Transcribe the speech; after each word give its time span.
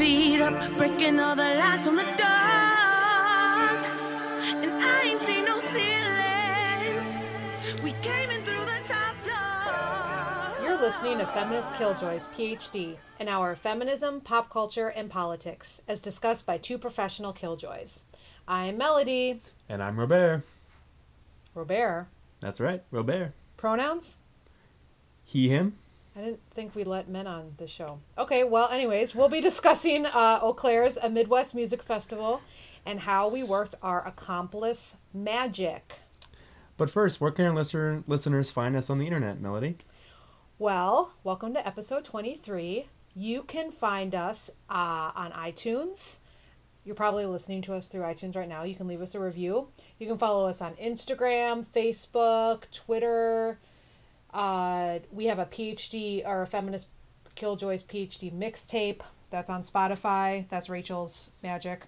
feet 0.00 0.40
up, 0.40 0.54
breaking 0.78 1.20
all 1.20 1.36
the 1.36 1.42
lights 1.42 1.86
on 1.86 1.94
the 1.94 2.02
doors. 2.02 2.16
And 4.64 4.82
I 4.82 5.02
ain't 5.04 5.20
seen 5.20 5.44
no 5.44 5.60
ceilings. 5.60 7.16
We 7.82 7.92
came 8.00 8.30
in 8.30 8.40
through 8.40 8.64
the 8.64 8.80
top 8.88 9.14
floor. 9.16 10.66
You're 10.66 10.80
listening 10.80 11.18
to 11.18 11.26
Feminist 11.26 11.74
Killjoys, 11.74 12.28
PhD, 12.28 12.96
an 13.18 13.28
hour 13.28 13.50
of 13.50 13.58
feminism, 13.58 14.22
pop 14.22 14.48
culture, 14.48 14.88
and 14.88 15.10
politics, 15.10 15.82
as 15.86 16.00
discussed 16.00 16.46
by 16.46 16.56
two 16.56 16.78
professional 16.78 17.34
killjoys. 17.34 18.04
I'm 18.48 18.78
Melody. 18.78 19.42
And 19.68 19.82
I'm 19.82 20.00
Robert. 20.00 20.44
Robert. 21.54 22.06
That's 22.40 22.58
right, 22.58 22.82
Robert. 22.90 23.32
Pronouns? 23.58 24.20
He, 25.26 25.50
him. 25.50 25.76
I 26.16 26.20
didn't 26.22 26.40
think 26.50 26.74
we 26.74 26.82
let 26.82 27.08
men 27.08 27.26
on 27.26 27.54
the 27.58 27.68
show. 27.68 28.00
Okay, 28.18 28.42
well, 28.42 28.68
anyways, 28.68 29.14
we'll 29.14 29.28
be 29.28 29.40
discussing 29.50 30.06
uh, 30.06 30.40
Eaux 30.42 30.54
Claires 30.54 30.96
a 30.96 31.08
Midwest 31.08 31.54
Music 31.54 31.82
Festival 31.82 32.40
and 32.84 33.00
how 33.00 33.28
we 33.28 33.42
worked 33.42 33.76
our 33.82 34.06
accomplice 34.06 34.96
magic. 35.14 35.92
But 36.76 36.90
first, 36.90 37.20
where 37.20 37.30
can 37.30 37.46
our 37.46 37.54
listener, 37.54 38.02
listeners 38.06 38.50
find 38.50 38.74
us 38.74 38.90
on 38.90 38.98
the 38.98 39.06
internet, 39.06 39.40
Melody? 39.40 39.76
Well, 40.58 41.12
welcome 41.22 41.54
to 41.54 41.64
episode 41.66 42.04
23. 42.04 42.86
You 43.14 43.42
can 43.42 43.70
find 43.70 44.14
us 44.14 44.50
uh, 44.68 45.12
on 45.14 45.30
iTunes. 45.32 46.18
You're 46.84 46.94
probably 46.96 47.26
listening 47.26 47.62
to 47.62 47.74
us 47.74 47.86
through 47.86 48.02
iTunes 48.02 48.34
right 48.34 48.48
now. 48.48 48.64
You 48.64 48.74
can 48.74 48.88
leave 48.88 49.02
us 49.02 49.14
a 49.14 49.20
review. 49.20 49.68
You 49.98 50.08
can 50.08 50.18
follow 50.18 50.48
us 50.48 50.60
on 50.60 50.74
Instagram, 50.74 51.66
Facebook, 51.66 52.70
Twitter. 52.72 53.58
Uh, 54.32 55.00
we 55.10 55.26
have 55.26 55.38
a 55.38 55.46
PhD 55.46 56.26
or 56.26 56.42
a 56.42 56.46
feminist 56.46 56.88
Killjoys 57.34 57.84
PhD 57.84 58.32
mixtape 58.32 59.00
that's 59.30 59.50
on 59.50 59.62
Spotify. 59.62 60.48
That's 60.48 60.68
Rachel's 60.68 61.30
magic. 61.42 61.86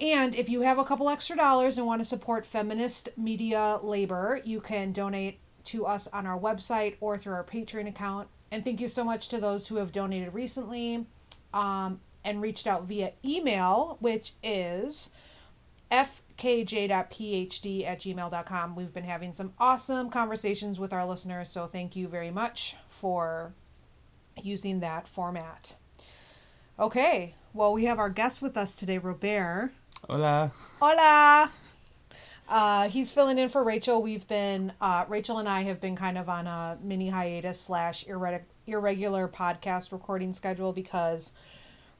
And 0.00 0.34
if 0.34 0.48
you 0.48 0.62
have 0.62 0.78
a 0.78 0.84
couple 0.84 1.08
extra 1.10 1.36
dollars 1.36 1.76
and 1.76 1.86
want 1.86 2.00
to 2.00 2.04
support 2.04 2.46
feminist 2.46 3.10
media 3.16 3.78
labor, 3.82 4.40
you 4.44 4.60
can 4.60 4.92
donate 4.92 5.38
to 5.64 5.84
us 5.84 6.08
on 6.08 6.26
our 6.26 6.38
website 6.38 6.96
or 7.00 7.18
through 7.18 7.34
our 7.34 7.44
Patreon 7.44 7.86
account. 7.88 8.28
And 8.50 8.64
thank 8.64 8.80
you 8.80 8.88
so 8.88 9.04
much 9.04 9.28
to 9.28 9.38
those 9.38 9.68
who 9.68 9.76
have 9.76 9.92
donated 9.92 10.32
recently 10.32 11.06
um, 11.52 12.00
and 12.24 12.40
reached 12.40 12.66
out 12.66 12.84
via 12.84 13.12
email, 13.24 13.98
which 14.00 14.32
is 14.42 15.10
fkj.phd 15.90 17.84
at 17.86 18.00
gmail.com. 18.00 18.76
We've 18.76 18.94
been 18.94 19.04
having 19.04 19.32
some 19.32 19.52
awesome 19.58 20.10
conversations 20.10 20.78
with 20.78 20.92
our 20.92 21.06
listeners, 21.06 21.48
so 21.48 21.66
thank 21.66 21.96
you 21.96 22.08
very 22.08 22.30
much 22.30 22.76
for 22.88 23.54
using 24.42 24.80
that 24.80 25.08
format. 25.08 25.76
Okay, 26.78 27.34
well, 27.52 27.72
we 27.72 27.84
have 27.84 27.98
our 27.98 28.10
guest 28.10 28.40
with 28.40 28.56
us 28.56 28.76
today, 28.76 28.98
Robert. 28.98 29.72
Hola. 30.08 30.52
Hola! 30.80 31.50
Uh, 32.48 32.88
he's 32.88 33.12
filling 33.12 33.38
in 33.38 33.48
for 33.48 33.62
Rachel. 33.62 34.02
We've 34.02 34.26
been, 34.26 34.72
uh, 34.80 35.04
Rachel 35.08 35.38
and 35.38 35.48
I 35.48 35.62
have 35.62 35.80
been 35.80 35.94
kind 35.94 36.18
of 36.18 36.28
on 36.28 36.46
a 36.46 36.78
mini 36.82 37.08
hiatus 37.08 37.60
slash 37.60 38.04
irre- 38.06 38.42
irregular 38.66 39.28
podcast 39.28 39.92
recording 39.92 40.32
schedule 40.32 40.72
because 40.72 41.32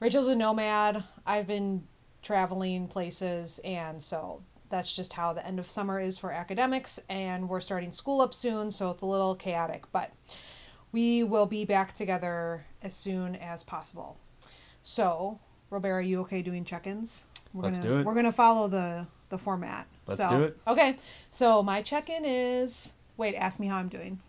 Rachel's 0.01 0.27
a 0.27 0.35
nomad. 0.35 1.03
I've 1.25 1.47
been 1.47 1.83
traveling 2.21 2.87
places, 2.87 3.59
and 3.63 4.01
so 4.01 4.41
that's 4.69 4.95
just 4.95 5.13
how 5.13 5.33
the 5.33 5.45
end 5.45 5.59
of 5.59 5.65
summer 5.65 5.99
is 5.99 6.17
for 6.17 6.31
academics. 6.31 6.99
And 7.09 7.49
we're 7.49 7.61
starting 7.61 7.91
school 7.91 8.21
up 8.21 8.33
soon, 8.33 8.71
so 8.71 8.91
it's 8.91 9.03
a 9.03 9.05
little 9.05 9.35
chaotic, 9.35 9.83
but 9.91 10.11
we 10.91 11.23
will 11.23 11.45
be 11.45 11.65
back 11.65 11.93
together 11.93 12.65
as 12.81 12.93
soon 12.93 13.35
as 13.35 13.63
possible. 13.63 14.17
So, 14.83 15.39
Robert, 15.69 15.91
are 15.91 16.01
you 16.01 16.21
okay 16.21 16.41
doing 16.41 16.63
check-ins? 16.63 17.25
We're 17.53 17.63
Let's 17.63 17.79
gonna, 17.79 17.89
do 17.89 17.99
it. 17.99 18.05
We're 18.05 18.15
gonna 18.15 18.31
follow 18.31 18.67
the 18.67 19.07
the 19.29 19.37
format. 19.37 19.87
Let's 20.07 20.21
so, 20.21 20.29
do 20.29 20.43
it. 20.43 20.57
Okay, 20.67 20.97
so 21.31 21.63
my 21.63 21.81
check-in 21.81 22.25
is. 22.25 22.93
Wait, 23.17 23.35
ask 23.35 23.59
me 23.59 23.67
how 23.67 23.77
I'm 23.77 23.87
doing. 23.87 24.19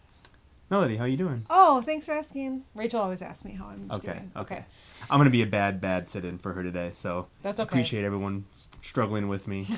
Melody, 0.71 0.97
how 0.97 1.05
you 1.05 1.17
doing? 1.17 1.45
Oh, 1.51 1.83
thanks 1.83 2.07
for 2.07 2.13
asking. 2.13 2.65
Rachel 2.75 3.01
always 3.01 3.23
asks 3.23 3.45
me 3.45 3.53
how 3.53 3.67
I'm 3.67 3.91
Okay, 3.91 4.13
doing. 4.13 4.33
okay. 4.37 4.65
I'm 5.11 5.19
gonna 5.19 5.31
be 5.31 5.43
a 5.43 5.47
bad, 5.47 5.81
bad 5.81 6.09
sit-in 6.09 6.39
for 6.39 6.53
her 6.53 6.63
today, 6.63 6.91
so 6.95 7.27
That's 7.43 7.61
okay. 7.61 7.69
appreciate 7.69 8.05
everyone 8.05 8.45
struggling 8.55 9.29
with 9.29 9.47
me. 9.49 9.67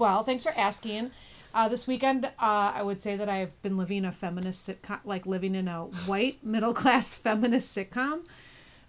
Well, 0.00 0.24
thanks 0.24 0.44
for 0.44 0.54
asking. 0.56 1.10
Uh, 1.52 1.68
this 1.68 1.86
weekend, 1.86 2.24
uh, 2.24 2.72
I 2.74 2.82
would 2.82 2.98
say 2.98 3.16
that 3.16 3.28
I've 3.28 3.60
been 3.60 3.76
living 3.76 4.06
a 4.06 4.12
feminist 4.12 4.66
sitcom, 4.66 5.00
like 5.04 5.26
living 5.26 5.54
in 5.54 5.68
a 5.68 5.80
white 6.06 6.38
middle 6.42 6.72
class 6.72 7.18
feminist 7.18 7.76
sitcom, 7.76 8.24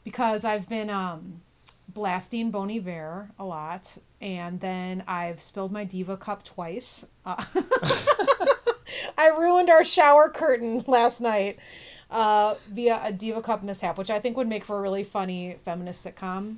because 0.06 0.46
I've 0.46 0.70
been 0.70 0.90
um, 0.90 1.42
blasting 1.90 2.50
Bon 2.50 2.72
Iver 2.72 3.30
a 3.38 3.44
lot, 3.44 3.98
and 4.22 4.62
then 4.62 5.04
I've 5.06 5.42
spilled 5.42 5.74
my 5.74 5.84
diva 5.84 6.16
cup 6.16 6.46
twice. 6.46 7.06
Uh, 7.26 7.44
I 9.18 9.28
ruined 9.38 9.70
our 9.70 9.84
shower 9.84 10.30
curtain 10.30 10.86
last 10.88 11.20
night 11.20 11.60
uh, 12.12 12.56
via 12.70 13.02
a 13.04 13.12
diva 13.12 13.42
cup 13.42 13.64
mishap, 13.64 13.98
which 13.98 14.10
I 14.10 14.20
think 14.20 14.38
would 14.38 14.48
make 14.48 14.64
for 14.66 14.78
a 14.78 14.82
really 14.82 15.04
funny 15.04 15.58
feminist 15.66 16.06
sitcom 16.06 16.58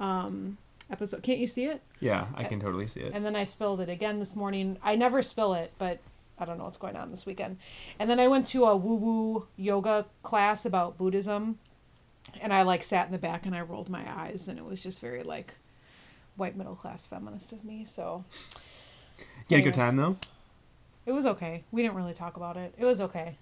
um, 0.00 0.58
episode. 0.90 1.22
Can't 1.22 1.38
you 1.38 1.46
see 1.46 1.64
it? 1.66 1.80
yeah, 2.00 2.26
I 2.34 2.44
can 2.44 2.60
totally 2.60 2.86
see 2.86 3.00
it. 3.00 3.12
And 3.14 3.24
then 3.24 3.34
I 3.36 3.44
spilled 3.44 3.80
it 3.80 3.88
again 3.88 4.18
this 4.18 4.36
morning. 4.36 4.76
I 4.82 4.94
never 4.96 5.22
spill 5.22 5.54
it, 5.54 5.72
but 5.78 6.00
I 6.38 6.44
don't 6.44 6.58
know 6.58 6.64
what's 6.64 6.76
going 6.76 6.96
on 6.96 7.10
this 7.10 7.24
weekend. 7.24 7.56
And 7.98 8.10
then 8.10 8.18
I 8.20 8.28
went 8.28 8.46
to 8.48 8.64
a 8.64 8.76
woo 8.76 8.96
woo 8.96 9.46
yoga 9.56 10.04
class 10.22 10.66
about 10.66 10.98
Buddhism. 10.98 11.58
And 12.40 12.52
I 12.52 12.62
like 12.62 12.82
sat 12.82 13.06
in 13.06 13.12
the 13.12 13.18
back 13.18 13.46
and 13.46 13.54
I 13.54 13.60
rolled 13.60 13.88
my 13.88 14.02
eyes 14.20 14.48
and 14.48 14.58
it 14.58 14.64
was 14.64 14.82
just 14.82 15.00
very 15.00 15.22
like 15.22 15.54
white 16.36 16.56
middle 16.56 16.74
class 16.74 17.06
feminist 17.06 17.52
of 17.52 17.64
me. 17.64 17.84
So 17.84 18.24
You 19.48 19.56
had 19.56 19.60
a 19.60 19.62
good 19.62 19.74
time 19.74 19.96
though. 19.96 20.16
it 21.06 21.12
was 21.12 21.26
okay. 21.26 21.62
We 21.70 21.82
didn't 21.82 21.94
really 21.96 22.14
talk 22.14 22.36
about 22.36 22.56
it. 22.56 22.74
It 22.76 22.84
was 22.84 23.00
okay. 23.00 23.36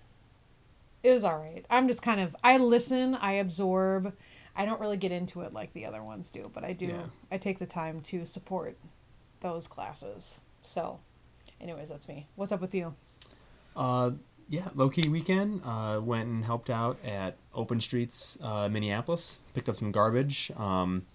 It 1.02 1.10
was 1.10 1.24
all 1.24 1.38
right. 1.38 1.64
I'm 1.68 1.88
just 1.88 2.02
kind 2.02 2.20
of 2.20 2.36
I 2.42 2.56
listen, 2.58 3.14
I 3.16 3.34
absorb. 3.34 4.14
I 4.54 4.64
don't 4.64 4.80
really 4.80 4.96
get 4.96 5.12
into 5.12 5.40
it 5.42 5.52
like 5.52 5.72
the 5.72 5.86
other 5.86 6.02
ones 6.02 6.30
do, 6.30 6.50
but 6.52 6.64
I 6.64 6.72
do. 6.72 6.86
Yeah. 6.86 7.04
I 7.30 7.38
take 7.38 7.58
the 7.58 7.66
time 7.66 8.00
to 8.02 8.26
support 8.26 8.76
those 9.41 9.66
classes. 9.66 10.42
So, 10.62 11.00
anyways, 11.60 11.88
that's 11.88 12.06
me. 12.06 12.26
What's 12.36 12.52
up 12.52 12.60
with 12.60 12.74
you? 12.74 12.94
Uh, 13.74 14.12
yeah, 14.48 14.68
low 14.74 14.91
key 14.91 15.08
weekend. 15.08 15.62
Uh, 15.64 16.00
went 16.02 16.28
and 16.28 16.44
helped 16.44 16.68
out 16.68 16.98
at 17.04 17.36
Open 17.54 17.80
Streets, 17.80 18.38
uh, 18.42 18.68
Minneapolis. 18.68 19.38
Picked 19.54 19.70
up 19.70 19.76
some 19.76 19.91
garbage. 19.91 20.52
Um, 20.58 21.06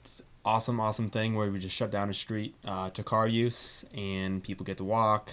it's 0.00 0.22
awesome, 0.44 0.80
awesome 0.80 1.10
thing 1.10 1.34
where 1.34 1.50
we 1.50 1.58
just 1.58 1.76
shut 1.76 1.90
down 1.90 2.08
a 2.08 2.14
street 2.14 2.54
uh, 2.64 2.90
to 2.90 3.02
car 3.02 3.28
use, 3.28 3.84
and 3.94 4.42
people 4.42 4.64
get 4.64 4.78
to 4.78 4.84
walk, 4.84 5.32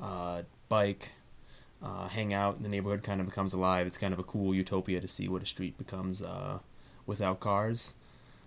uh, 0.00 0.42
bike, 0.68 1.10
uh, 1.82 2.08
hang 2.08 2.32
out. 2.32 2.56
And 2.56 2.64
the 2.64 2.68
neighborhood 2.68 3.02
kind 3.02 3.20
of 3.20 3.26
becomes 3.26 3.52
alive. 3.52 3.86
It's 3.86 3.98
kind 3.98 4.12
of 4.12 4.18
a 4.18 4.24
cool 4.24 4.54
utopia 4.54 5.00
to 5.00 5.08
see 5.08 5.28
what 5.28 5.42
a 5.42 5.46
street 5.46 5.76
becomes 5.78 6.20
uh, 6.22 6.58
without 7.06 7.40
cars. 7.40 7.94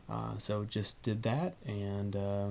Uh, 0.09 0.38
so 0.38 0.66
just 0.66 1.01
did 1.01 1.23
that, 1.23 1.55
and 1.66 2.16
uh, 2.16 2.47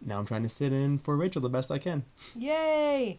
now 0.00 0.18
I'm 0.18 0.24
trying 0.26 0.42
to 0.44 0.48
sit 0.48 0.72
in 0.72 0.96
for 0.98 1.14
Rachel 1.16 1.42
the 1.42 1.50
best 1.50 1.70
I 1.70 1.78
can. 1.78 2.04
Yay! 2.34 3.18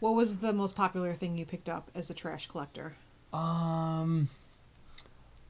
What 0.00 0.14
was 0.14 0.38
the 0.38 0.54
most 0.54 0.74
popular 0.74 1.12
thing 1.12 1.36
you 1.36 1.44
picked 1.44 1.68
up 1.68 1.90
as 1.94 2.08
a 2.08 2.14
trash 2.14 2.46
collector? 2.46 2.94
Um, 3.32 4.28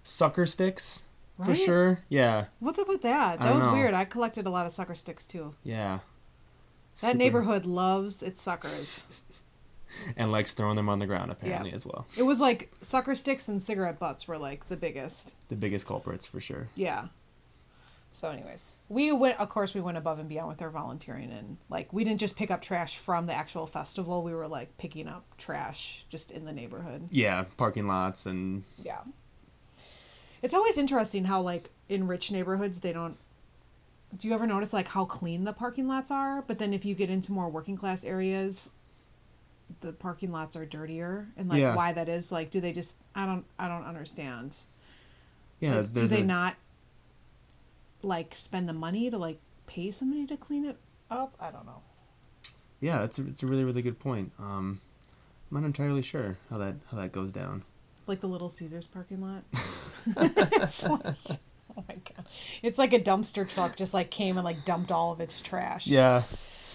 sucker 0.03 0.47
sticks 0.47 1.05
for 1.45 1.55
sure. 1.55 2.01
Yeah, 2.09 2.47
What's 2.59 2.79
up 2.81 2.89
with 2.89 3.03
that? 3.03 3.39
That 3.39 3.55
was 3.55 3.67
know. 3.67 3.73
weird. 3.73 3.95
I 3.95 4.05
collected 4.05 4.47
a 4.47 4.51
lot 4.51 4.67
of 4.67 4.73
sucker 4.73 4.97
sticks 4.97 5.25
too. 5.25 5.55
yeah. 5.63 6.01
That 7.01 7.13
Super- 7.13 7.19
neighborhood 7.19 7.65
loves 7.67 8.25
its 8.25 8.41
suckers. 8.41 9.07
And 10.17 10.33
likes 10.33 10.53
throwing 10.53 10.77
them 10.77 10.89
on 10.89 10.99
the 10.99 11.07
ground 11.07 11.31
apparently 11.31 11.73
as 11.73 11.87
well. 11.87 12.07
It 12.17 12.23
was 12.23 12.41
like 12.41 12.73
sucker 12.81 13.15
sticks 13.15 13.49
and 13.49 13.63
cigarette 13.63 13.99
butts 13.99 14.27
were 14.29 14.39
like 14.39 14.69
the 14.69 14.77
biggest. 14.77 15.37
The 15.49 15.57
biggest 15.57 15.87
culprits 15.87 16.27
for 16.27 16.41
sure. 16.41 16.69
Yeah. 16.75 17.09
So, 18.11 18.31
anyways, 18.31 18.79
we 18.89 19.13
went. 19.13 19.39
Of 19.39 19.51
course, 19.51 19.75
we 19.75 19.83
went 19.83 19.99
above 19.99 20.19
and 20.19 20.31
beyond 20.31 20.49
with 20.49 20.63
our 20.63 20.71
volunteering, 20.71 21.31
and 21.31 21.59
like 21.69 21.93
we 21.93 22.05
didn't 22.05 22.21
just 22.21 22.37
pick 22.37 22.51
up 22.51 22.63
trash 22.63 22.97
from 22.97 23.27
the 23.27 23.35
actual 23.35 23.67
festival. 23.67 24.23
We 24.23 24.35
were 24.35 24.49
like 24.49 24.79
picking 24.79 25.09
up 25.09 25.25
trash 25.37 26.07
just 26.09 26.31
in 26.31 26.47
the 26.47 26.53
neighborhood. 26.53 27.09
Yeah, 27.11 27.45
parking 27.59 27.87
lots 27.87 28.25
and 28.25 28.65
Yeah. 28.83 29.01
It's 30.41 30.55
always 30.55 30.79
interesting 30.79 31.25
how 31.25 31.43
like 31.43 31.71
in 31.89 32.07
rich 32.07 32.31
neighborhoods 32.33 32.81
they 32.81 32.93
don't. 32.93 33.19
Do 34.17 34.27
you 34.27 34.35
ever 34.35 34.47
notice 34.47 34.73
like 34.73 34.89
how 34.89 35.05
clean 35.05 35.45
the 35.45 35.53
parking 35.53 35.87
lots 35.87 36.11
are? 36.11 36.43
But 36.43 36.59
then 36.59 36.73
if 36.73 36.85
you 36.87 36.95
get 36.95 37.11
into 37.11 37.33
more 37.33 37.51
working 37.51 37.77
class 37.77 38.05
areas, 38.05 38.71
the 39.81 39.93
parking 39.93 40.33
lots 40.33 40.57
are 40.57 40.65
dirtier, 40.67 41.29
and 41.37 41.49
like 41.49 41.61
Yeah. 41.61 41.75
why 41.75 41.93
that 41.93 42.09
is? 42.09 42.31
Like, 42.33 42.51
do 42.51 42.61
they 42.61 42.73
just? 42.73 42.97
I 43.15 43.27
don't. 43.27 43.45
I 43.59 43.69
don't 43.69 43.85
understand. 43.85 44.57
yeah, 45.61 45.77
Like, 45.79 45.93
do 45.93 46.07
they 46.07 46.23
a- 46.23 46.25
not 46.27 46.57
like 48.03 48.35
spend 48.35 48.69
the 48.69 48.73
money 48.73 49.11
to 49.11 49.19
like 49.19 49.41
pay 49.67 49.91
somebody 49.91 50.27
to 50.27 50.37
clean 50.37 50.65
it 50.65 50.77
up? 51.11 51.35
I 51.41 51.51
don't 51.51 51.67
know. 51.67 51.83
Yeah, 52.81 53.03
it's 53.03 53.19
a, 53.19 53.27
it's 53.27 53.43
a 53.43 53.47
really 53.47 53.65
really 53.65 53.83
good 53.83 53.99
point. 53.99 54.33
Um, 54.39 54.81
I'm 55.51 55.61
not 55.61 55.67
entirely 55.67 56.03
sure 56.03 56.39
how 56.51 56.59
that 56.59 56.77
how 56.91 56.97
that 56.99 57.13
goes 57.13 57.33
down. 57.33 57.65
like 58.07 58.21
the 58.21 58.29
Little 58.29 58.49
Caesars 58.49 58.87
parking 58.87 59.21
lot. 59.21 59.43
it's 60.17 60.85
like, 60.89 61.03
oh 61.77 61.85
my 61.89 61.95
god, 61.95 62.25
it's 62.63 62.79
like 62.79 62.93
a 62.93 63.01
dumpster 63.01 63.49
truck 63.49 63.77
just 63.77 63.93
like 63.95 64.11
came 64.11 64.37
and 64.39 64.45
like 64.45 64.65
dumped 64.65 64.93
all 64.93 65.13
of 65.13 65.21
its 65.21 65.41
trash. 65.41 65.87
Yeah. 65.87 66.23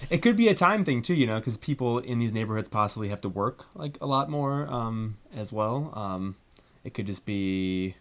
It 0.09 0.19
could 0.19 0.37
be 0.37 0.47
a 0.47 0.53
time 0.53 0.83
thing 0.85 1.01
too, 1.01 1.13
you 1.13 1.25
know, 1.25 1.39
because 1.39 1.57
people 1.57 1.99
in 1.99 2.19
these 2.19 2.33
neighborhoods 2.33 2.69
possibly 2.69 3.09
have 3.09 3.21
to 3.21 3.29
work 3.29 3.65
like 3.75 3.97
a 4.01 4.05
lot 4.05 4.29
more 4.29 4.67
um, 4.71 5.17
as 5.35 5.51
well. 5.51 5.91
Um, 5.95 6.35
it 6.83 6.93
could 6.93 7.05
just 7.05 7.25
be 7.25 7.95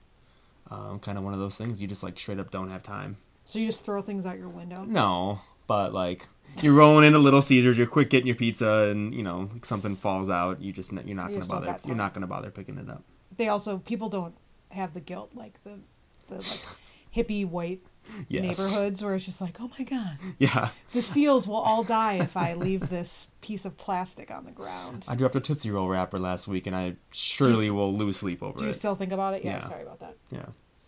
um, 0.70 0.98
kind 0.98 1.18
of 1.18 1.24
one 1.24 1.34
of 1.34 1.40
those 1.40 1.56
things 1.56 1.80
you 1.80 1.88
just 1.88 2.02
like 2.02 2.18
straight 2.18 2.38
up 2.38 2.50
don't 2.50 2.68
have 2.68 2.82
time. 2.82 3.16
So 3.44 3.58
you 3.58 3.66
just 3.66 3.84
throw 3.84 4.02
things 4.02 4.26
out 4.26 4.38
your 4.38 4.48
window. 4.48 4.84
No, 4.84 5.40
but 5.66 5.92
like 5.92 6.28
you're 6.60 6.74
rolling 6.74 7.04
into 7.04 7.18
Little 7.18 7.42
Caesars, 7.42 7.78
you're 7.78 7.86
quick 7.86 8.10
getting 8.10 8.26
your 8.26 8.36
pizza, 8.36 8.88
and 8.90 9.14
you 9.14 9.22
know 9.22 9.48
like 9.52 9.64
something 9.64 9.96
falls 9.96 10.28
out, 10.28 10.60
you 10.60 10.72
just 10.72 10.92
you're 10.92 11.16
not 11.16 11.30
You 11.30 11.40
gonna 11.40 11.48
bother. 11.48 11.78
You're 11.86 11.96
not 11.96 12.14
gonna 12.14 12.26
bother 12.26 12.50
picking 12.50 12.78
it 12.78 12.88
up. 12.88 13.02
They 13.36 13.48
also 13.48 13.78
people 13.78 14.08
don't 14.08 14.34
have 14.70 14.94
the 14.94 15.00
guilt 15.00 15.30
like 15.34 15.62
the 15.64 15.78
the 16.28 16.36
like 16.36 16.62
hippie 17.14 17.46
white 17.46 17.80
Yes. 18.28 18.42
neighborhoods 18.58 19.02
where 19.02 19.14
it's 19.14 19.24
just 19.24 19.40
like, 19.40 19.56
oh 19.60 19.70
my 19.78 19.84
god, 19.84 20.18
Yeah, 20.38 20.68
the 20.92 21.02
seals 21.02 21.46
will 21.48 21.56
all 21.56 21.82
die 21.84 22.14
if 22.14 22.36
I 22.36 22.54
leave 22.54 22.88
this 22.90 23.28
piece 23.40 23.64
of 23.64 23.76
plastic 23.76 24.30
on 24.30 24.44
the 24.44 24.50
ground. 24.50 25.06
I 25.08 25.14
dropped 25.14 25.36
a 25.36 25.40
Tootsie 25.40 25.70
Roll 25.70 25.88
wrapper 25.88 26.18
last 26.18 26.46
week, 26.48 26.66
and 26.66 26.74
I 26.76 26.96
surely 27.10 27.66
you- 27.66 27.74
will 27.74 27.92
lose 27.96 28.16
sleep 28.18 28.42
over 28.42 28.56
it. 28.56 28.58
Do 28.58 28.66
you 28.66 28.72
still 28.72 28.94
think 28.94 29.12
about 29.12 29.34
it? 29.34 29.44
Yeah, 29.44 29.52
Yeah. 29.54 29.60
sorry 29.60 29.82
about 29.82 30.00
that. 30.00 30.16
yeah. 30.30 30.46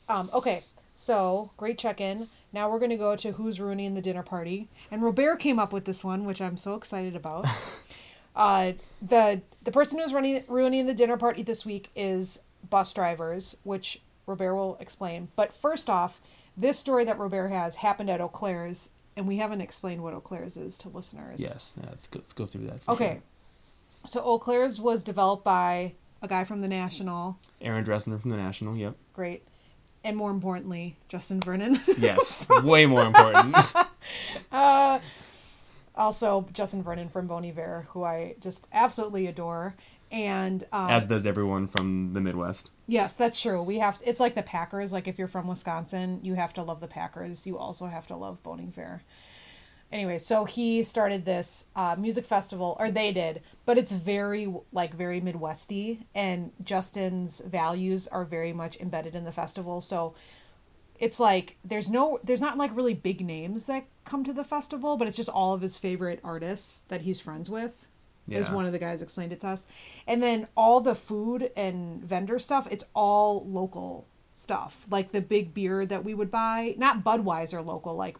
Um, 0.08 0.28
okay, 0.34 0.64
so 0.94 1.50
great 1.56 1.78
check 1.78 2.00
in. 2.00 2.28
Now 2.52 2.70
we're 2.70 2.78
going 2.78 2.90
to 2.90 2.96
go 2.96 3.16
to 3.16 3.32
who's 3.32 3.60
ruining 3.60 3.94
the 3.94 4.02
dinner 4.02 4.22
party, 4.22 4.68
and 4.90 5.02
Robert 5.02 5.36
came 5.40 5.58
up 5.58 5.72
with 5.72 5.84
this 5.86 6.04
one, 6.04 6.24
which 6.24 6.40
I'm 6.42 6.56
so 6.56 6.74
excited 6.74 7.16
about. 7.16 7.46
uh, 8.36 8.72
the 9.02 9.40
the 9.62 9.70
person 9.72 9.98
who's 9.98 10.12
running 10.12 10.44
ruining 10.48 10.86
the 10.86 10.94
dinner 10.94 11.16
party 11.16 11.42
this 11.42 11.64
week 11.64 11.90
is 11.96 12.42
bus 12.68 12.92
drivers, 12.92 13.56
which 13.64 14.02
Robert 14.26 14.54
will 14.54 14.76
explain. 14.80 15.28
But 15.36 15.52
first 15.54 15.88
off, 15.90 16.20
this 16.56 16.78
story 16.78 17.04
that 17.04 17.18
Robert 17.18 17.48
has 17.48 17.76
happened 17.76 18.10
at 18.10 18.20
Eaux 18.20 18.28
Claires, 18.28 18.90
and 19.16 19.26
we 19.26 19.36
haven't 19.38 19.60
explained 19.60 20.02
what 20.02 20.14
Eaux 20.14 20.20
Claires 20.20 20.56
is 20.56 20.78
to 20.78 20.88
listeners. 20.88 21.40
Yes. 21.40 21.72
Yeah, 21.80 21.88
let's 21.90 22.06
go. 22.06 22.18
Let's 22.20 22.32
go 22.32 22.46
through 22.46 22.66
that. 22.66 22.82
For 22.82 22.92
Okay. 22.92 23.12
Sure. 23.14 23.22
So 24.06 24.20
Eaux 24.24 24.38
Claires 24.38 24.80
was 24.80 25.02
developed 25.04 25.44
by 25.44 25.94
a 26.22 26.28
guy 26.28 26.44
from 26.44 26.60
the 26.60 26.68
National. 26.68 27.38
Aaron 27.60 27.84
Dessner 27.84 28.20
from 28.20 28.30
the 28.30 28.36
National. 28.36 28.76
Yep. 28.76 28.94
Great. 29.14 29.46
And 30.04 30.16
more 30.16 30.30
importantly, 30.30 30.96
Justin 31.08 31.40
Vernon. 31.40 31.76
Yes. 31.98 32.46
Way 32.62 32.86
more 32.86 33.04
important. 33.04 33.56
Uh, 34.52 35.00
also 35.96 36.46
Justin 36.52 36.82
Vernon 36.82 37.08
from 37.08 37.26
Bon 37.26 37.42
Iver, 37.44 37.86
who 37.90 38.04
I 38.04 38.34
just 38.40 38.68
absolutely 38.72 39.26
adore. 39.26 39.74
And 40.14 40.62
um, 40.72 40.90
As 40.90 41.08
does 41.08 41.26
everyone 41.26 41.66
from 41.66 42.12
the 42.12 42.20
Midwest. 42.20 42.70
yes, 42.86 43.14
that's 43.14 43.40
true. 43.40 43.60
We 43.62 43.80
have 43.80 44.00
it's 44.06 44.20
like 44.20 44.36
the 44.36 44.44
Packers. 44.44 44.92
Like 44.92 45.08
if 45.08 45.18
you're 45.18 45.26
from 45.26 45.48
Wisconsin, 45.48 46.20
you 46.22 46.34
have 46.34 46.54
to 46.54 46.62
love 46.62 46.80
the 46.80 46.86
Packers. 46.86 47.48
You 47.48 47.58
also 47.58 47.86
have 47.86 48.06
to 48.06 48.16
love 48.16 48.40
Bon 48.44 48.60
Iver. 48.60 49.02
Anyway, 49.90 50.18
so 50.18 50.44
he 50.44 50.82
started 50.84 51.24
this 51.24 51.66
uh, 51.76 51.96
music 51.98 52.24
festival, 52.24 52.76
or 52.78 52.90
they 52.90 53.12
did, 53.12 53.42
but 53.66 53.76
it's 53.76 53.92
very 53.92 54.52
like 54.72 54.94
very 54.94 55.20
Midwesty, 55.20 56.04
and 56.14 56.52
Justin's 56.62 57.40
values 57.40 58.06
are 58.06 58.24
very 58.24 58.52
much 58.52 58.76
embedded 58.78 59.16
in 59.16 59.24
the 59.24 59.32
festival. 59.32 59.80
So 59.80 60.14
it's 60.98 61.18
like 61.18 61.56
there's 61.64 61.90
no 61.90 62.20
there's 62.22 62.40
not 62.40 62.56
like 62.56 62.74
really 62.76 62.94
big 62.94 63.20
names 63.20 63.66
that 63.66 63.84
come 64.04 64.22
to 64.22 64.32
the 64.32 64.44
festival 64.44 64.96
but 64.96 65.08
it's 65.08 65.16
just 65.16 65.28
all 65.28 65.52
of 65.52 65.60
his 65.60 65.76
favorite 65.76 66.20
artists 66.22 66.82
that 66.86 67.00
he's 67.00 67.20
friends 67.20 67.50
with 67.50 67.86
is 68.28 68.48
Yeah. 68.48 68.54
one 68.54 68.64
of 68.66 68.72
the 68.72 68.78
guys 68.78 69.02
explained 69.02 69.32
it 69.32 69.40
to 69.42 69.48
us 69.48 69.66
and 70.06 70.22
then 70.22 70.48
all 70.56 70.80
the 70.80 70.94
food 70.94 71.50
and 71.56 72.02
vendor 72.02 72.38
stuff 72.38 72.66
it's 72.70 72.84
all 72.94 73.44
local 73.46 74.06
stuff 74.34 74.86
like 74.90 75.12
the 75.12 75.20
big 75.20 75.52
beer 75.54 75.84
that 75.86 76.04
we 76.04 76.14
would 76.14 76.30
buy 76.30 76.74
not 76.78 77.04
budweiser 77.04 77.64
local 77.64 77.94
like 77.94 78.16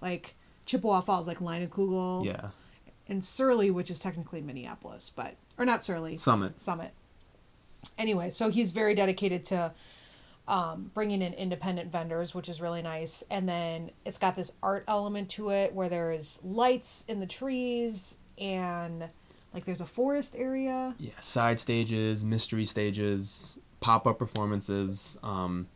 like 0.00 0.34
chippewa 0.66 1.00
falls 1.00 1.26
like 1.26 1.38
Kugel 1.38 2.24
Yeah. 2.24 2.50
and 3.08 3.24
surly 3.24 3.70
which 3.70 3.90
is 3.90 3.98
technically 3.98 4.40
minneapolis 4.42 5.10
but 5.14 5.36
or 5.58 5.64
not 5.64 5.82
surly 5.82 6.16
Summit. 6.18 6.60
Summit. 6.60 6.92
Anyway, 7.98 8.28
so 8.30 8.50
he's 8.50 8.72
very 8.72 8.94
dedicated 8.94 9.44
to 9.46 9.72
um, 10.48 10.90
bringing 10.94 11.22
in 11.22 11.32
independent 11.34 11.90
vendors, 11.90 12.34
which 12.34 12.48
is 12.48 12.60
really 12.60 12.82
nice. 12.82 13.24
And 13.30 13.48
then 13.48 13.90
it's 14.04 14.18
got 14.18 14.36
this 14.36 14.52
art 14.62 14.84
element 14.86 15.30
to 15.30 15.50
it 15.50 15.72
where 15.72 15.88
there's 15.88 16.38
lights 16.44 17.04
in 17.08 17.20
the 17.20 17.26
trees 17.26 18.18
and 18.38 19.08
like 19.56 19.64
there's 19.64 19.80
a 19.80 19.86
forest 19.86 20.36
area. 20.36 20.94
Yeah. 20.98 21.18
Side 21.20 21.58
stages, 21.58 22.26
mystery 22.26 22.66
stages, 22.66 23.58
pop 23.80 24.06
up 24.06 24.18
performances, 24.18 25.18
um, 25.22 25.66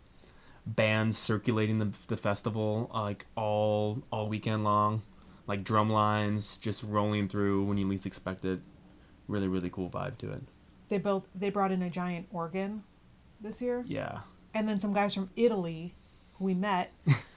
bands 0.67 1.17
circulating 1.17 1.79
the, 1.79 1.97
the 2.09 2.17
festival 2.19 2.91
uh, 2.93 3.01
like 3.01 3.25
all 3.37 4.03
all 4.13 4.29
weekend 4.29 4.65
long, 4.65 5.01
like 5.47 5.65
drum 5.65 5.89
lines 5.89 6.59
just 6.59 6.85
rolling 6.85 7.27
through 7.27 7.65
when 7.65 7.79
you 7.79 7.89
least 7.89 8.05
expect 8.05 8.45
it. 8.45 8.61
Really, 9.29 9.49
really 9.49 9.71
cool 9.71 9.89
vibe 9.89 10.19
to 10.19 10.31
it. 10.31 10.43
They 10.91 10.99
built 10.99 11.27
they 11.35 11.49
brought 11.49 11.73
in 11.73 11.81
a 11.81 11.89
giant 11.89 12.27
organ 12.33 12.83
this 13.41 13.63
year. 13.63 13.83
Yeah. 13.87 14.21
And 14.53 14.69
then 14.69 14.79
some 14.79 14.93
guys 14.93 15.15
from 15.15 15.31
Italy 15.37 15.95
who 16.35 16.45
we 16.45 16.53
met 16.53 16.93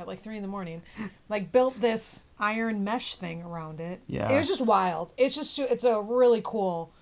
at 0.00 0.06
like 0.06 0.20
three 0.20 0.36
in 0.36 0.42
the 0.42 0.48
morning, 0.48 0.82
like 1.28 1.52
built 1.52 1.80
this 1.80 2.24
iron 2.38 2.82
mesh 2.84 3.14
thing 3.16 3.42
around 3.42 3.80
it. 3.80 4.00
Yeah. 4.06 4.30
It 4.30 4.38
was 4.38 4.48
just 4.48 4.60
wild. 4.62 5.12
It's 5.16 5.34
just 5.34 5.58
it's 5.58 5.84
a 5.84 6.00
really 6.00 6.40
cool 6.44 6.92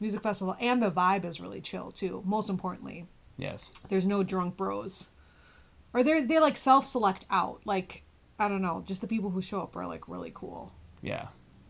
music 0.00 0.20
festival 0.22 0.56
and 0.60 0.82
the 0.82 0.90
vibe 0.90 1.24
is 1.24 1.40
really 1.40 1.60
chill 1.60 1.92
too. 1.92 2.22
Most 2.26 2.50
importantly, 2.50 3.06
Yes. 3.38 3.72
there's 3.88 4.06
no 4.06 4.22
drunk 4.22 4.56
bros. 4.56 5.10
Or 5.94 6.02
they 6.02 6.22
they 6.22 6.38
like 6.40 6.56
self 6.56 6.84
select 6.84 7.24
out. 7.30 7.60
Like 7.64 8.02
I 8.38 8.48
don't 8.48 8.62
know, 8.62 8.82
just 8.86 9.00
the 9.00 9.06
people 9.06 9.30
who 9.30 9.40
show 9.42 9.62
up 9.62 9.76
are 9.76 9.86
like 9.86 10.08
really 10.08 10.32
cool. 10.34 10.72
Yeah. 11.02 11.28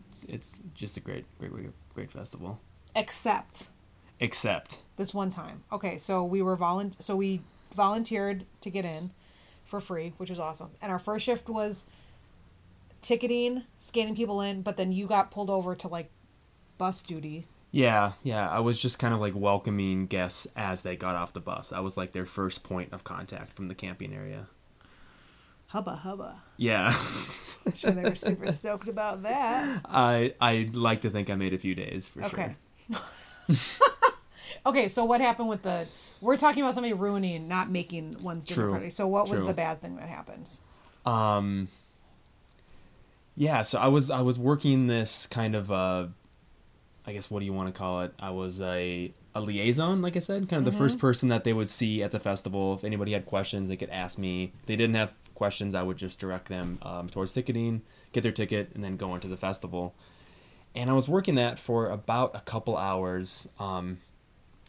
It's, 0.09 0.23
it's 0.25 0.61
just 0.75 0.97
a 0.97 0.99
great, 0.99 1.25
great, 1.39 1.51
great, 1.93 2.11
festival. 2.11 2.59
Except 2.95 3.69
Except 4.19 4.79
this 4.95 5.11
one 5.13 5.29
time. 5.31 5.63
Okay, 5.71 5.97
so 5.97 6.23
we 6.23 6.41
were 6.41 6.55
volun 6.55 6.99
so 7.01 7.15
we 7.15 7.41
volunteered 7.75 8.45
to 8.61 8.69
get 8.69 8.85
in 8.85 9.11
for 9.73 9.79
free, 9.79 10.13
which 10.17 10.29
was 10.29 10.37
awesome. 10.37 10.69
And 10.83 10.91
our 10.91 10.99
first 10.99 11.25
shift 11.25 11.49
was 11.49 11.87
ticketing, 13.01 13.63
scanning 13.75 14.15
people 14.15 14.39
in, 14.39 14.61
but 14.61 14.77
then 14.77 14.91
you 14.91 15.07
got 15.07 15.31
pulled 15.31 15.49
over 15.49 15.73
to 15.73 15.87
like 15.87 16.11
bus 16.77 17.01
duty. 17.01 17.47
Yeah, 17.71 18.11
yeah. 18.21 18.47
I 18.47 18.59
was 18.59 18.79
just 18.79 18.99
kind 18.99 19.15
of 19.15 19.19
like 19.19 19.33
welcoming 19.35 20.05
guests 20.05 20.45
as 20.55 20.83
they 20.83 20.95
got 20.95 21.15
off 21.15 21.33
the 21.33 21.39
bus. 21.39 21.73
I 21.73 21.79
was 21.79 21.97
like 21.97 22.11
their 22.11 22.23
first 22.23 22.63
point 22.63 22.93
of 22.93 23.03
contact 23.03 23.53
from 23.53 23.67
the 23.67 23.73
camping 23.73 24.13
area. 24.13 24.45
Hubba 25.69 25.95
hubba. 25.95 26.43
Yeah. 26.57 26.89
I'm 27.65 27.73
sure 27.73 27.89
they 27.89 28.03
were 28.03 28.13
super 28.13 28.51
stoked 28.51 28.87
about 28.87 29.23
that. 29.23 29.81
I 29.85 30.35
I 30.39 30.69
like 30.71 31.01
to 31.01 31.09
think 31.09 31.31
I 31.31 31.35
made 31.35 31.55
a 31.55 31.57
few 31.57 31.73
days 31.73 32.07
for 32.07 32.21
sure. 32.21 32.29
Okay. 32.29 32.55
sure. 32.91 33.57
okay, 34.67 34.87
so 34.87 35.03
what 35.03 35.19
happened 35.19 35.49
with 35.49 35.63
the 35.63 35.87
we're 36.23 36.37
talking 36.37 36.63
about 36.63 36.73
somebody 36.73 36.93
ruining, 36.93 37.47
not 37.47 37.69
making 37.69 38.15
one's 38.21 38.45
dinner 38.45 38.63
True, 38.63 38.71
party. 38.71 38.89
So 38.89 39.07
what 39.07 39.29
was 39.29 39.41
true. 39.41 39.47
the 39.47 39.53
bad 39.53 39.81
thing 39.81 39.97
that 39.97 40.07
happened? 40.07 40.49
Um 41.05 41.67
Yeah, 43.35 43.61
so 43.61 43.77
I 43.79 43.87
was 43.87 44.09
I 44.09 44.21
was 44.21 44.39
working 44.39 44.87
this 44.87 45.27
kind 45.27 45.53
of 45.53 45.71
uh 45.71 46.07
I 47.05 47.11
guess 47.11 47.29
what 47.29 47.39
do 47.39 47.45
you 47.45 47.53
want 47.53 47.73
to 47.73 47.77
call 47.77 48.01
it? 48.01 48.13
I 48.17 48.29
was 48.29 48.61
a 48.61 49.11
a 49.35 49.41
liaison, 49.41 50.01
like 50.01 50.15
I 50.15 50.19
said, 50.19 50.47
kind 50.47 50.65
of 50.65 50.71
the 50.71 50.77
first 50.77 50.99
person 50.99 51.29
that 51.29 51.43
they 51.43 51.53
would 51.53 51.67
see 51.67 52.03
at 52.03 52.11
the 52.11 52.19
festival. 52.19 52.75
If 52.75 52.83
anybody 52.83 53.13
had 53.13 53.25
questions, 53.25 53.67
they 53.67 53.75
could 53.75 53.89
ask 53.89 54.19
me. 54.19 54.53
If 54.61 54.67
they 54.67 54.75
didn't 54.75 54.95
have 54.95 55.15
questions, 55.33 55.73
I 55.73 55.81
would 55.81 55.97
just 55.97 56.19
direct 56.19 56.47
them 56.49 56.77
um, 56.83 57.09
towards 57.09 57.33
ticketing, 57.33 57.81
get 58.11 58.21
their 58.21 58.31
ticket, 58.31 58.69
and 58.75 58.83
then 58.83 58.95
go 58.95 59.15
into 59.15 59.27
the 59.27 59.35
festival. 59.35 59.95
And 60.75 60.89
I 60.89 60.93
was 60.93 61.09
working 61.09 61.35
that 61.35 61.57
for 61.57 61.89
about 61.89 62.35
a 62.35 62.41
couple 62.41 62.77
hours. 62.77 63.49
Um, 63.59 63.97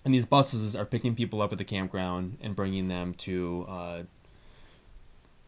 and 0.05 0.15
these 0.15 0.27
buses 0.27 0.77
are 0.77 0.85
picking 0.85 1.15
people 1.15 1.41
up 1.41 1.53
at 1.53 1.59
the 1.59 1.65
campground 1.65 2.37
and 2.41 2.55
bringing 2.55 2.89
them 2.89 3.15
to 3.15 3.65
uh, 3.69 4.03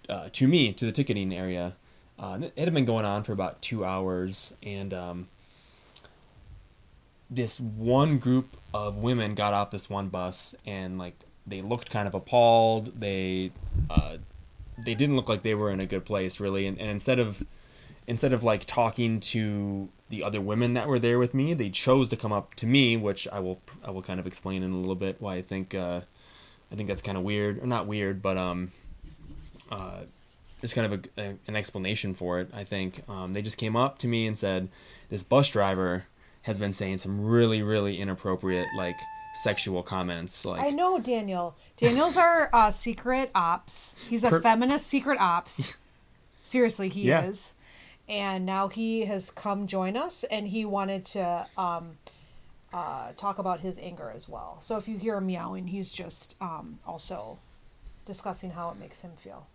uh, 0.08 0.28
to 0.32 0.48
me 0.48 0.72
to 0.72 0.86
the 0.86 0.92
ticketing 0.92 1.34
area. 1.34 1.76
Uh, 2.18 2.38
it 2.42 2.64
had 2.64 2.72
been 2.72 2.86
going 2.86 3.04
on 3.04 3.22
for 3.22 3.32
about 3.32 3.60
two 3.60 3.84
hours, 3.84 4.56
and 4.62 4.94
um, 4.94 5.28
this 7.28 7.60
one 7.60 8.18
group 8.18 8.56
of 8.72 8.96
women 8.96 9.34
got 9.34 9.52
off 9.52 9.70
this 9.70 9.90
one 9.90 10.08
bus, 10.08 10.56
and 10.64 10.98
like 10.98 11.14
they 11.46 11.60
looked 11.60 11.90
kind 11.90 12.08
of 12.08 12.14
appalled. 12.14 12.98
They 12.98 13.52
uh, 13.90 14.16
they 14.78 14.94
didn't 14.94 15.16
look 15.16 15.28
like 15.28 15.42
they 15.42 15.54
were 15.54 15.70
in 15.70 15.80
a 15.80 15.86
good 15.86 16.06
place, 16.06 16.40
really. 16.40 16.66
And, 16.66 16.78
and 16.78 16.88
instead 16.88 17.18
of 17.18 17.44
instead 18.06 18.32
of 18.32 18.42
like 18.42 18.64
talking 18.64 19.20
to 19.20 19.90
the 20.08 20.22
other 20.22 20.40
women 20.40 20.74
that 20.74 20.86
were 20.88 20.98
there 20.98 21.18
with 21.18 21.34
me, 21.34 21.52
they 21.54 21.68
chose 21.70 22.08
to 22.10 22.16
come 22.16 22.32
up 22.32 22.54
to 22.56 22.66
me, 22.66 22.96
which 22.96 23.26
I 23.32 23.40
will 23.40 23.60
I 23.84 23.90
will 23.90 24.02
kind 24.02 24.20
of 24.20 24.26
explain 24.26 24.62
in 24.62 24.72
a 24.72 24.76
little 24.76 24.94
bit 24.94 25.16
why 25.20 25.36
I 25.36 25.42
think 25.42 25.74
uh, 25.74 26.00
I 26.70 26.74
think 26.74 26.88
that's 26.88 27.02
kind 27.02 27.18
of 27.18 27.24
weird 27.24 27.62
or 27.62 27.66
not 27.66 27.86
weird, 27.86 28.22
but 28.22 28.36
um, 28.36 28.70
uh, 29.70 30.00
there's 30.60 30.72
kind 30.74 30.92
of 30.92 31.06
a, 31.16 31.20
a, 31.22 31.34
an 31.48 31.56
explanation 31.56 32.14
for 32.14 32.40
it. 32.40 32.48
I 32.54 32.64
think 32.64 33.02
um, 33.08 33.32
they 33.32 33.42
just 33.42 33.58
came 33.58 33.76
up 33.76 33.98
to 33.98 34.06
me 34.08 34.26
and 34.26 34.36
said, 34.38 34.68
"This 35.10 35.22
bus 35.22 35.50
driver 35.50 36.04
has 36.42 36.58
been 36.58 36.72
saying 36.72 36.98
some 36.98 37.24
really 37.26 37.62
really 37.62 37.98
inappropriate 38.00 38.68
like 38.76 38.96
sexual 39.34 39.82
comments. 39.82 40.44
Like 40.46 40.62
I 40.62 40.70
know 40.70 40.98
Daniel. 40.98 41.56
Daniel's 41.76 42.16
our 42.16 42.48
uh, 42.54 42.70
secret 42.70 43.30
ops. 43.34 43.96
He's 44.08 44.24
a 44.24 44.30
Per- 44.30 44.40
feminist 44.40 44.86
secret 44.86 45.18
ops. 45.20 45.74
Seriously, 46.42 46.88
he 46.88 47.02
Yeah. 47.02 47.24
is. 47.24 47.54
And 48.08 48.46
now 48.46 48.68
he 48.68 49.04
has 49.06 49.30
come 49.30 49.66
join 49.66 49.96
us, 49.96 50.24
and 50.24 50.46
he 50.46 50.64
wanted 50.64 51.04
to 51.06 51.46
um, 51.58 51.98
uh, 52.72 53.12
talk 53.16 53.38
about 53.38 53.60
his 53.60 53.78
anger 53.78 54.12
as 54.14 54.28
well. 54.28 54.58
So 54.60 54.76
if 54.76 54.86
you 54.86 54.96
hear 54.96 55.16
him 55.16 55.26
meowing, 55.26 55.66
he's 55.68 55.92
just 55.92 56.36
um, 56.40 56.78
also 56.86 57.38
discussing 58.04 58.50
how 58.50 58.70
it 58.70 58.78
makes 58.78 59.02
him 59.02 59.12
feel. 59.16 59.46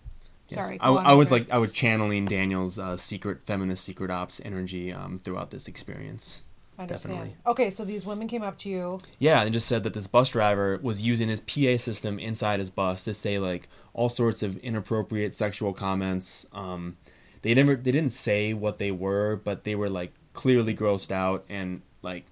Yes. 0.49 0.65
Sorry, 0.65 0.79
I, 0.81 0.89
I 0.89 1.13
was 1.13 1.31
like 1.31 1.49
I 1.49 1.57
was 1.57 1.71
channeling 1.71 2.25
Daniel's 2.25 2.77
uh, 2.77 2.97
secret 2.97 3.45
feminist 3.45 3.85
secret 3.85 4.11
ops 4.11 4.41
energy 4.43 4.91
um, 4.91 5.17
throughout 5.17 5.51
this 5.51 5.67
experience. 5.67 6.43
I 6.77 6.85
definitely. 6.85 7.35
Okay, 7.45 7.69
so 7.69 7.85
these 7.85 8.05
women 8.05 8.27
came 8.27 8.41
up 8.43 8.57
to 8.59 8.69
you. 8.69 8.99
Yeah, 9.19 9.43
and 9.43 9.53
just 9.53 9.67
said 9.67 9.83
that 9.83 9.93
this 9.93 10.07
bus 10.07 10.29
driver 10.31 10.79
was 10.81 11.01
using 11.01 11.29
his 11.29 11.39
PA 11.39 11.77
system 11.77 12.17
inside 12.19 12.59
his 12.59 12.69
bus 12.69 13.05
to 13.05 13.13
say 13.13 13.39
like 13.39 13.69
all 13.93 14.09
sorts 14.09 14.41
of 14.41 14.57
inappropriate 14.57 15.35
sexual 15.35 15.73
comments. 15.73 16.47
Um, 16.53 16.97
they 17.41 17.53
never 17.53 17.75
they 17.75 17.91
didn't 17.91 18.11
say 18.11 18.53
what 18.53 18.77
they 18.77 18.91
were, 18.91 19.35
but 19.43 19.63
they 19.63 19.75
were 19.75 19.89
like 19.89 20.13
clearly 20.33 20.75
grossed 20.75 21.11
out 21.11 21.45
and 21.49 21.81
like 22.01 22.25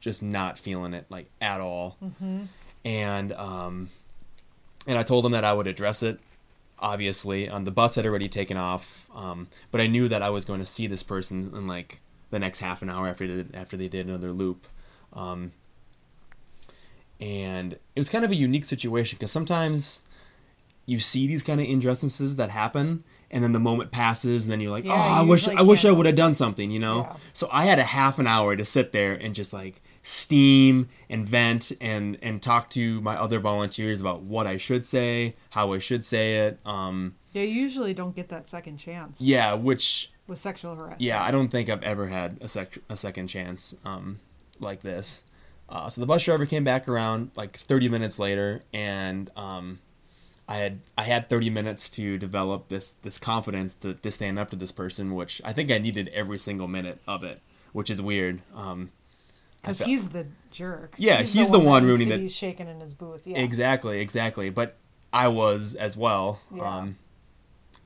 just 0.00 0.22
not 0.22 0.58
feeling 0.58 0.94
it 0.94 1.06
like 1.08 1.30
at 1.40 1.60
all. 1.60 1.96
And 2.84 3.32
um, 3.32 3.90
and 4.86 4.98
I 4.98 5.02
told 5.02 5.24
them 5.24 5.32
that 5.32 5.44
I 5.44 5.52
would 5.52 5.66
address 5.66 6.02
it. 6.02 6.20
Obviously, 6.80 7.48
um, 7.48 7.64
the 7.64 7.72
bus 7.72 7.96
had 7.96 8.06
already 8.06 8.28
taken 8.28 8.56
off, 8.56 9.08
um, 9.14 9.48
but 9.72 9.80
I 9.80 9.88
knew 9.88 10.08
that 10.08 10.22
I 10.22 10.30
was 10.30 10.44
going 10.44 10.60
to 10.60 10.66
see 10.66 10.86
this 10.86 11.02
person 11.02 11.50
in 11.54 11.66
like 11.66 12.00
the 12.30 12.38
next 12.38 12.60
half 12.60 12.82
an 12.82 12.90
hour 12.90 13.08
after 13.08 13.26
they 13.26 13.34
did, 13.34 13.54
after 13.54 13.76
they 13.76 13.88
did 13.88 14.06
another 14.06 14.30
loop. 14.30 14.68
Um, 15.12 15.52
and 17.20 17.72
it 17.72 17.98
was 17.98 18.08
kind 18.08 18.24
of 18.24 18.30
a 18.30 18.36
unique 18.36 18.64
situation 18.64 19.16
because 19.18 19.32
sometimes 19.32 20.02
you 20.86 21.00
see 21.00 21.26
these 21.26 21.42
kind 21.42 21.60
of 21.60 21.66
injustices 21.66 22.36
that 22.36 22.50
happen 22.50 23.02
and 23.30 23.42
then 23.44 23.52
the 23.52 23.58
moment 23.60 23.90
passes 23.90 24.44
and 24.44 24.52
then 24.52 24.60
you're 24.60 24.70
like 24.70 24.84
Yeah, 24.84 24.92
oh 24.94 24.96
i 24.96 25.22
wish 25.22 25.42
usually 25.42 25.56
i 25.56 25.62
wish 25.62 25.84
i 25.84 25.90
would 25.90 26.06
have 26.06 26.14
done 26.16 26.34
something 26.34 26.70
you 26.70 26.78
know 26.78 27.00
Yeah. 27.02 27.16
so 27.32 27.48
i 27.52 27.64
had 27.66 27.78
a 27.78 27.84
half 27.84 28.18
an 28.18 28.26
hour 28.26 28.56
to 28.56 28.64
sit 28.64 28.92
there 28.92 29.12
and 29.14 29.34
just 29.34 29.52
like 29.52 29.80
steam 30.02 30.88
and 31.10 31.26
vent 31.26 31.72
and 31.80 32.18
and 32.22 32.40
talk 32.42 32.70
to 32.70 33.00
my 33.02 33.14
other 33.16 33.38
volunteers 33.40 34.00
about 34.00 34.22
what 34.22 34.46
i 34.46 34.56
should 34.56 34.86
say 34.86 35.36
how 35.50 35.72
i 35.72 35.78
should 35.78 36.04
say 36.04 36.36
it 36.46 36.58
um 36.64 37.14
They 37.34 37.46
usually 37.46 37.92
don't 37.94 38.16
get 38.16 38.28
that 38.30 38.48
second 38.48 38.78
chance 38.78 39.20
yeah 39.20 39.52
which 39.54 40.10
with 40.26 40.38
sexual 40.38 40.74
harassment. 40.74 41.00
yeah, 41.00 41.22
I 41.22 41.30
don't 41.30 41.48
think 41.48 41.70
I've 41.70 41.82
ever 41.82 42.06
had 42.06 42.36
a 42.42 42.48
sec- 42.48 42.76
a 42.90 42.96
second 42.98 43.28
chance 43.28 43.74
um, 43.86 44.20
like 44.60 44.82
this. 44.82 45.24
Uh, 45.70 45.88
so 45.88 46.02
the 46.02 46.06
bus 46.06 46.22
driver 46.22 46.44
came 46.44 46.64
back 46.64 46.86
around 46.86 47.30
like 47.34 47.56
30 47.56 47.88
minutes 47.88 48.18
later, 48.18 48.60
and 48.74 49.30
um, 49.36 49.78
I 50.48 50.56
had 50.56 50.80
I 50.96 51.02
had 51.02 51.28
30 51.28 51.50
minutes 51.50 51.90
to 51.90 52.16
develop 52.16 52.68
this 52.68 52.92
this 52.92 53.18
confidence 53.18 53.74
to, 53.76 53.94
to 53.94 54.10
stand 54.10 54.38
up 54.38 54.48
to 54.50 54.56
this 54.56 54.72
person, 54.72 55.14
which 55.14 55.42
I 55.44 55.52
think 55.52 55.70
I 55.70 55.76
needed 55.78 56.08
every 56.08 56.38
single 56.38 56.66
minute 56.66 57.00
of 57.06 57.22
it, 57.22 57.40
which 57.72 57.90
is 57.90 58.00
weird. 58.00 58.40
Um, 58.54 58.90
Because 59.60 59.82
he's 59.82 60.08
the 60.08 60.26
jerk. 60.50 60.94
Yeah, 60.96 61.22
he's 61.22 61.50
the 61.50 61.58
one 61.58 61.82
that 61.82 61.88
needs 61.88 62.00
ruining 62.00 62.18
it. 62.18 62.22
be 62.22 62.28
shaking 62.30 62.66
in 62.66 62.80
his 62.80 62.94
boots. 62.94 63.26
Yeah. 63.26 63.38
Exactly, 63.38 64.00
exactly. 64.00 64.48
But 64.48 64.76
I 65.12 65.28
was 65.28 65.74
as 65.74 65.96
well. 65.96 66.40
Yeah. 66.54 66.78
Um, 66.78 66.96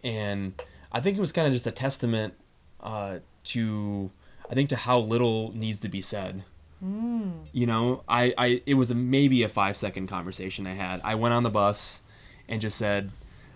and 0.04 0.54
I 0.92 1.00
think 1.00 1.16
it 1.16 1.20
was 1.20 1.32
kind 1.32 1.48
of 1.48 1.52
just 1.52 1.66
a 1.66 1.72
testament 1.72 2.34
uh, 2.80 3.18
to, 3.44 4.10
I 4.48 4.54
think, 4.54 4.68
to 4.68 4.76
how 4.76 4.98
little 4.98 5.52
needs 5.54 5.78
to 5.78 5.88
be 5.88 6.00
said. 6.00 6.44
Mm. 6.84 7.46
You 7.52 7.66
know, 7.66 8.02
I, 8.08 8.34
I, 8.36 8.62
it 8.66 8.74
was 8.74 8.90
a, 8.90 8.94
maybe 8.94 9.42
a 9.42 9.48
five 9.48 9.76
second 9.76 10.08
conversation 10.08 10.66
I 10.66 10.74
had. 10.74 11.00
I 11.04 11.14
went 11.14 11.34
on 11.34 11.42
the 11.42 11.50
bus 11.50 12.02
and 12.48 12.60
just 12.60 12.76
said, 12.78 13.10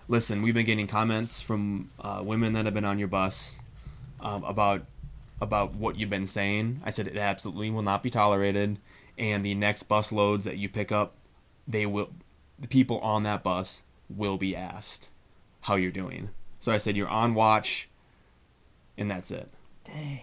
listen, 0.07 0.41
we've 0.41 0.53
been 0.53 0.65
getting 0.65 0.87
comments 0.87 1.41
from 1.41 1.91
uh, 1.99 2.21
women 2.23 2.53
that 2.53 2.65
have 2.65 2.73
been 2.73 2.85
on 2.85 2.99
your 2.99 3.07
bus 3.07 3.59
um, 4.19 4.43
about 4.43 4.85
about 5.39 5.75
what 5.75 5.95
you've 5.97 6.09
been 6.09 6.25
saying. 6.27 6.81
I 6.83 6.89
said 6.89 7.07
it 7.07 7.17
absolutely 7.17 7.69
will 7.69 7.83
not 7.83 8.01
be 8.01 8.09
tolerated, 8.09 8.77
and 9.17 9.45
the 9.45 9.53
next 9.53 9.83
bus 9.83 10.11
loads 10.11 10.45
that 10.45 10.57
you 10.57 10.67
pick 10.67 10.91
up, 10.91 11.13
they 11.67 11.85
will, 11.85 12.09
the 12.57 12.67
people 12.67 12.99
on 12.99 13.23
that 13.23 13.43
bus 13.43 13.83
will 14.09 14.37
be 14.37 14.55
asked 14.55 15.09
how 15.61 15.75
you're 15.75 15.91
doing. 15.91 16.29
So 16.59 16.71
I 16.71 16.77
said 16.77 16.97
you're 16.97 17.07
on 17.07 17.35
watch, 17.35 17.87
and 18.97 19.11
that's 19.11 19.29
it. 19.29 19.49
Dang. 19.85 20.21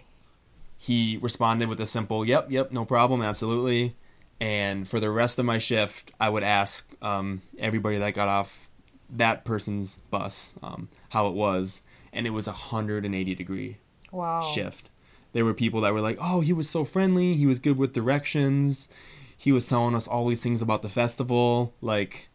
He 0.77 1.17
responded 1.21 1.69
with 1.69 1.79
a 1.79 1.85
simple 1.85 2.25
"Yep, 2.25 2.51
yep, 2.51 2.71
no 2.71 2.83
problem, 2.83 3.21
absolutely." 3.21 3.95
And 4.39 4.87
for 4.87 4.99
the 4.99 5.09
rest 5.09 5.39
of 5.39 5.45
my 5.45 5.57
shift, 5.57 6.11
I 6.19 6.29
would 6.29 6.43
ask 6.43 6.91
um, 7.01 7.41
everybody 7.57 7.97
that 7.97 8.13
got 8.13 8.27
off 8.27 8.69
that 9.09 9.45
person's 9.45 9.97
bus 10.11 10.55
um, 10.61 10.89
how 11.09 11.27
it 11.27 11.33
was, 11.33 11.83
and 12.11 12.27
it 12.27 12.31
was 12.31 12.47
a 12.47 12.51
180 12.51 13.35
degree 13.35 13.77
Wow. 14.11 14.41
shift. 14.53 14.89
There 15.33 15.45
were 15.45 15.53
people 15.53 15.81
that 15.81 15.93
were 15.93 16.01
like, 16.01 16.17
"Oh, 16.21 16.41
he 16.41 16.53
was 16.53 16.69
so 16.69 16.83
friendly. 16.83 17.33
He 17.35 17.45
was 17.45 17.59
good 17.59 17.77
with 17.77 17.93
directions. 17.93 18.89
He 19.37 19.51
was 19.51 19.67
telling 19.67 19.95
us 19.95 20.07
all 20.07 20.27
these 20.27 20.41
things 20.43 20.61
about 20.61 20.81
the 20.81 20.89
festival." 20.89 21.73
Like, 21.81 22.27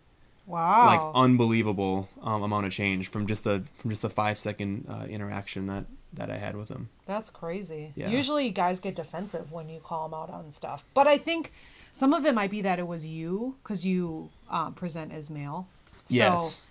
Wow. 0.46 0.86
like 0.86 1.00
unbelievable 1.14 2.08
um, 2.22 2.42
amount 2.42 2.66
of 2.66 2.72
change 2.72 3.08
from 3.08 3.26
just 3.26 3.46
a 3.46 3.62
from 3.74 3.90
just 3.90 4.04
a 4.04 4.08
five 4.08 4.36
second 4.38 4.86
uh, 4.88 5.04
interaction 5.08 5.66
that 5.66 5.84
that 6.12 6.30
I 6.30 6.38
had 6.38 6.56
with 6.56 6.68
him. 6.70 6.88
That's 7.06 7.30
crazy. 7.30 7.92
Yeah. 7.94 8.08
Usually 8.08 8.50
guys 8.50 8.80
get 8.80 8.96
defensive 8.96 9.52
when 9.52 9.68
you 9.68 9.80
call 9.80 10.08
them 10.08 10.18
out 10.18 10.28
on 10.30 10.50
stuff. 10.50 10.84
But 10.92 11.06
I 11.06 11.18
think 11.18 11.52
some 11.92 12.14
of 12.14 12.24
it 12.26 12.34
might 12.34 12.50
be 12.50 12.62
that 12.62 12.78
it 12.78 12.86
was 12.86 13.04
you 13.06 13.56
because 13.62 13.84
you 13.84 14.30
um, 14.50 14.74
present 14.74 15.12
as 15.12 15.30
male. 15.30 15.68
So 16.06 16.14
yes. 16.14 16.66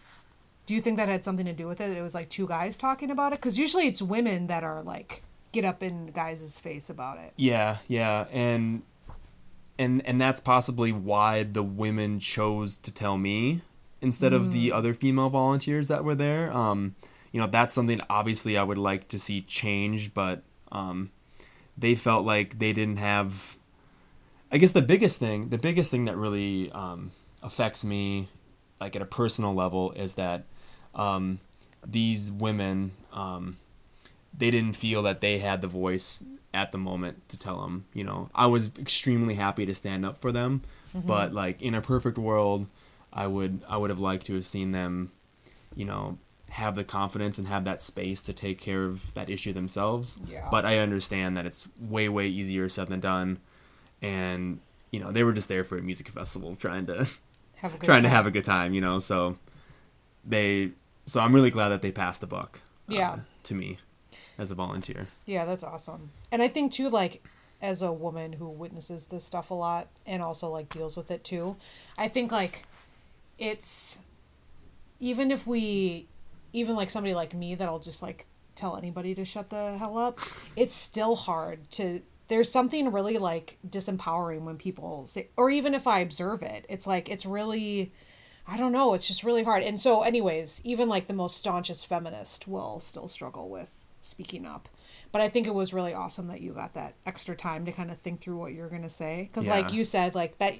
do 0.66 0.74
you 0.74 0.82
think 0.82 0.98
that 0.98 1.08
had 1.08 1.24
something 1.24 1.46
to 1.46 1.54
do 1.54 1.68
with 1.68 1.82
it? 1.82 1.92
It 1.92 2.02
was 2.02 2.14
like 2.14 2.30
two 2.30 2.48
guys 2.48 2.78
talking 2.78 3.12
about 3.12 3.34
it? 3.34 3.40
Because 3.40 3.58
usually 3.58 3.88
it's 3.88 4.02
women 4.02 4.48
that 4.48 4.64
are 4.64 4.84
like, 4.84 5.24
get 5.52 5.66
up 5.66 5.82
in 5.82 6.08
guys' 6.08 6.60
face 6.60 6.90
about 6.90 7.18
it. 7.18 7.34
Yeah, 7.36 7.78
yeah, 7.88 8.26
and 8.32 8.84
and 9.78 10.06
and 10.06 10.20
that's 10.20 10.40
possibly 10.40 10.92
why 10.92 11.44
the 11.44 11.64
women 11.64 12.20
chose 12.20 12.78
to 12.78 12.92
tell 12.92 13.18
me 13.18 13.62
instead 14.02 14.34
of 14.34 14.52
the 14.54 14.72
other 14.72 14.94
female 14.94 15.30
volunteers 15.30 15.88
that 15.88 16.04
were 16.04 16.16
there. 16.16 16.52
Um, 16.54 16.96
you 17.32 17.40
know, 17.40 17.48
that's 17.48 17.74
something 17.74 18.02
obviously 18.10 18.58
I 18.58 18.64
would 18.64 18.78
like 18.78 19.08
to 19.10 19.20
see 19.20 19.42
change, 19.42 20.14
but 20.14 20.44
um, 20.72 21.12
they 21.78 21.96
felt 21.96 22.26
like 22.26 22.60
they 22.60 22.74
didn't 22.74 22.98
have. 22.98 23.58
I 24.52 24.58
guess 24.58 24.72
the 24.72 24.82
biggest 24.82 25.20
thing, 25.20 25.50
the 25.50 25.58
biggest 25.58 25.92
thing 25.92 26.06
that 26.06 26.18
really 26.18 26.72
um, 26.72 27.12
affects 27.44 27.84
me, 27.84 28.30
like 28.82 28.96
at 28.96 29.02
a 29.02 29.06
personal 29.06 29.54
level, 29.54 29.92
is 29.92 30.14
that 30.16 30.44
um, 30.96 31.40
these 31.86 32.32
women. 32.32 32.92
Um, 33.14 33.58
they 34.38 34.52
didn't 34.52 34.74
feel 34.74 35.02
that 35.04 35.22
they 35.22 35.40
had 35.40 35.62
the 35.62 35.68
voice 35.68 36.24
at 36.54 36.72
the 36.72 36.78
moment 36.78 37.28
to 37.30 37.38
tell 37.38 37.62
them 37.62 37.86
you 37.94 38.04
know 38.04 38.30
i 38.34 38.46
was 38.46 38.72
extremely 38.80 39.34
happy 39.36 39.66
to 39.66 39.74
stand 39.76 40.06
up 40.06 40.20
for 40.20 40.32
them 40.32 40.62
but 40.94 41.34
like 41.34 41.62
in 41.62 41.74
a 41.76 41.82
perfect 41.82 42.18
world 42.18 42.68
i 43.12 43.26
would 43.26 43.60
i 43.68 43.76
would 43.76 43.90
have 43.90 44.00
liked 44.00 44.28
to 44.28 44.36
have 44.36 44.46
seen 44.46 44.72
them 44.72 45.12
you 45.76 45.84
know 45.84 46.18
have 46.50 46.76
the 46.76 46.84
confidence 46.84 47.38
and 47.40 47.48
have 47.48 47.64
that 47.66 47.82
space 47.82 48.22
to 48.22 48.32
take 48.34 48.60
care 48.60 48.86
of 48.86 49.12
that 49.16 49.30
issue 49.30 49.52
themselves 49.52 50.20
Yeah. 50.28 50.48
but 50.52 50.64
i 50.66 50.78
understand 50.78 51.36
that 51.36 51.46
it's 51.48 51.68
way 51.80 52.08
way 52.08 52.28
easier 52.28 52.70
said 52.70 52.88
than 52.88 53.00
done 53.00 53.40
and 54.02 54.60
you 54.92 55.00
know 55.00 55.12
they 55.12 55.24
were 55.24 55.34
just 55.34 55.48
there 55.50 55.64
for 55.64 55.78
a 55.78 55.82
music 55.82 56.08
festival 56.08 56.56
trying 56.56 56.86
to 56.86 57.08
Have 57.56 57.76
a 57.76 57.78
good 57.78 57.86
trying 57.86 58.04
to 58.04 58.08
time. 58.10 58.16
have 58.16 58.28
a 58.28 58.32
good 58.32 58.44
time 58.46 58.74
you 58.74 58.82
know 58.82 59.00
so 59.00 59.38
they 60.26 60.72
so 61.06 61.20
i'm 61.20 61.34
really 61.36 61.50
glad 61.52 61.70
that 61.70 61.82
they 61.82 61.92
passed 61.92 62.22
the 62.22 62.28
buck 62.28 62.62
uh, 62.90 62.94
Yeah. 62.94 63.20
to 63.44 63.54
me 63.56 63.78
as 64.38 64.50
a 64.52 64.56
volunteer 64.56 65.08
Yeah, 65.26 65.44
that's 65.44 65.64
awesome. 65.66 66.12
And 66.32 66.42
I 66.42 66.48
think 66.48 66.72
too, 66.72 66.90
like 66.90 67.22
as 67.62 67.82
a 67.82 67.92
woman 67.92 68.32
who 68.34 68.48
witnesses 68.48 69.08
this 69.08 69.26
stuff 69.26 69.52
a 69.52 69.54
lot 69.54 69.90
and 70.06 70.24
also 70.24 70.50
like 70.50 70.70
deals 70.70 70.96
with 70.96 71.12
it 71.12 71.26
too, 71.26 71.58
I 71.98 72.08
think 72.08 72.32
like 72.32 72.64
it's 73.38 74.00
even 75.00 75.30
if 75.32 75.46
we 75.46 76.08
even 76.54 76.76
like 76.76 76.90
somebody 76.90 77.14
like 77.14 77.34
me 77.34 77.54
that'll 77.56 77.80
just 77.80 78.02
like 78.02 78.28
tell 78.56 78.78
anybody 78.78 79.14
to 79.16 79.26
shut 79.26 79.50
the 79.50 79.78
hell 79.78 79.98
up, 79.98 80.18
it's 80.56 80.74
still 80.74 81.16
hard 81.18 81.70
to 81.72 82.02
there's 82.30 82.52
something 82.52 82.92
really 82.92 83.18
like 83.18 83.58
disempowering 83.68 84.42
when 84.42 84.58
people 84.58 85.06
say 85.06 85.30
or 85.36 85.50
even 85.50 85.74
if 85.74 85.88
I 85.88 86.00
observe 86.00 86.42
it, 86.42 86.66
it's 86.70 86.88
like 86.88 87.10
it's 87.10 87.26
really 87.26 87.92
I 88.48 88.58
don't 88.58 88.72
know, 88.72 88.94
it's 88.94 89.08
just 89.08 89.24
really 89.24 89.44
hard. 89.44 89.62
And 89.62 89.80
so 89.80 90.02
anyways, 90.02 90.62
even 90.64 90.90
like 90.90 91.08
the 91.08 91.14
most 91.14 91.38
staunchest 91.38 91.86
feminist 91.86 92.48
will 92.48 92.80
still 92.80 93.08
struggle 93.08 93.50
with 93.50 93.70
speaking 94.02 94.46
up. 94.46 94.70
But 95.12 95.22
I 95.22 95.30
think 95.30 95.46
it 95.48 95.54
was 95.54 95.74
really 95.74 95.94
awesome 95.94 96.28
that 96.28 96.42
you 96.42 96.54
got 96.54 96.74
that 96.76 96.96
extra 97.06 97.36
time 97.36 97.66
to 97.66 97.72
kind 97.72 97.92
of 97.92 98.00
think 98.00 98.20
through 98.20 98.38
what 98.38 98.54
you're 98.54 98.70
going 98.70 98.84
to 98.84 98.90
say 98.90 99.30
cuz 99.34 99.48
like 99.48 99.74
you 99.74 99.84
said 99.84 100.16
like 100.16 100.38
that 100.38 100.56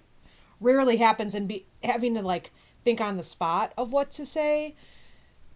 rarely 0.60 0.98
happens 0.98 1.36
and 1.36 1.48
be 1.48 1.66
having 1.84 2.16
to 2.16 2.22
like 2.22 2.52
think 2.84 3.00
on 3.00 3.18
the 3.18 3.24
spot 3.24 3.74
of 3.78 3.92
what 3.92 4.12
to 4.12 4.26
say 4.26 4.76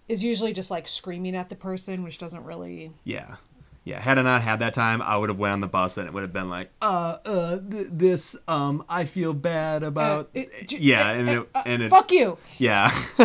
is 0.07 0.23
usually 0.23 0.53
just 0.53 0.69
like 0.69 0.87
screaming 0.87 1.35
at 1.35 1.49
the 1.49 1.55
person 1.55 2.03
which 2.03 2.17
doesn't 2.17 2.43
really 2.43 2.91
Yeah, 3.03 3.37
Yeah, 3.85 3.99
had 3.99 4.17
I 4.17 4.21
not 4.21 4.41
had 4.41 4.59
that 4.59 4.73
time, 4.73 5.01
I 5.01 5.17
would 5.17 5.27
have 5.29 5.37
went 5.37 5.51
on 5.51 5.59
the 5.59 5.67
bus 5.67 5.97
and 5.97 6.07
it 6.07 6.13
would 6.13 6.21
have 6.23 6.31
been 6.31 6.49
like, 6.49 6.71
uh, 6.81 7.17
uh, 7.25 7.57
th- 7.59 7.87
this, 7.91 8.37
um, 8.47 8.85
I 8.87 9.03
feel 9.03 9.33
bad 9.33 9.83
about, 9.83 10.27
Uh, 10.27 10.39
it- 10.39 10.67
j- 10.69 10.77
yeah, 10.79 11.09
uh, 11.09 11.13
and 11.13 11.29
it, 11.29 11.49
uh, 11.53 11.63
and 11.65 11.83
it, 11.83 11.89
fuck 11.89 12.09
you. 12.13 12.37
yeah, 12.59 12.89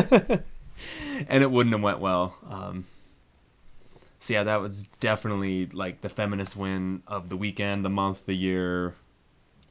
and 1.28 1.42
it 1.44 1.50
wouldn't 1.50 1.72
have 1.74 1.82
went 1.82 2.00
well. 2.00 2.34
Um, 2.48 2.86
so 4.18 4.34
yeah, 4.34 4.42
that 4.42 4.60
was 4.60 4.84
definitely 5.00 5.66
like 5.66 6.00
the 6.00 6.08
feminist 6.08 6.56
win 6.56 7.02
of 7.06 7.28
the 7.28 7.36
weekend, 7.36 7.84
the 7.84 7.90
month, 7.90 8.26
the 8.26 8.34
year, 8.34 8.94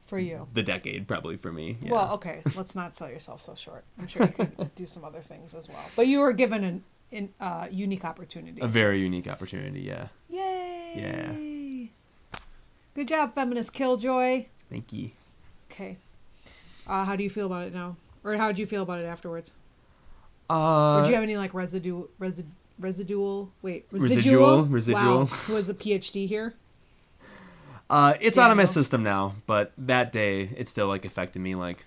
For 0.04 0.18
you. 0.18 0.48
the 0.54 0.62
decade, 0.62 1.06
probably 1.06 1.36
for 1.36 1.52
me. 1.52 1.76
Yeah. 1.82 1.92
Well, 1.92 2.12
okay, 2.14 2.40
let's 2.56 2.74
not 2.74 2.96
sell 2.96 3.10
yourself 3.10 3.42
so 3.42 3.54
short. 3.54 3.84
I'm 3.98 4.06
sure 4.06 4.22
you 4.22 4.28
could 4.46 4.74
do 4.74 4.86
some 4.86 5.04
other 5.04 5.20
things 5.20 5.54
as 5.54 5.68
well. 5.68 5.84
But 5.96 6.06
you 6.06 6.20
were 6.20 6.32
given 6.32 6.64
an, 6.64 6.82
an 7.12 7.28
uh, 7.40 7.68
unique 7.70 8.06
opportunity. 8.06 8.62
a 8.62 8.66
very 8.66 9.00
unique 9.00 9.28
opportunity. 9.28 9.80
Yeah, 9.82 10.08
Yay! 10.30 10.77
Good 12.94 13.08
job, 13.08 13.34
feminist 13.34 13.72
killjoy. 13.72 14.46
thank 14.70 14.92
you. 14.92 15.10
Okay. 15.70 15.96
Uh, 16.86 17.04
how 17.04 17.14
do 17.16 17.22
you 17.22 17.30
feel 17.30 17.46
about 17.46 17.66
it 17.66 17.74
now? 17.74 17.96
Or 18.24 18.34
how 18.36 18.48
did 18.48 18.58
you 18.58 18.66
feel 18.66 18.82
about 18.82 19.00
it 19.00 19.06
afterwards? 19.06 19.52
Uh, 20.50 21.02
Did 21.02 21.08
you 21.10 21.14
have 21.14 21.22
any 21.22 21.36
like 21.36 21.52
residue, 21.54 22.06
resi- 22.20 22.46
residual? 22.80 23.52
Wait, 23.62 23.86
Residual? 23.90 24.40
Wow. 24.58 24.62
Residual. 24.62 25.26
Who 25.46 25.54
has 25.54 25.68
a 25.68 25.74
PhD 25.74 26.26
here? 26.26 26.54
Uh, 27.90 28.14
it's 28.20 28.36
out 28.38 28.50
of 28.50 28.56
my 28.56 28.64
system 28.64 29.02
now, 29.02 29.34
but 29.46 29.72
that 29.78 30.10
day 30.12 30.50
it 30.56 30.68
still 30.68 30.88
like 30.88 31.04
affected 31.04 31.40
me. 31.40 31.54
Like, 31.54 31.84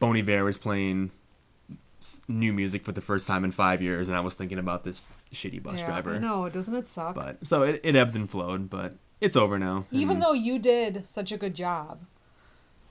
Bon 0.00 0.16
Iver 0.16 0.44
was 0.44 0.58
playing 0.58 1.10
new 2.28 2.52
music 2.52 2.84
for 2.84 2.92
the 2.92 3.00
first 3.00 3.26
time 3.26 3.44
in 3.44 3.52
five 3.52 3.82
years, 3.82 4.08
and 4.08 4.16
I 4.16 4.20
was 4.20 4.34
thinking 4.34 4.58
about 4.58 4.84
this 4.84 5.12
shitty 5.32 5.62
bus 5.62 5.80
yeah, 5.80 5.86
driver. 5.86 6.18
No. 6.18 6.48
Doesn't 6.48 6.74
it 6.74 6.86
suck? 6.86 7.14
But 7.14 7.46
so 7.46 7.62
it, 7.62 7.80
it 7.84 7.96
ebbed 7.96 8.16
and 8.16 8.28
flowed, 8.28 8.68
but 8.70 8.94
it's 9.20 9.36
over 9.36 9.58
now. 9.58 9.86
Even 9.90 10.18
though 10.20 10.32
you 10.32 10.58
did 10.58 11.08
such 11.08 11.32
a 11.32 11.36
good 11.36 11.54
job, 11.54 12.00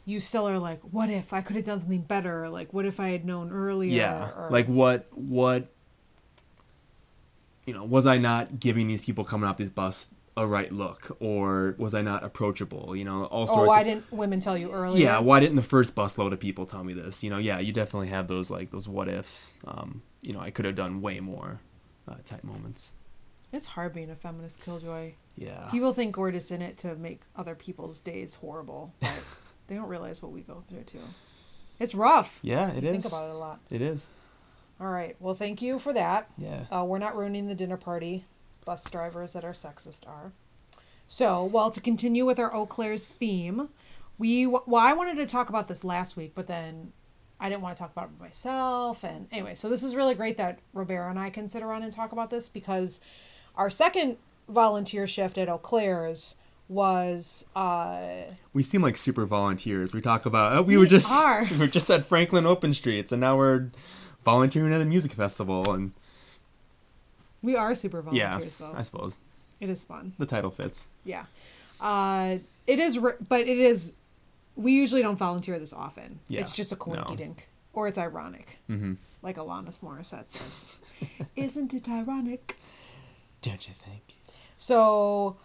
you 0.05 0.19
still 0.19 0.47
are 0.47 0.59
like, 0.59 0.81
what 0.81 1.09
if 1.09 1.33
I 1.33 1.41
could 1.41 1.55
have 1.55 1.65
done 1.65 1.79
something 1.79 2.01
better? 2.01 2.49
Like, 2.49 2.73
what 2.73 2.85
if 2.85 2.99
I 2.99 3.09
had 3.09 3.25
known 3.25 3.51
earlier? 3.51 3.91
yeah, 3.91 4.31
Or- 4.37 4.49
like 4.49 4.67
what 4.67 5.07
what 5.11 5.67
you 7.65 7.73
know 7.73 7.83
was 7.83 8.07
I 8.07 8.17
not 8.17 8.59
giving 8.59 8.87
these 8.87 9.01
people 9.01 9.23
coming 9.23 9.47
off 9.49 9.57
this 9.57 9.69
bus 9.69 10.07
a 10.37 10.47
right 10.47 10.71
look, 10.71 11.15
or 11.19 11.75
was 11.77 11.93
I 11.93 12.01
not 12.01 12.23
approachable? 12.23 12.95
You 12.95 13.03
know, 13.03 13.25
all 13.25 13.47
sorts. 13.47 13.61
oh, 13.61 13.65
why 13.65 13.81
of, 13.81 13.85
didn't 13.87 14.11
women 14.13 14.39
tell 14.39 14.57
you 14.57 14.71
earlier? 14.71 15.03
yeah 15.03 15.19
why 15.19 15.39
didn't 15.39 15.57
the 15.57 15.61
first 15.61 15.95
busload 15.95 16.31
of 16.31 16.39
people 16.39 16.65
tell 16.65 16.83
me 16.83 16.93
this 16.93 17.23
you 17.23 17.29
know 17.29 17.37
yeah 17.37 17.59
you 17.59 17.73
definitely 17.73 18.07
have 18.07 18.27
those 18.27 18.49
like 18.49 18.71
those 18.71 18.87
what 18.87 19.07
ifs 19.09 19.57
um 19.67 20.01
you 20.21 20.31
know 20.33 20.39
i 20.39 20.49
could 20.49 20.63
have 20.63 20.75
done 20.75 21.01
way 21.01 21.19
more 21.19 21.59
uh, 22.07 22.15
type 22.25 22.43
moments 22.45 22.93
It's 23.51 23.67
hard 23.67 23.93
being 23.93 24.09
a 24.09 24.15
feminist 24.15 24.61
killjoy. 24.61 25.13
yeah 25.35 25.67
People 25.69 25.91
think 25.93 26.15
we're 26.17 26.31
just 26.31 26.49
in 26.51 26.61
it 26.61 26.77
to 26.79 26.95
make 26.95 27.21
other 27.35 27.53
people's 27.55 27.99
days 28.01 28.35
horrible, 28.35 28.93
but 29.01 29.11
they 29.67 29.75
don't 29.75 29.89
realize 29.89 30.21
what 30.21 30.31
we 30.31 30.41
go 30.41 30.61
through 30.67 30.83
too. 30.83 31.03
It's 31.79 31.93
rough. 31.93 32.39
yeah 32.41 32.71
it 32.71 32.83
is 32.85 32.89
I 32.89 32.91
Think 33.01 33.05
about 33.13 33.29
it 33.29 33.33
a 33.35 33.37
lot. 33.37 33.59
it 33.69 33.81
is 33.81 34.09
All 34.79 34.87
right. 34.87 35.15
Well, 35.19 35.35
thank 35.35 35.61
you 35.61 35.77
for 35.77 35.91
that. 35.93 36.29
yeah 36.37 36.63
Uh, 36.71 36.85
we're 36.85 36.99
not 36.99 37.17
ruining 37.17 37.47
the 37.47 37.55
dinner 37.55 37.77
party. 37.77 38.25
Bus 38.71 38.89
drivers 38.89 39.33
that 39.33 39.43
are 39.43 39.51
sexist 39.51 40.07
are. 40.07 40.31
So, 41.05 41.43
well, 41.43 41.71
to 41.71 41.81
continue 41.81 42.25
with 42.25 42.39
our 42.39 42.55
Eaux 42.55 42.65
Claires 42.65 43.05
theme, 43.05 43.67
we 44.17 44.47
well, 44.47 44.63
I 44.77 44.93
wanted 44.93 45.17
to 45.17 45.25
talk 45.25 45.49
about 45.49 45.67
this 45.67 45.83
last 45.83 46.15
week, 46.15 46.31
but 46.35 46.47
then 46.47 46.93
I 47.37 47.49
didn't 47.49 47.63
want 47.63 47.75
to 47.75 47.81
talk 47.81 47.91
about 47.91 48.11
it 48.11 48.21
myself. 48.21 49.03
And 49.03 49.27
anyway, 49.29 49.55
so 49.55 49.67
this 49.67 49.83
is 49.83 49.93
really 49.93 50.15
great 50.15 50.37
that 50.37 50.59
Roberto 50.71 51.09
and 51.09 51.19
I 51.19 51.29
can 51.29 51.49
sit 51.49 51.61
around 51.61 51.83
and 51.83 51.91
talk 51.91 52.13
about 52.13 52.29
this 52.29 52.47
because 52.47 53.01
our 53.57 53.69
second 53.69 54.15
volunteer 54.47 55.05
shift 55.05 55.37
at 55.37 55.49
Eaux 55.49 55.57
Claires 55.57 56.37
was 56.69 57.43
uh, 57.57 58.21
we 58.53 58.63
seem 58.63 58.81
like 58.81 58.95
super 58.95 59.25
volunteers 59.25 59.91
we 59.91 59.99
talk 59.99 60.25
about 60.25 60.55
oh, 60.55 60.61
we, 60.61 60.77
were 60.77 60.85
just 60.85 61.11
are. 61.11 61.43
we 61.51 61.57
were 61.57 61.67
just 61.67 61.89
at 61.89 62.05
franklin 62.05 62.45
open 62.45 62.71
streets 62.71 63.11
and 63.11 63.19
now 63.19 63.35
we're 63.35 63.69
volunteering 64.23 64.71
at 64.71 64.79
a 64.79 64.85
music 64.85 65.11
festival 65.11 65.73
and 65.73 65.91
we 67.41 67.55
are 67.55 67.73
super 67.75 68.03
yeah 68.11 68.29
volunteers 68.31 68.55
though. 68.57 68.73
i 68.75 68.81
suppose 68.83 69.17
It 69.59 69.69
is 69.69 69.83
fun. 69.83 70.13
the 70.17 70.25
title 70.25 70.51
fits 70.51 70.87
Yeah. 71.03 71.25
Uh, 71.79 72.37
it 72.67 72.79
is, 72.79 72.99
r- 72.99 73.17
but 73.27 73.41
it 73.47 73.57
is. 73.57 73.93
We 74.55 74.73
usually 74.73 75.01
don't 75.01 75.17
volunteer 75.17 75.57
this 75.57 75.73
often. 75.73 76.19
Yeah, 76.27 76.41
It's 76.41 76.55
just 76.55 76.71
a 76.71 76.75
coinky 76.75 77.09
no. 77.09 77.15
dink, 77.15 77.47
or 77.73 77.87
it's 77.87 77.97
ironic, 77.97 78.59
mm-hmm. 78.69 78.93
like 79.23 79.37
Alanis 79.37 79.79
Morissette 79.79 80.29
says. 80.29 80.77
Isn't 81.35 81.73
it 81.73 81.89
ironic? 81.89 82.57
don't 83.41 83.67
you 83.67 83.73
think 83.73 84.03
So, 84.59 85.37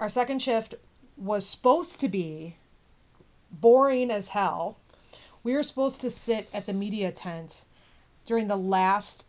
our 0.00 0.08
second 0.08 0.42
shift 0.42 0.74
was 1.16 1.46
supposed 1.46 2.00
to 2.00 2.08
be 2.08 2.56
boring 3.52 4.10
as 4.10 4.30
hell. 4.30 4.78
We 5.44 5.54
were 5.54 5.62
supposed 5.62 6.00
to 6.00 6.10
sit 6.10 6.48
at 6.52 6.66
the 6.66 6.72
media 6.72 7.12
tent 7.12 7.64
during 8.26 8.48
the 8.48 8.56
last 8.56 9.26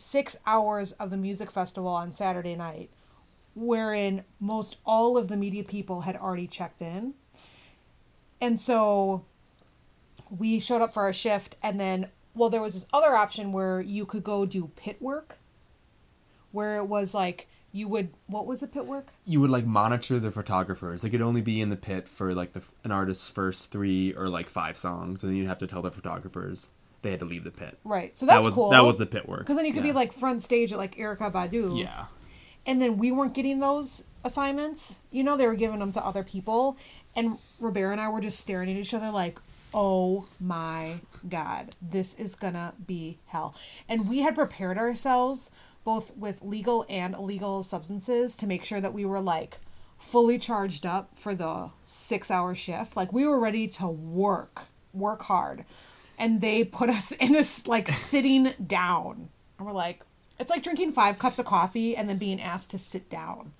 six 0.00 0.38
hours 0.46 0.92
of 0.92 1.10
the 1.10 1.16
music 1.16 1.50
festival 1.50 1.90
on 1.90 2.12
Saturday 2.12 2.56
night, 2.56 2.90
wherein 3.54 4.24
most 4.40 4.78
all 4.84 5.16
of 5.16 5.28
the 5.28 5.36
media 5.36 5.62
people 5.62 6.02
had 6.02 6.16
already 6.16 6.46
checked 6.46 6.82
in. 6.82 7.14
And 8.40 8.58
so 8.58 9.24
we 10.30 10.58
showed 10.58 10.82
up 10.82 10.94
for 10.94 11.02
our 11.02 11.12
shift, 11.12 11.56
and 11.62 11.78
then, 11.78 12.08
well, 12.34 12.50
there 12.50 12.62
was 12.62 12.74
this 12.74 12.86
other 12.92 13.14
option 13.14 13.52
where 13.52 13.80
you 13.80 14.06
could 14.06 14.24
go 14.24 14.46
do 14.46 14.70
pit 14.76 15.00
work, 15.02 15.38
where 16.52 16.78
it 16.78 16.86
was 16.86 17.14
like 17.14 17.48
you 17.72 17.86
would, 17.86 18.08
what 18.26 18.46
was 18.46 18.60
the 18.60 18.66
pit 18.66 18.86
work? 18.86 19.12
you 19.24 19.40
would 19.40 19.50
like 19.50 19.64
monitor 19.66 20.18
the 20.18 20.30
photographers. 20.30 21.02
They 21.02 21.10
could 21.10 21.22
only 21.22 21.40
be 21.40 21.60
in 21.60 21.68
the 21.68 21.76
pit 21.76 22.08
for 22.08 22.34
like 22.34 22.52
the 22.52 22.64
an 22.82 22.90
artist's 22.90 23.30
first 23.30 23.70
three 23.70 24.12
or 24.14 24.28
like 24.28 24.48
five 24.48 24.76
songs, 24.76 25.22
and 25.22 25.30
then 25.30 25.36
you'd 25.36 25.48
have 25.48 25.58
to 25.58 25.66
tell 25.66 25.82
the 25.82 25.90
photographers 25.90 26.68
they 27.02 27.10
had 27.10 27.20
to 27.20 27.26
leave 27.26 27.44
the 27.44 27.50
pit. 27.50 27.78
Right. 27.84 28.14
So 28.16 28.26
that's 28.26 28.38
that 28.38 28.44
was 28.44 28.54
cool. 28.54 28.70
that 28.70 28.84
was 28.84 28.98
the 28.98 29.06
pit 29.06 29.28
work. 29.28 29.40
Because 29.40 29.56
then 29.56 29.66
you 29.66 29.72
could 29.72 29.82
be 29.82 29.92
like 29.92 30.12
front 30.12 30.42
stage 30.42 30.72
at 30.72 30.78
like 30.78 30.96
Erykah 30.96 31.32
Badu. 31.32 31.78
yeah, 31.78 32.06
And 32.66 32.80
then 32.80 32.98
we 32.98 33.10
weren't 33.12 33.34
getting 33.34 33.60
those 33.60 34.04
assignments. 34.24 35.00
You 35.10 35.24
know, 35.24 35.36
they 35.36 35.46
were 35.46 35.54
giving 35.54 35.78
them 35.78 35.92
to 35.92 36.04
other 36.04 36.22
people. 36.22 36.76
And 37.16 37.38
Roberta 37.58 37.92
and 37.92 38.00
I 38.00 38.08
were 38.08 38.20
just 38.20 38.38
staring 38.38 38.70
at 38.70 38.76
each 38.76 38.94
other 38.94 39.10
like, 39.10 39.40
oh 39.72 40.26
my 40.40 41.00
God, 41.28 41.74
this 41.80 42.14
is 42.14 42.34
gonna 42.34 42.74
be 42.86 43.18
hell. 43.26 43.54
And 43.88 44.08
we 44.08 44.18
had 44.20 44.34
prepared 44.34 44.78
ourselves 44.78 45.50
both 45.84 46.16
with 46.16 46.42
legal 46.42 46.84
and 46.90 47.14
illegal 47.14 47.62
substances 47.62 48.36
to 48.36 48.46
make 48.46 48.64
sure 48.64 48.80
that 48.80 48.92
we 48.92 49.04
were 49.04 49.20
like 49.20 49.58
fully 49.98 50.38
charged 50.38 50.84
up 50.84 51.10
for 51.14 51.34
the 51.34 51.70
six 51.84 52.30
hour 52.30 52.54
shift. 52.54 52.96
Like 52.96 53.12
we 53.12 53.26
were 53.26 53.38
ready 53.40 53.68
to 53.68 53.86
work, 53.88 54.62
work 54.92 55.22
hard. 55.22 55.64
And 56.20 56.40
they 56.40 56.62
put 56.62 56.88
us 56.88 57.10
in 57.20 57.32
this 57.32 57.66
like 57.66 57.88
sitting 57.88 58.52
down. 58.64 59.30
And 59.58 59.66
we're 59.66 59.72
like, 59.72 60.02
it's 60.38 60.50
like 60.50 60.62
drinking 60.62 60.92
five 60.92 61.18
cups 61.18 61.38
of 61.40 61.46
coffee 61.46 61.96
and 61.96 62.08
then 62.08 62.18
being 62.18 62.40
asked 62.40 62.70
to 62.70 62.78
sit 62.78 63.10
down. 63.10 63.52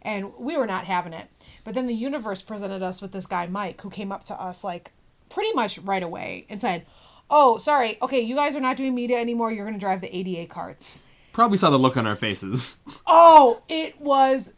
And 0.00 0.32
we 0.38 0.56
were 0.56 0.66
not 0.66 0.86
having 0.86 1.12
it. 1.12 1.28
But 1.62 1.74
then 1.74 1.86
the 1.86 1.94
universe 1.94 2.42
presented 2.42 2.82
us 2.82 3.00
with 3.02 3.12
this 3.12 3.26
guy, 3.26 3.46
Mike, 3.46 3.80
who 3.82 3.90
came 3.90 4.10
up 4.10 4.24
to 4.24 4.40
us 4.40 4.64
like 4.64 4.90
pretty 5.28 5.52
much 5.52 5.78
right 5.80 6.02
away 6.02 6.46
and 6.48 6.60
said, 6.60 6.86
Oh, 7.30 7.56
sorry. 7.58 7.98
Okay, 8.02 8.20
you 8.20 8.34
guys 8.34 8.54
are 8.56 8.60
not 8.60 8.76
doing 8.76 8.94
media 8.94 9.18
anymore. 9.18 9.52
You're 9.52 9.64
going 9.64 9.78
to 9.78 9.80
drive 9.80 10.00
the 10.00 10.14
ADA 10.14 10.52
carts. 10.52 11.02
probably 11.32 11.56
saw 11.56 11.70
the 11.70 11.78
look 11.78 11.96
on 11.96 12.06
our 12.06 12.16
faces. 12.16 12.78
Oh, 13.06 13.62
it 13.68 14.00
was 14.00 14.52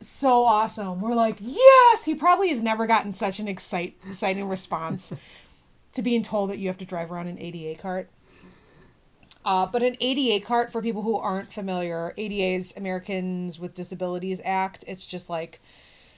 so 0.00 0.44
awesome. 0.44 1.00
We're 1.00 1.14
like, 1.14 1.36
yes. 1.40 2.04
He 2.04 2.14
probably 2.14 2.50
has 2.50 2.62
never 2.62 2.86
gotten 2.86 3.10
such 3.12 3.40
an 3.40 3.48
excite, 3.48 3.96
exciting 4.06 4.48
response 4.48 5.12
to 5.92 6.02
being 6.02 6.22
told 6.22 6.50
that 6.50 6.58
you 6.58 6.68
have 6.68 6.78
to 6.78 6.84
drive 6.84 7.10
around 7.10 7.28
an 7.28 7.38
ADA 7.38 7.80
cart. 7.80 8.10
Uh, 9.44 9.66
but 9.66 9.82
an 9.82 9.96
ADA 10.00 10.44
cart, 10.44 10.70
for 10.70 10.82
people 10.82 11.02
who 11.02 11.16
aren't 11.16 11.52
familiar, 11.52 12.12
ADA's 12.18 12.76
Americans 12.76 13.58
with 13.58 13.72
Disabilities 13.74 14.42
Act. 14.44 14.84
It's 14.86 15.06
just 15.06 15.30
like 15.30 15.60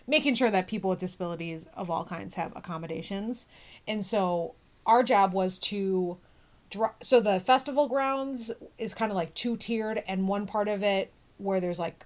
making 0.07 0.35
sure 0.35 0.51
that 0.51 0.67
people 0.67 0.91
with 0.91 0.99
disabilities 0.99 1.67
of 1.77 1.91
all 1.91 2.05
kinds 2.05 2.35
have 2.35 2.53
accommodations. 2.57 3.47
And 3.87 4.05
so 4.05 4.55
our 4.87 5.03
job 5.03 5.33
was 5.33 5.59
to 5.59 6.19
so 7.03 7.21
the 7.21 7.41
festival 7.41 7.89
grounds 7.89 8.53
is 8.79 8.95
kind 8.95 9.11
of 9.11 9.17
like 9.17 9.35
two 9.35 9.57
tiered 9.57 10.03
and 10.07 10.29
one 10.29 10.47
part 10.47 10.69
of 10.69 10.83
it 10.85 11.13
where 11.39 11.61
there's 11.61 11.81
like 11.81 12.05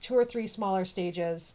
two 0.00 0.14
or 0.14 0.24
three 0.24 0.46
smaller 0.46 0.84
stages 0.86 1.54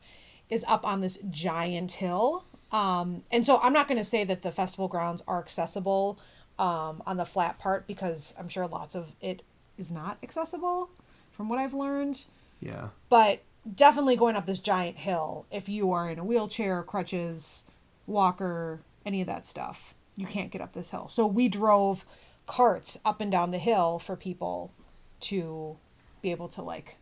is 0.50 0.64
up 0.68 0.86
on 0.86 1.02
this 1.02 1.18
giant 1.32 1.94
hill 1.94 2.46
um, 2.72 3.24
and 3.32 3.46
so 3.46 3.60
i'm 3.62 3.74
not 3.74 3.88
going 3.88 3.98
to 3.98 4.04
say 4.04 4.24
that 4.24 4.42
the 4.42 4.52
festival 4.52 4.88
grounds 4.88 5.22
are 5.28 5.40
accessible 5.40 6.20
um, 6.60 7.02
on 7.06 7.18
the 7.18 7.26
flat 7.26 7.60
part 7.60 7.88
because 7.88 8.36
i'm 8.40 8.50
sure 8.50 8.68
lots 8.68 8.96
of 8.96 9.12
it 9.22 9.42
is 9.78 9.92
not 9.92 10.18
accessible 10.24 10.90
from 11.32 11.50
what 11.50 11.60
i've 11.60 11.74
learned 11.74 12.26
Yeah, 12.60 12.90
but 13.10 13.42
definitely 13.76 14.16
going 14.16 14.36
up 14.36 14.46
this 14.46 14.60
giant 14.60 14.98
hill 14.98 15.46
if 15.52 15.70
you 15.70 15.92
are 15.92 16.10
in 16.10 16.20
a 16.20 16.24
wheelchair 16.24 16.84
crutches 16.84 17.66
walker 18.08 18.82
any 19.06 19.22
of 19.22 19.28
that 19.28 19.46
stuff 19.46 19.94
you 20.16 20.26
can't 20.26 20.52
get 20.52 20.62
up 20.62 20.74
this 20.74 20.92
hill 20.92 21.08
so 21.08 21.26
we 21.26 21.48
drove 21.48 22.06
carts 22.48 23.00
up 23.06 23.22
and 23.22 23.32
down 23.32 23.52
the 23.52 23.60
hill 23.60 24.00
for 24.00 24.16
people 24.16 24.72
to 25.20 25.78
be 26.22 26.32
able 26.32 26.48
to 26.48 26.62
like 26.62 26.98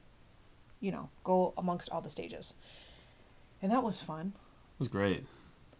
you 0.79 0.91
know, 0.91 1.09
go 1.23 1.53
amongst 1.57 1.89
all 1.91 2.01
the 2.01 2.09
stages. 2.09 2.55
And 3.61 3.71
that 3.71 3.83
was 3.83 4.01
fun. 4.01 4.33
It 4.35 4.79
was 4.79 4.87
great. 4.87 5.25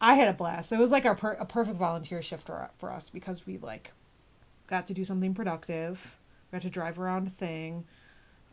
I 0.01 0.13
had 0.15 0.27
a 0.29 0.33
blast. 0.33 0.71
It 0.71 0.79
was 0.79 0.91
like 0.91 1.05
our 1.05 1.15
per- 1.15 1.33
a 1.33 1.45
perfect 1.45 1.77
volunteer 1.77 2.21
shift 2.21 2.45
for, 2.45 2.69
for 2.77 2.91
us 2.91 3.09
because 3.09 3.45
we 3.45 3.57
like 3.57 3.91
got 4.67 4.87
to 4.87 4.93
do 4.93 5.03
something 5.03 5.33
productive. 5.33 6.17
We 6.51 6.55
got 6.55 6.61
to 6.63 6.69
drive 6.69 6.99
around 6.99 7.27
a 7.27 7.31
thing. 7.31 7.85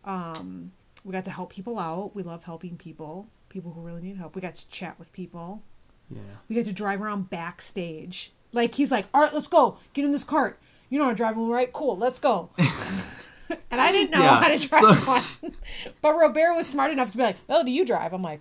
Um, 0.05 0.73
we 1.05 1.13
got 1.13 1.25
to 1.25 1.31
help 1.31 1.53
people 1.53 1.79
out. 1.79 2.13
We 2.15 2.23
love 2.23 2.45
helping 2.45 2.77
people, 2.77 3.29
people 3.49 3.73
who 3.73 3.81
really 3.81 4.03
need 4.03 4.17
help. 4.17 4.35
We 4.35 4.41
got 4.43 4.55
to 4.57 4.69
chat 4.69 4.99
with 4.99 5.13
people. 5.13 5.63
Yeah. 6.11 6.21
We 6.49 6.57
got 6.57 6.65
to 6.67 6.73
drive 6.73 7.01
around 7.01 7.31
backstage. 7.31 8.33
Like 8.53 8.75
he's 8.75 8.91
like, 8.91 9.07
"All 9.13 9.21
right, 9.21 9.33
let's 9.35 9.49
go. 9.49 9.79
Get 9.95 10.05
in 10.05 10.13
this 10.13 10.25
cart. 10.25 10.59
You 10.89 10.99
know 10.99 11.05
how 11.05 11.11
to 11.11 11.17
drive 11.17 11.37
one, 11.37 11.49
right? 11.51 11.73
Cool, 11.73 11.97
let's 11.97 12.19
go." 12.21 12.51
and 12.59 13.81
I 13.81 13.93
didn't 13.93 14.13
know 14.13 14.23
Yeah, 14.23 14.41
how 14.41 14.49
to 14.49 14.59
drive 14.69 14.99
so- 14.99 15.13
one, 15.49 15.55
but 16.01 16.15
Robert 16.17 16.55
was 16.55 16.67
smart 16.69 16.91
enough 16.93 17.11
to 17.13 17.17
be 17.17 17.23
like, 17.25 17.37
"Well, 17.49 17.65
do 17.65 17.71
you 17.71 17.85
drive?" 17.85 18.13
I'm 18.13 18.23
like, 18.23 18.41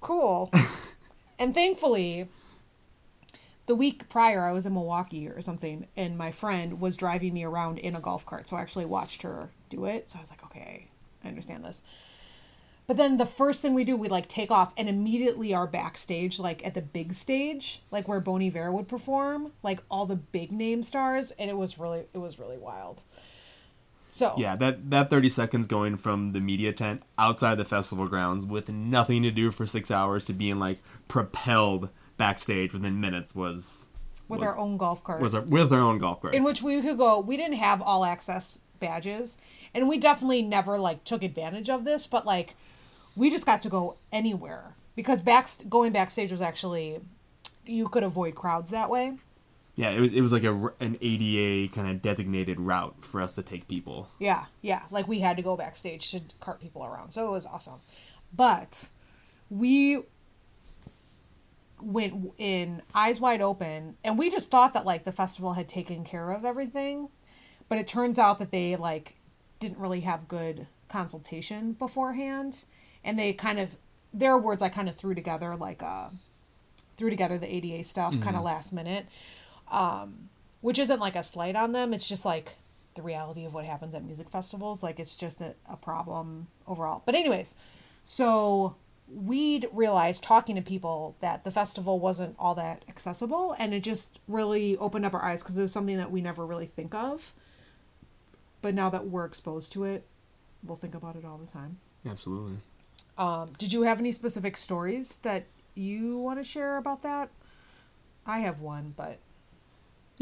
"Cool." 0.00 0.50
and 1.42 1.54
thankfully, 1.54 2.28
the 3.66 3.74
week 3.74 4.08
prior, 4.08 4.44
I 4.44 4.52
was 4.52 4.64
in 4.64 4.74
Milwaukee 4.74 5.28
or 5.28 5.40
something, 5.40 5.88
and 5.96 6.16
my 6.16 6.30
friend 6.30 6.80
was 6.80 6.96
driving 6.96 7.34
me 7.34 7.42
around 7.42 7.78
in 7.78 7.96
a 7.96 8.00
golf 8.00 8.24
cart. 8.24 8.46
So 8.46 8.56
I 8.56 8.60
actually 8.60 8.84
watched 8.84 9.22
her 9.22 9.48
do 9.68 9.84
it. 9.84 10.08
So 10.08 10.18
I 10.18 10.22
was 10.22 10.30
like, 10.30 10.44
"Okay, 10.44 10.88
I 11.24 11.28
understand 11.28 11.64
this." 11.64 11.82
But 12.86 12.96
then 12.96 13.16
the 13.16 13.26
first 13.26 13.60
thing 13.60 13.74
we 13.74 13.84
do, 13.84 13.96
we 13.96 14.08
like 14.08 14.28
take 14.28 14.50
off 14.50 14.72
and 14.76 14.88
immediately 14.88 15.52
are 15.52 15.66
backstage, 15.66 16.38
like 16.38 16.64
at 16.64 16.74
the 16.74 16.82
big 16.82 17.12
stage, 17.12 17.82
like 17.90 18.06
where 18.06 18.20
Bon 18.20 18.42
Iver 18.42 18.70
would 18.70 18.88
perform, 18.88 19.52
like 19.62 19.80
all 19.90 20.06
the 20.06 20.16
big 20.16 20.52
name 20.52 20.82
stars, 20.82 21.32
and 21.32 21.50
it 21.50 21.56
was 21.56 21.78
really, 21.78 22.04
it 22.12 22.18
was 22.18 22.38
really 22.38 22.58
wild. 22.58 23.02
So 24.12 24.34
Yeah, 24.36 24.56
that 24.56 24.90
that 24.90 25.08
30 25.08 25.30
seconds 25.30 25.66
going 25.66 25.96
from 25.96 26.32
the 26.32 26.40
media 26.40 26.74
tent 26.74 27.02
outside 27.16 27.54
the 27.54 27.64
festival 27.64 28.06
grounds 28.06 28.44
with 28.44 28.68
nothing 28.68 29.22
to 29.22 29.30
do 29.30 29.50
for 29.50 29.64
6 29.64 29.90
hours 29.90 30.26
to 30.26 30.34
being 30.34 30.58
like 30.58 30.82
propelled 31.08 31.88
backstage 32.18 32.74
within 32.74 33.00
minutes 33.00 33.34
was 33.34 33.88
with 34.28 34.40
was, 34.40 34.50
our 34.50 34.58
own 34.58 34.76
golf 34.76 35.02
cart, 35.02 35.22
was 35.22 35.32
a, 35.32 35.40
with 35.40 35.72
our 35.72 35.80
own 35.80 35.96
golf 35.96 36.20
carts. 36.20 36.36
in 36.36 36.44
which 36.44 36.62
we 36.62 36.82
could 36.82 36.98
go. 36.98 37.20
We 37.20 37.38
didn't 37.38 37.56
have 37.56 37.80
all 37.80 38.04
access 38.04 38.60
badges, 38.80 39.38
and 39.72 39.88
we 39.88 39.96
definitely 39.98 40.42
never 40.42 40.78
like 40.78 41.04
took 41.04 41.22
advantage 41.22 41.70
of 41.70 41.84
this, 41.86 42.06
but 42.06 42.26
like 42.26 42.54
we 43.16 43.30
just 43.30 43.46
got 43.46 43.62
to 43.62 43.70
go 43.70 43.96
anywhere 44.12 44.76
because 44.94 45.22
back 45.22 45.48
going 45.70 45.90
backstage 45.90 46.30
was 46.30 46.42
actually 46.42 47.00
you 47.64 47.88
could 47.88 48.02
avoid 48.02 48.34
crowds 48.34 48.68
that 48.70 48.90
way. 48.90 49.14
Yeah, 49.74 49.90
it 49.90 50.00
was, 50.00 50.12
it 50.12 50.20
was 50.20 50.32
like 50.32 50.44
a, 50.44 50.70
an 50.80 50.98
ADA 51.00 51.72
kind 51.74 51.88
of 51.88 52.02
designated 52.02 52.60
route 52.60 53.02
for 53.02 53.22
us 53.22 53.34
to 53.36 53.42
take 53.42 53.68
people. 53.68 54.08
Yeah, 54.18 54.44
yeah. 54.60 54.82
Like 54.90 55.08
we 55.08 55.20
had 55.20 55.36
to 55.38 55.42
go 55.42 55.56
backstage 55.56 56.10
to 56.10 56.20
cart 56.40 56.60
people 56.60 56.84
around. 56.84 57.12
So 57.12 57.26
it 57.28 57.30
was 57.30 57.46
awesome. 57.46 57.80
But 58.34 58.88
we 59.48 60.02
went 61.80 62.32
in 62.38 62.82
eyes 62.94 63.20
wide 63.20 63.40
open 63.40 63.96
and 64.04 64.18
we 64.18 64.30
just 64.30 64.50
thought 64.50 64.74
that 64.74 64.84
like 64.84 65.04
the 65.04 65.12
festival 65.12 65.54
had 65.54 65.68
taken 65.68 66.04
care 66.04 66.30
of 66.30 66.44
everything. 66.44 67.08
But 67.68 67.78
it 67.78 67.86
turns 67.86 68.18
out 68.18 68.38
that 68.38 68.50
they 68.50 68.76
like 68.76 69.16
didn't 69.58 69.78
really 69.78 70.00
have 70.00 70.28
good 70.28 70.66
consultation 70.88 71.72
beforehand 71.72 72.66
and 73.04 73.18
they 73.18 73.32
kind 73.32 73.58
of 73.58 73.78
their 74.12 74.36
words 74.36 74.60
I 74.60 74.68
kind 74.68 74.90
of 74.90 74.96
threw 74.96 75.14
together 75.14 75.56
like 75.56 75.82
uh 75.82 76.08
threw 76.96 77.08
together 77.08 77.38
the 77.38 77.50
ADA 77.50 77.82
stuff 77.84 78.20
kind 78.20 78.36
of 78.36 78.42
last 78.42 78.72
minute 78.72 79.06
which 80.60 80.78
isn't 80.78 81.00
like 81.00 81.16
a 81.16 81.22
slight 81.22 81.56
on 81.56 81.72
them. 81.72 81.92
It's 81.92 82.08
just 82.08 82.24
like 82.24 82.56
the 82.94 83.02
reality 83.02 83.44
of 83.44 83.54
what 83.54 83.64
happens 83.64 83.94
at 83.94 84.04
music 84.04 84.28
festivals. 84.28 84.82
Like 84.82 85.00
it's 85.00 85.16
just 85.16 85.40
a, 85.40 85.54
a 85.70 85.76
problem 85.76 86.48
overall. 86.66 87.02
But 87.04 87.14
anyways, 87.14 87.56
so 88.04 88.76
we'd 89.08 89.68
realized 89.72 90.22
talking 90.22 90.56
to 90.56 90.62
people 90.62 91.16
that 91.20 91.44
the 91.44 91.50
festival 91.50 91.98
wasn't 91.98 92.36
all 92.38 92.54
that 92.54 92.84
accessible, 92.88 93.54
and 93.58 93.74
it 93.74 93.82
just 93.82 94.18
really 94.28 94.76
opened 94.78 95.04
up 95.04 95.14
our 95.14 95.24
eyes 95.24 95.42
because 95.42 95.58
it 95.58 95.62
was 95.62 95.72
something 95.72 95.98
that 95.98 96.10
we 96.10 96.20
never 96.20 96.46
really 96.46 96.66
think 96.66 96.94
of. 96.94 97.32
But 98.62 98.74
now 98.74 98.90
that 98.90 99.06
we're 99.06 99.24
exposed 99.24 99.72
to 99.72 99.84
it, 99.84 100.06
we'll 100.62 100.76
think 100.76 100.94
about 100.94 101.16
it 101.16 101.24
all 101.24 101.38
the 101.38 101.50
time. 101.50 101.78
Absolutely. 102.08 102.56
Um, 103.18 103.50
did 103.58 103.72
you 103.72 103.82
have 103.82 103.98
any 103.98 104.12
specific 104.12 104.56
stories 104.56 105.16
that 105.18 105.46
you 105.74 106.18
want 106.18 106.38
to 106.38 106.44
share 106.44 106.76
about 106.76 107.02
that? 107.02 107.30
I 108.24 108.38
have 108.40 108.60
one, 108.60 108.94
but 108.96 109.18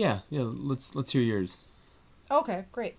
Yeah, 0.01 0.21
yeah, 0.31 0.45
let's 0.45 0.95
let's 0.95 1.13
hear 1.13 1.21
yours. 1.21 1.59
Okay, 2.31 2.65
great. 2.73 2.97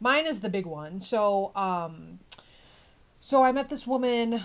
Mine 0.00 0.26
is 0.26 0.40
the 0.40 0.48
big 0.48 0.64
one. 0.64 1.02
So, 1.02 1.52
um, 1.54 2.20
so 3.20 3.42
I 3.42 3.52
met 3.52 3.68
this 3.68 3.86
woman 3.86 4.40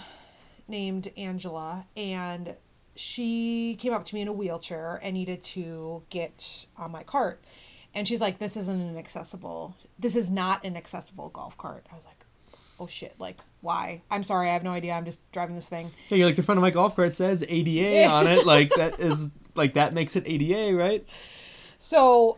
named 0.68 1.14
Angela, 1.16 1.86
and 1.96 2.58
she 2.98 3.78
came 3.80 3.94
up 3.94 4.04
to 4.04 4.16
me 4.16 4.22
in 4.22 4.28
a 4.28 4.34
wheelchair 4.34 5.00
and 5.02 5.14
needed 5.14 5.46
to 5.56 6.04
get 6.10 6.68
on 6.76 6.92
my 6.92 7.04
cart. 7.04 7.42
And 7.96 8.06
she's 8.06 8.20
like, 8.20 8.38
"This 8.38 8.58
isn't 8.58 8.82
an 8.82 8.98
accessible. 8.98 9.78
This 9.98 10.18
is 10.18 10.30
not 10.30 10.66
an 10.66 10.76
accessible 10.76 11.30
golf 11.30 11.58
cart." 11.58 11.86
I 11.90 11.96
was 11.96 12.04
like, 12.04 12.26
"Oh 12.82 12.88
shit! 12.88 13.16
Like, 13.18 13.40
why? 13.62 14.02
I'm 14.12 14.24
sorry, 14.24 14.50
I 14.50 14.54
have 14.54 14.64
no 14.64 14.72
idea. 14.72 14.92
I'm 14.92 15.06
just 15.06 15.32
driving 15.32 15.56
this 15.56 15.70
thing." 15.70 15.90
Yeah, 16.10 16.18
you're 16.18 16.28
like 16.28 16.36
the 16.36 16.44
front 16.44 16.58
of 16.58 16.64
my 16.64 16.72
golf 16.72 16.98
cart 16.98 17.16
says 17.16 17.46
ADA 17.48 18.04
on 18.10 18.28
it. 18.28 18.46
Like 18.46 18.72
that 18.72 19.00
is 19.00 19.30
like 19.56 19.76
that 19.76 19.94
makes 19.94 20.18
it 20.18 20.24
ADA, 20.28 20.76
right? 20.76 21.08
So, 21.84 22.38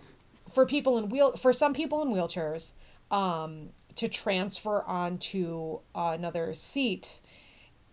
for 0.51 0.65
people 0.65 0.97
in 0.97 1.07
wheel, 1.09 1.33
for 1.33 1.53
some 1.53 1.75
people 1.75 2.01
in 2.01 2.07
wheelchairs, 2.07 2.73
um, 3.11 3.69
to 3.95 4.09
transfer 4.09 4.81
onto 4.81 5.81
another 5.93 6.55
seat, 6.55 7.19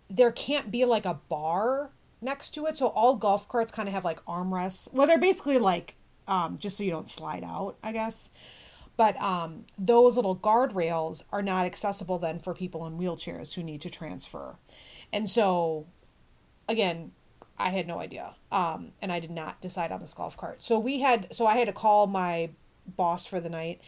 there 0.09 0.33
can't 0.33 0.71
be 0.71 0.87
like 0.87 1.05
a 1.05 1.21
bar 1.29 1.91
next 2.23 2.55
to 2.55 2.65
it. 2.65 2.79
So 2.79 2.87
all 2.87 3.17
golf 3.17 3.49
carts 3.49 3.71
kind 3.71 3.87
of 3.87 3.93
have 3.93 4.03
like 4.03 4.25
armrests. 4.25 4.91
Well, 4.95 5.07
they're 5.07 5.21
basically 5.21 5.59
like 5.59 5.95
um, 6.27 6.57
just 6.59 6.79
so 6.79 6.85
you 6.85 6.91
don't 6.91 7.07
slide 7.07 7.45
out, 7.45 7.77
I 7.83 7.93
guess. 7.93 8.31
But 8.97 9.21
um, 9.21 9.67
those 9.79 10.17
little 10.17 10.37
guardrails 10.37 11.23
are 11.33 11.43
not 11.43 11.67
accessible 11.67 12.19
then 12.19 12.39
for 12.39 12.55
people 12.55 12.87
in 12.87 12.97
wheelchairs 12.97 13.53
who 13.53 13.63
need 13.63 13.83
to 13.83 13.91
transfer. 13.91 14.57
And 15.13 15.29
so, 15.29 15.85
again, 16.67 17.13
I 17.63 17.71
had 17.71 17.87
no 17.87 18.01
idea. 18.01 18.35
Um, 18.51 18.93
and 19.01 19.13
I 19.13 19.21
did 19.21 19.31
not 19.31 19.61
decide 19.61 19.93
on 19.93 20.01
this 20.01 20.15
golf 20.15 20.37
cart. 20.37 20.63
So 20.63 20.79
we 20.79 21.01
had, 21.01 21.33
so 21.35 21.47
I 21.47 21.57
had 21.57 21.69
to 21.69 21.73
call 21.73 22.07
my 22.07 22.51
boss 22.97 23.25
for 23.25 23.41
the 23.41 23.49
night 23.49 23.81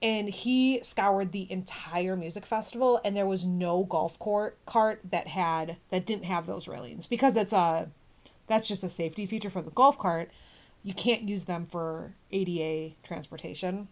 and 0.00 0.28
he 0.28 0.80
scoured 0.82 1.32
the 1.32 1.50
entire 1.50 2.16
music 2.16 2.46
festival 2.46 3.00
and 3.04 3.16
there 3.16 3.26
was 3.26 3.44
no 3.44 3.84
golf 3.84 4.18
court 4.18 4.58
cart 4.66 5.00
that 5.10 5.26
had, 5.28 5.78
that 5.90 6.06
didn't 6.06 6.24
have 6.26 6.46
those 6.46 6.68
railings 6.68 7.06
because 7.06 7.36
it's 7.36 7.52
a, 7.52 7.90
that's 8.46 8.68
just 8.68 8.84
a 8.84 8.90
safety 8.90 9.26
feature 9.26 9.50
for 9.50 9.62
the 9.62 9.70
golf 9.70 9.98
cart. 9.98 10.30
You 10.84 10.94
can't 10.94 11.28
use 11.28 11.46
them 11.46 11.66
for 11.66 12.14
ADA 12.30 12.94
transportation. 13.02 13.88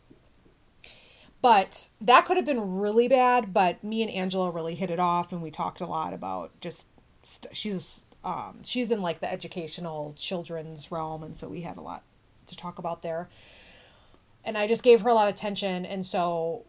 But 1.42 1.88
that 2.00 2.24
could 2.24 2.38
have 2.38 2.46
been 2.46 2.78
really 2.78 3.06
bad. 3.06 3.52
But 3.52 3.84
me 3.84 4.00
and 4.00 4.10
Angela 4.10 4.50
really 4.50 4.76
hit 4.76 4.90
it 4.90 4.98
off, 4.98 5.30
and 5.30 5.42
we 5.42 5.50
talked 5.50 5.82
a 5.82 5.86
lot 5.86 6.14
about 6.14 6.58
just 6.62 6.88
st- 7.22 7.54
she's 7.54 8.06
um, 8.24 8.60
she's 8.64 8.90
in 8.90 9.02
like 9.02 9.20
the 9.20 9.30
educational 9.30 10.14
children's 10.18 10.90
realm, 10.90 11.22
and 11.22 11.36
so 11.36 11.48
we 11.48 11.60
had 11.60 11.76
a 11.76 11.82
lot 11.82 12.02
to 12.46 12.56
talk 12.56 12.78
about 12.78 13.02
there. 13.02 13.28
And 14.44 14.58
I 14.58 14.66
just 14.66 14.82
gave 14.82 15.02
her 15.02 15.08
a 15.08 15.14
lot 15.14 15.28
of 15.28 15.34
attention, 15.34 15.86
and 15.86 16.04
so 16.04 16.64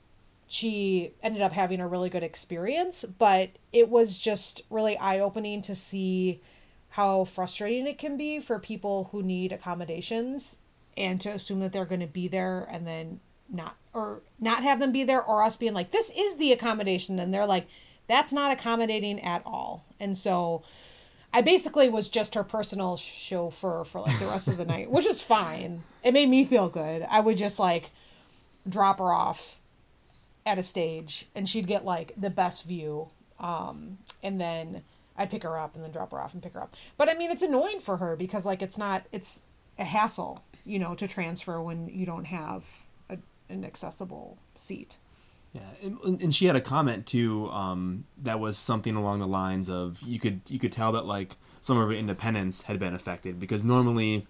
she 0.48 1.13
ended 1.24 1.41
up 1.41 1.54
having 1.54 1.80
a 1.80 1.88
really 1.88 2.10
good 2.10 2.24
experience. 2.24 3.06
But 3.06 3.52
it 3.74 3.89
was 3.89 4.20
just 4.20 4.62
really 4.70 4.98
eye 4.98 5.20
opening 5.20 5.62
to 5.63 5.76
see 5.76 6.41
how 6.89 7.26
frustrating 7.26 7.88
it 7.88 7.98
can 7.98 8.15
be 8.15 8.39
for 8.39 8.60
people 8.60 9.10
who 9.12 9.22
need 9.22 9.52
accommodations 9.52 10.60
and 10.96 11.20
to 11.20 11.30
assume 11.30 11.60
that 11.60 11.74
they're 11.74 11.86
going 11.86 12.00
to 12.00 12.08
be 12.08 12.28
there 12.28 12.68
and 12.72 12.88
then 12.88 13.20
not 13.50 13.76
or 13.94 14.22
not 14.39 14.63
have 14.63 14.80
them 14.80 14.94
be 14.94 15.04
there 15.04 15.22
or 15.22 15.44
us 15.44 15.58
being 15.58 15.74
like 15.74 15.91
this 15.91 16.10
is 16.18 16.38
the 16.38 16.54
accommodation 16.54 17.20
and 17.20 17.34
they're 17.34 17.46
like 17.46 17.68
that's 18.08 18.32
not 18.32 18.52
accommodating 18.52 19.20
at 19.20 19.41
all 19.46 19.86
and 20.00 20.18
so 20.18 20.63
i 21.36 21.41
basically 21.41 21.89
was 21.89 22.10
just 22.10 22.34
her 22.34 22.43
personal 22.43 22.95
chauffeur 22.95 23.84
for 23.84 24.02
like 24.02 24.17
the 24.19 24.26
rest 24.26 24.48
of 24.48 24.56
the 24.58 24.65
night 24.65 24.89
which 24.89 25.06
is 25.06 25.21
fine. 25.21 25.84
It 26.02 26.13
made 26.13 26.30
me 26.30 26.45
feel 26.45 26.69
good. 26.69 27.06
I 27.10 27.19
would 27.19 27.36
just 27.38 27.60
like 27.60 27.91
drop 28.67 29.00
her 29.00 29.12
off 29.12 29.60
at 30.45 30.58
a 30.58 30.63
stage 30.63 31.28
and 31.36 31.48
she'd 31.50 31.67
get 31.67 31.84
like 31.84 32.13
the 32.15 32.30
best 32.30 32.65
view 32.65 33.10
um 33.39 33.98
and 34.24 34.39
then 34.39 34.84
i'd 35.17 35.30
pick 35.30 35.43
her 35.43 35.58
up 35.60 35.76
and 35.76 35.84
then 35.84 35.91
drop 35.91 36.12
her 36.12 36.21
off 36.21 36.34
and 36.34 36.41
pick 36.41 36.54
her 36.54 36.62
up. 36.62 36.74
But 36.98 37.10
i 37.10 37.13
mean 37.15 37.32
it's 37.32 37.41
annoying 37.43 37.82
for 37.82 37.98
her 37.98 38.15
because 38.15 38.45
like 38.45 38.62
it's 38.62 38.78
not 38.78 39.06
it's 39.12 39.43
a 39.78 39.84
hassle 39.84 40.41
you 40.65 40.80
know 40.80 40.95
to 40.95 41.08
transfer 41.08 41.62
when 41.62 41.89
you 41.89 42.06
don't 42.06 42.26
have 42.26 42.63
a, 43.10 43.17
an 43.50 43.65
accessible 43.65 44.38
seat 44.56 44.98
Yeah, 45.56 45.62
and, 46.04 46.22
and 46.22 46.36
she 46.36 46.48
had 46.48 46.58
a 46.58 46.62
comment 46.62 47.06
too 47.08 47.48
um, 47.50 48.04
that 48.24 48.39
was 48.41 48.58
something 48.58 48.96
along 48.96 49.20
the 49.20 49.28
lines 49.28 49.70
of 49.70 50.02
you 50.02 50.20
could 50.20 50.41
you 50.50 50.60
could 50.60 50.74
tell 50.74 50.91
that 50.91 51.06
like 51.06 51.38
some 51.62 51.78
of 51.78 51.88
her 51.88 51.94
independence 51.94 52.63
had 52.63 52.78
been 52.78 52.94
affected 52.94 53.39
because 53.39 53.63
normally 53.63 54.28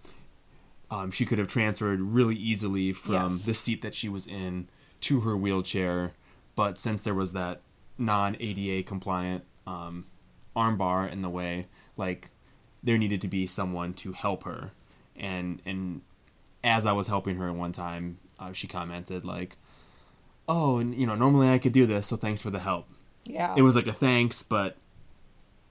um, 0.92 1.10
she 1.10 1.26
could 1.26 1.40
have 1.40 1.48
transferred 1.48 2.00
really 2.00 2.36
easily 2.36 2.92
from 2.94 3.14
Yes. 3.16 3.46
the 3.46 3.56
seat 3.56 3.82
that 3.82 3.96
she 3.96 4.08
was 4.08 4.28
in 4.28 4.68
to 5.02 5.22
her 5.22 5.36
wheelchair, 5.36 6.14
but 6.56 6.78
since 6.78 7.02
there 7.02 7.16
was 7.16 7.34
that 7.34 7.62
non 7.98 8.38
ADA 8.40 8.84
compliant 8.88 9.44
um, 9.66 10.06
armbar 10.56 11.12
in 11.12 11.24
the 11.24 11.30
way, 11.30 11.66
like 11.98 12.30
there 12.84 13.00
needed 13.00 13.20
to 13.22 13.28
be 13.28 13.48
someone 13.48 13.94
to 13.96 14.12
help 14.14 14.44
her, 14.44 14.72
and 15.16 15.60
and 15.66 16.02
as 16.64 16.86
I 16.86 16.92
was 16.94 17.08
helping 17.08 17.38
her 17.38 17.52
one 17.52 17.72
time, 17.72 18.20
uh, 18.40 18.52
she 18.52 18.68
commented 18.68 19.26
like, 19.26 19.58
"Oh, 20.48 20.78
and 20.78 20.96
you 20.96 21.06
know, 21.06 21.16
normally 21.16 21.50
I 21.50 21.58
could 21.58 21.74
do 21.74 21.86
this, 21.86 22.08
so 22.08 22.16
thanks 22.16 22.42
for 22.42 22.50
the 22.50 22.60
help." 22.60 22.88
Yeah. 23.24 23.54
It 23.58 23.64
was 23.64 23.76
like 23.76 23.88
a 23.88 23.94
thanks, 23.94 24.44
but 24.44 24.78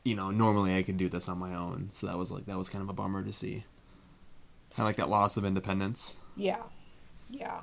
you 0.05 0.15
know, 0.15 0.31
normally 0.31 0.77
I 0.77 0.83
could 0.83 0.97
do 0.97 1.09
this 1.09 1.29
on 1.29 1.39
my 1.39 1.55
own, 1.55 1.89
so 1.91 2.07
that 2.07 2.19
was 2.19 2.31
like 2.31 2.47
that 2.47 2.59
was 2.59 2.69
kind 2.69 2.83
of 2.83 2.89
a 2.89 2.93
bummer 2.93 3.23
to 3.23 3.33
see. 3.33 3.65
Kind 4.71 4.81
of 4.81 4.87
like 4.87 4.97
that 4.97 5.09
loss 5.09 5.37
of 5.37 5.45
independence. 5.45 6.19
Yeah. 6.37 6.65
Yeah. 7.31 7.63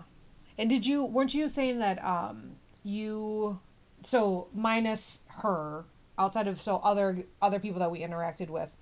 And 0.57 0.69
did 0.69 0.85
you 0.85 1.03
weren't 1.03 1.33
you 1.33 1.49
saying 1.49 1.79
that 1.79 2.03
um 2.03 2.53
you 2.83 3.59
so 4.03 4.47
minus 4.53 5.21
her 5.27 5.85
outside 6.17 6.47
of 6.47 6.61
so 6.61 6.77
other 6.77 7.23
other 7.41 7.59
people 7.59 7.79
that 7.79 7.91
we 7.91 7.99
interacted 7.99 8.49
with 8.49 8.75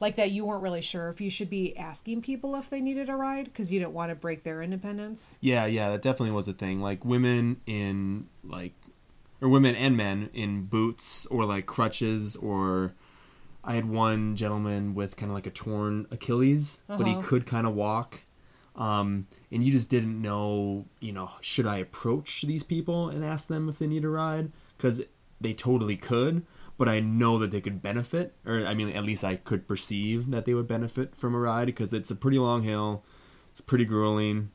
like 0.00 0.16
that 0.16 0.30
you 0.30 0.44
weren't 0.46 0.62
really 0.62 0.80
sure 0.80 1.08
if 1.08 1.20
you 1.20 1.30
should 1.30 1.50
be 1.50 1.76
asking 1.76 2.22
people 2.22 2.56
if 2.56 2.70
they 2.70 2.80
needed 2.80 3.08
a 3.08 3.14
ride 3.16 3.44
because 3.44 3.70
you 3.70 3.78
didn't 3.78 3.92
want 3.92 4.10
to 4.10 4.14
break 4.16 4.42
their 4.42 4.62
independence. 4.62 5.38
Yeah, 5.40 5.66
yeah, 5.66 5.90
that 5.90 6.02
definitely 6.02 6.32
was 6.32 6.48
a 6.48 6.52
thing. 6.52 6.80
Like 6.80 7.04
women 7.04 7.60
in 7.66 8.26
like 8.42 8.72
or 9.40 9.48
women 9.48 9.74
and 9.74 9.96
men 9.96 10.30
in 10.34 10.64
boots 10.64 11.26
or 11.26 11.44
like 11.44 11.66
crutches 11.66 12.36
or 12.36 12.94
I 13.62 13.74
had 13.74 13.84
one 13.84 14.36
gentleman 14.36 14.94
with 14.94 15.16
kind 15.16 15.30
of 15.30 15.34
like 15.34 15.46
a 15.46 15.50
torn 15.50 16.06
Achilles, 16.10 16.82
but 16.88 17.06
he 17.06 17.12
Uh-huh. 17.12 17.22
could 17.22 17.46
kind 17.46 17.66
of 17.66 17.74
walk. 17.74 18.22
Um, 18.76 19.26
and 19.52 19.62
you 19.62 19.70
just 19.72 19.90
didn't 19.90 20.20
know, 20.22 20.86
you 21.00 21.12
know, 21.12 21.30
should 21.42 21.66
I 21.66 21.76
approach 21.78 22.42
these 22.42 22.62
people 22.62 23.08
and 23.10 23.22
ask 23.24 23.48
them 23.48 23.68
if 23.68 23.78
they 23.78 23.86
need 23.86 24.04
a 24.04 24.08
ride? 24.08 24.50
Because 24.76 25.02
they 25.40 25.52
totally 25.52 25.96
could, 25.96 26.46
but 26.80 26.88
I 26.88 26.98
know 26.98 27.38
that 27.38 27.50
they 27.50 27.60
could 27.60 27.82
benefit, 27.82 28.32
or 28.46 28.64
I 28.66 28.72
mean, 28.72 28.88
at 28.96 29.04
least 29.04 29.22
I 29.22 29.36
could 29.36 29.68
perceive 29.68 30.30
that 30.30 30.46
they 30.46 30.54
would 30.54 30.66
benefit 30.66 31.14
from 31.14 31.34
a 31.34 31.38
ride 31.38 31.66
because 31.66 31.92
it's 31.92 32.10
a 32.10 32.16
pretty 32.16 32.38
long 32.38 32.62
hill, 32.62 33.04
it's 33.50 33.60
pretty 33.60 33.84
grueling, 33.84 34.50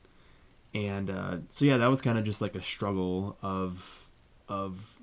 and 0.74 1.08
uh, 1.08 1.36
so 1.48 1.64
yeah, 1.64 1.76
that 1.76 1.86
was 1.86 2.00
kind 2.00 2.18
of 2.18 2.24
just 2.24 2.42
like 2.42 2.56
a 2.56 2.60
struggle 2.60 3.38
of, 3.42 4.08
of, 4.48 4.96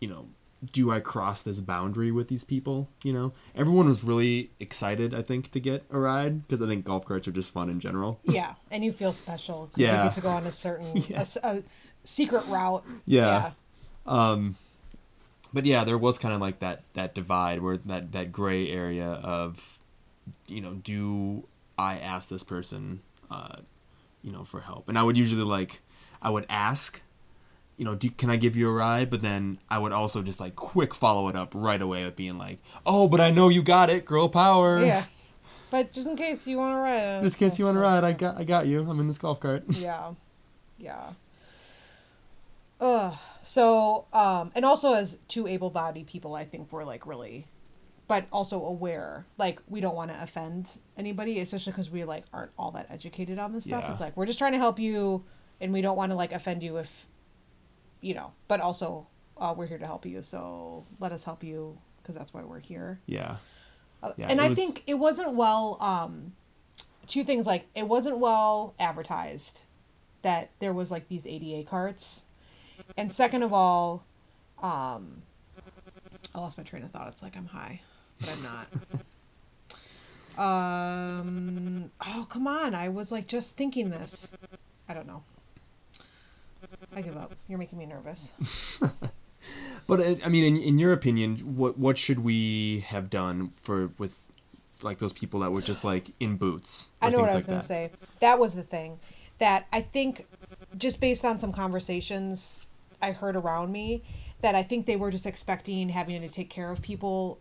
you 0.00 0.06
know, 0.06 0.28
do 0.72 0.92
I 0.92 1.00
cross 1.00 1.40
this 1.42 1.58
boundary 1.58 2.12
with 2.12 2.28
these 2.28 2.44
people? 2.44 2.88
You 3.02 3.14
know, 3.14 3.32
everyone 3.56 3.88
was 3.88 4.04
really 4.04 4.50
excited, 4.60 5.12
I 5.12 5.22
think, 5.22 5.50
to 5.50 5.58
get 5.58 5.82
a 5.90 5.98
ride 5.98 6.46
because 6.46 6.62
I 6.62 6.66
think 6.68 6.84
golf 6.84 7.04
carts 7.04 7.26
are 7.26 7.32
just 7.32 7.50
fun 7.50 7.68
in 7.68 7.80
general. 7.80 8.20
Yeah, 8.28 8.54
and 8.70 8.84
you 8.84 8.92
feel 8.92 9.12
special 9.12 9.66
because 9.72 9.80
Yeah. 9.80 10.04
you 10.04 10.08
get 10.10 10.14
to 10.14 10.20
go 10.20 10.28
on 10.28 10.46
a 10.46 10.52
certain 10.52 10.86
a 10.96 11.00
Yeah. 11.00 11.18
s- 11.20 11.36
a, 11.42 11.64
secret 12.04 12.44
route. 12.46 12.84
Yeah. 13.06 13.50
But 15.52 15.66
yeah, 15.66 15.84
there 15.84 15.98
was 15.98 16.18
kind 16.18 16.34
of 16.34 16.40
like 16.40 16.60
that 16.60 16.82
that 16.94 17.14
divide 17.14 17.60
where 17.60 17.76
that 17.78 18.12
that 18.12 18.32
gray 18.32 18.70
area 18.70 19.06
of, 19.06 19.78
you 20.48 20.60
know, 20.60 20.74
do 20.74 21.46
I 21.78 21.98
ask 21.98 22.28
this 22.28 22.42
person, 22.42 23.00
uh, 23.30 23.56
you 24.22 24.32
know, 24.32 24.44
for 24.44 24.60
help? 24.60 24.88
And 24.88 24.98
I 24.98 25.02
would 25.02 25.16
usually 25.16 25.42
like, 25.42 25.80
I 26.22 26.30
would 26.30 26.46
ask, 26.48 27.02
you 27.76 27.84
know, 27.84 27.94
do, 27.94 28.10
can 28.10 28.30
I 28.30 28.36
give 28.36 28.56
you 28.56 28.68
a 28.68 28.72
ride? 28.72 29.10
But 29.10 29.22
then 29.22 29.58
I 29.68 29.78
would 29.78 29.92
also 29.92 30.22
just 30.22 30.40
like 30.40 30.56
quick 30.56 30.94
follow 30.94 31.28
it 31.28 31.36
up 31.36 31.52
right 31.54 31.80
away 31.80 32.04
with 32.04 32.16
being 32.16 32.38
like, 32.38 32.58
oh, 32.84 33.08
but 33.08 33.20
I 33.20 33.30
know 33.30 33.48
you 33.48 33.62
got 33.62 33.90
it, 33.90 34.04
girl 34.04 34.28
power. 34.28 34.84
Yeah. 34.84 35.04
But 35.70 35.92
just 35.92 36.08
in 36.08 36.16
case 36.16 36.48
you 36.48 36.56
want 36.56 36.74
to 36.74 36.80
ride, 36.80 37.22
Just 37.22 37.40
in 37.40 37.46
case 37.48 37.56
you 37.56 37.64
want 37.64 37.76
to 37.76 37.80
ride, 37.80 38.02
I 38.02 38.10
got 38.10 38.36
I 38.36 38.42
got 38.42 38.66
you. 38.66 38.84
I'm 38.90 38.98
in 38.98 39.06
this 39.06 39.18
golf 39.18 39.38
cart. 39.38 39.62
Yeah. 39.68 40.14
Yeah. 40.78 41.12
Ugh. 42.80 43.14
So, 43.42 44.06
um, 44.12 44.50
and 44.54 44.64
also 44.64 44.94
as 44.94 45.18
two 45.28 45.46
able-bodied 45.46 46.06
people, 46.06 46.34
I 46.34 46.44
think 46.44 46.70
we're 46.72 46.84
like 46.84 47.06
really, 47.06 47.46
but 48.08 48.26
also 48.32 48.64
aware. 48.64 49.26
Like 49.38 49.60
we 49.68 49.80
don't 49.80 49.94
want 49.96 50.10
to 50.12 50.22
offend 50.22 50.78
anybody, 50.96 51.40
especially 51.40 51.72
because 51.72 51.90
we 51.90 52.04
like 52.04 52.24
aren't 52.32 52.50
all 52.58 52.70
that 52.72 52.86
educated 52.90 53.38
on 53.38 53.52
this 53.52 53.64
stuff. 53.64 53.84
Yeah. 53.84 53.92
It's 53.92 54.00
like 54.00 54.16
we're 54.16 54.26
just 54.26 54.38
trying 54.38 54.52
to 54.52 54.58
help 54.58 54.78
you, 54.78 55.24
and 55.60 55.72
we 55.72 55.80
don't 55.80 55.96
want 55.96 56.10
to 56.12 56.16
like 56.16 56.32
offend 56.32 56.62
you 56.62 56.76
if, 56.78 57.06
you 58.00 58.14
know. 58.14 58.32
But 58.48 58.60
also, 58.60 59.06
uh, 59.38 59.54
we're 59.56 59.66
here 59.66 59.78
to 59.78 59.86
help 59.86 60.04
you, 60.06 60.22
so 60.22 60.84
let 60.98 61.12
us 61.12 61.24
help 61.24 61.42
you 61.42 61.78
because 62.02 62.14
that's 62.14 62.32
why 62.34 62.42
we're 62.42 62.60
here. 62.60 63.00
yeah. 63.06 63.36
Uh, 64.02 64.12
Yeah, 64.16 64.28
and 64.30 64.40
I 64.40 64.48
was- 64.48 64.58
think 64.58 64.82
it 64.86 64.94
wasn't 64.94 65.34
well. 65.34 65.76
Um, 65.80 66.32
two 67.06 67.22
things 67.24 67.46
like 67.46 67.66
it 67.74 67.86
wasn't 67.86 68.18
well 68.18 68.74
advertised 68.78 69.64
that 70.22 70.50
there 70.58 70.72
was 70.72 70.90
like 70.90 71.08
these 71.08 71.26
ADA 71.26 71.64
carts, 71.68 72.24
and 73.00 73.10
second 73.10 73.42
of 73.42 73.52
all, 73.52 74.04
um, 74.62 75.22
I 76.34 76.38
lost 76.38 76.58
my 76.58 76.64
train 76.64 76.82
of 76.82 76.90
thought. 76.90 77.08
It's 77.08 77.22
like 77.22 77.36
I'm 77.36 77.46
high, 77.46 77.80
but 78.20 78.36
I'm 78.36 78.42
not. 80.36 80.38
um. 80.44 81.90
Oh 82.06 82.26
come 82.28 82.46
on! 82.46 82.74
I 82.74 82.88
was 82.88 83.10
like 83.10 83.26
just 83.26 83.56
thinking 83.56 83.90
this. 83.90 84.32
I 84.88 84.94
don't 84.94 85.06
know. 85.06 85.22
I 86.94 87.00
give 87.00 87.16
up. 87.16 87.34
You're 87.48 87.58
making 87.58 87.78
me 87.78 87.86
nervous. 87.86 88.32
But 89.86 90.00
uh, 90.00 90.14
I 90.24 90.28
mean, 90.28 90.44
in, 90.44 90.62
in 90.62 90.78
your 90.78 90.92
opinion, 90.92 91.38
what 91.56 91.76
what 91.76 91.98
should 91.98 92.20
we 92.20 92.84
have 92.86 93.10
done 93.10 93.48
for 93.60 93.90
with 93.98 94.24
like 94.82 94.98
those 94.98 95.12
people 95.12 95.40
that 95.40 95.50
were 95.50 95.62
just 95.62 95.82
like 95.82 96.12
in 96.20 96.36
boots? 96.36 96.92
I 97.02 97.10
know 97.10 97.18
what 97.18 97.30
I 97.30 97.34
was 97.34 97.44
like 97.44 97.48
going 97.48 97.60
to 97.60 97.66
say. 97.66 97.90
That 98.20 98.38
was 98.38 98.54
the 98.54 98.62
thing 98.62 99.00
that 99.38 99.66
I 99.72 99.80
think, 99.80 100.26
just 100.78 101.00
based 101.00 101.24
on 101.24 101.40
some 101.40 101.50
conversations 101.52 102.60
I 103.02 103.12
heard 103.12 103.36
around 103.36 103.72
me, 103.72 104.02
that 104.40 104.54
I 104.54 104.62
think 104.62 104.86
they 104.86 104.96
were 104.96 105.10
just 105.10 105.26
expecting 105.26 105.88
having 105.90 106.20
to 106.22 106.28
take 106.28 106.50
care 106.50 106.70
of 106.70 106.80
people 106.82 107.40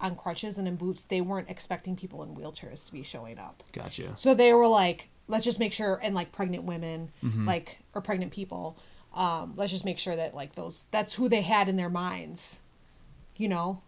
on 0.00 0.16
crutches 0.16 0.58
and 0.58 0.66
in 0.68 0.76
boots. 0.76 1.04
They 1.04 1.20
weren't 1.20 1.48
expecting 1.48 1.96
people 1.96 2.22
in 2.22 2.34
wheelchairs 2.34 2.84
to 2.86 2.92
be 2.92 3.02
showing 3.02 3.38
up. 3.38 3.62
Gotcha. 3.72 4.12
So 4.16 4.34
they 4.34 4.52
were 4.52 4.68
like, 4.68 5.08
let's 5.28 5.44
just 5.44 5.58
make 5.58 5.72
sure, 5.72 5.98
and 6.02 6.14
like 6.14 6.32
pregnant 6.32 6.64
women, 6.64 7.10
Mm-hmm. 7.22 7.46
like, 7.46 7.78
or 7.94 8.02
pregnant 8.02 8.32
people, 8.32 8.76
um, 9.14 9.54
let's 9.56 9.72
just 9.72 9.84
make 9.84 9.98
sure 9.98 10.16
that 10.16 10.34
like 10.34 10.54
those, 10.54 10.86
that's 10.90 11.14
who 11.14 11.28
they 11.28 11.42
had 11.42 11.68
in 11.68 11.76
their 11.76 11.88
minds, 11.88 12.60
you 13.36 13.48
know? 13.48 13.80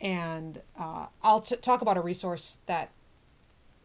And 0.00 0.60
uh, 0.78 1.06
I'll 1.22 1.40
t- 1.40 1.56
talk 1.56 1.82
about 1.82 1.96
a 1.96 2.00
resource 2.00 2.58
that 2.66 2.90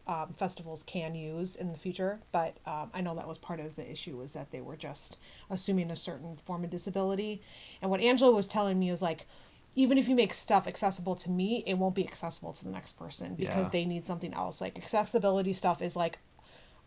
um, 0.06 0.32
festivals 0.36 0.82
can 0.84 1.14
use 1.14 1.56
in 1.56 1.72
the 1.72 1.78
future, 1.78 2.20
but 2.30 2.56
um, 2.66 2.90
I 2.94 3.00
know 3.00 3.14
that 3.16 3.26
was 3.26 3.38
part 3.38 3.58
of 3.60 3.74
the 3.74 3.90
issue 3.90 4.16
was 4.16 4.32
that 4.34 4.50
they 4.52 4.60
were 4.60 4.76
just 4.76 5.16
assuming 5.50 5.90
a 5.90 5.96
certain 5.96 6.36
form 6.36 6.62
of 6.64 6.70
disability. 6.70 7.42
And 7.82 7.90
what 7.90 8.00
Angela 8.00 8.30
was 8.30 8.46
telling 8.46 8.78
me 8.78 8.88
is 8.90 9.02
like, 9.02 9.26
even 9.74 9.98
if 9.98 10.08
you 10.08 10.14
make 10.14 10.32
stuff 10.32 10.66
accessible 10.66 11.16
to 11.16 11.30
me, 11.30 11.62
it 11.66 11.74
won't 11.74 11.94
be 11.94 12.06
accessible 12.06 12.52
to 12.54 12.64
the 12.64 12.70
next 12.70 12.92
person 12.92 13.34
because 13.34 13.66
Yeah. 13.66 13.70
they 13.70 13.84
need 13.84 14.06
something 14.06 14.32
else. 14.32 14.60
Like 14.60 14.78
accessibility 14.78 15.52
stuff 15.52 15.82
is 15.82 15.96
like 15.96 16.18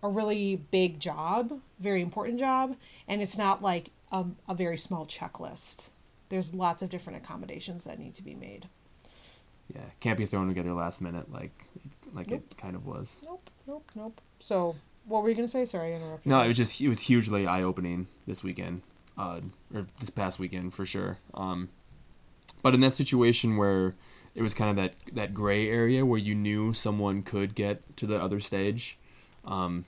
a 0.01 0.07
really 0.07 0.55
big 0.55 0.99
job, 0.99 1.59
very 1.79 2.01
important 2.01 2.39
job, 2.39 2.75
and 3.07 3.21
it's 3.21 3.37
not 3.37 3.61
like 3.61 3.91
a, 4.11 4.25
a 4.47 4.55
very 4.55 4.77
small 4.77 5.05
checklist. 5.05 5.89
There's 6.29 6.53
lots 6.53 6.81
of 6.81 6.89
different 6.89 7.17
accommodations 7.17 7.83
that 7.83 7.99
need 7.99 8.15
to 8.15 8.23
be 8.23 8.33
made. 8.33 8.69
Yeah, 9.75 9.81
can't 9.99 10.17
be 10.17 10.25
thrown 10.25 10.47
together 10.47 10.73
last 10.73 11.01
minute 11.01 11.31
like 11.31 11.67
like 12.13 12.29
Nope. 12.29 12.43
it 12.51 12.57
kind 12.57 12.75
of 12.75 12.85
was. 12.85 13.21
Nope, 13.25 13.49
nope, 13.67 13.89
nope. 13.95 14.21
So, 14.39 14.75
what 15.05 15.23
were 15.23 15.29
you 15.29 15.35
gonna 15.35 15.47
say? 15.47 15.65
Sorry, 15.65 15.93
I 15.93 15.97
interrupted. 15.97 16.29
No, 16.29 16.41
it 16.41 16.47
was 16.47 16.57
just 16.57 16.79
it 16.81 16.87
was 16.87 17.01
hugely 17.01 17.47
eye 17.47 17.63
opening 17.63 18.07
this 18.27 18.43
weekend, 18.43 18.81
uh, 19.17 19.41
or 19.73 19.85
this 19.99 20.09
past 20.09 20.39
weekend 20.39 20.73
for 20.73 20.85
sure. 20.85 21.17
Um, 21.33 21.69
but 22.61 22.73
in 22.73 22.81
that 22.81 22.95
situation 22.95 23.57
where 23.57 23.95
it 24.35 24.41
was 24.41 24.53
kind 24.53 24.69
of 24.69 24.75
that 24.77 24.93
that 25.13 25.33
gray 25.33 25.69
area 25.69 26.05
where 26.05 26.19
you 26.19 26.35
knew 26.35 26.73
someone 26.73 27.21
could 27.23 27.55
get 27.55 27.95
to 27.97 28.05
the 28.05 28.21
other 28.21 28.39
stage, 28.39 28.97
um, 29.45 29.85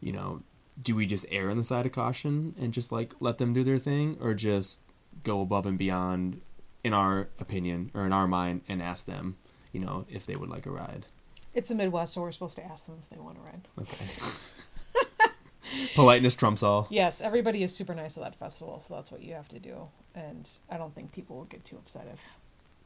you 0.00 0.12
know, 0.12 0.42
do 0.82 0.94
we 0.94 1.06
just 1.06 1.26
err 1.30 1.50
on 1.50 1.56
the 1.58 1.64
side 1.64 1.86
of 1.86 1.92
caution 1.92 2.54
and 2.60 2.72
just 2.72 2.90
like 2.92 3.14
let 3.20 3.38
them 3.38 3.52
do 3.52 3.62
their 3.64 3.78
thing, 3.78 4.16
or 4.20 4.34
just 4.34 4.80
go 5.22 5.40
above 5.40 5.66
and 5.66 5.78
beyond, 5.78 6.40
in 6.82 6.92
our 6.92 7.28
opinion 7.38 7.90
or 7.94 8.04
in 8.06 8.12
our 8.12 8.26
mind, 8.26 8.62
and 8.68 8.82
ask 8.82 9.06
them, 9.06 9.36
you 9.72 9.80
know, 9.80 10.04
if 10.08 10.26
they 10.26 10.36
would 10.36 10.48
like 10.50 10.66
a 10.66 10.70
ride? 10.70 11.06
It's 11.54 11.68
the 11.68 11.74
Midwest, 11.74 12.14
so 12.14 12.20
we're 12.20 12.32
supposed 12.32 12.56
to 12.56 12.64
ask 12.64 12.86
them 12.86 12.98
if 13.02 13.08
they 13.10 13.18
want 13.18 13.36
to 13.36 13.42
ride. 13.42 13.68
Okay. 13.80 15.30
Politeness 15.94 16.34
trumps 16.34 16.62
all. 16.62 16.86
Yes, 16.90 17.20
everybody 17.20 17.62
is 17.62 17.74
super 17.74 17.94
nice 17.94 18.16
at 18.16 18.22
that 18.24 18.36
festival, 18.36 18.80
so 18.80 18.94
that's 18.94 19.10
what 19.10 19.22
you 19.22 19.34
have 19.34 19.48
to 19.48 19.58
do. 19.58 19.88
And 20.14 20.48
I 20.70 20.76
don't 20.76 20.94
think 20.94 21.12
people 21.12 21.38
would 21.38 21.48
get 21.48 21.64
too 21.64 21.76
upset 21.76 22.06
if 22.12 22.20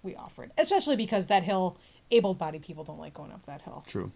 we 0.03 0.15
offered, 0.17 0.53
especially 0.59 0.97
because 0.97 1.27
that 1.27 1.43
hill, 1.43 1.77
able-bodied 2.11 2.63
people 2.63 2.85
don't 2.85 2.99
like 3.01 3.15
going 3.15 3.33
up 3.33 3.45
that 3.47 3.63
hill. 3.63 3.83
True. 3.87 4.13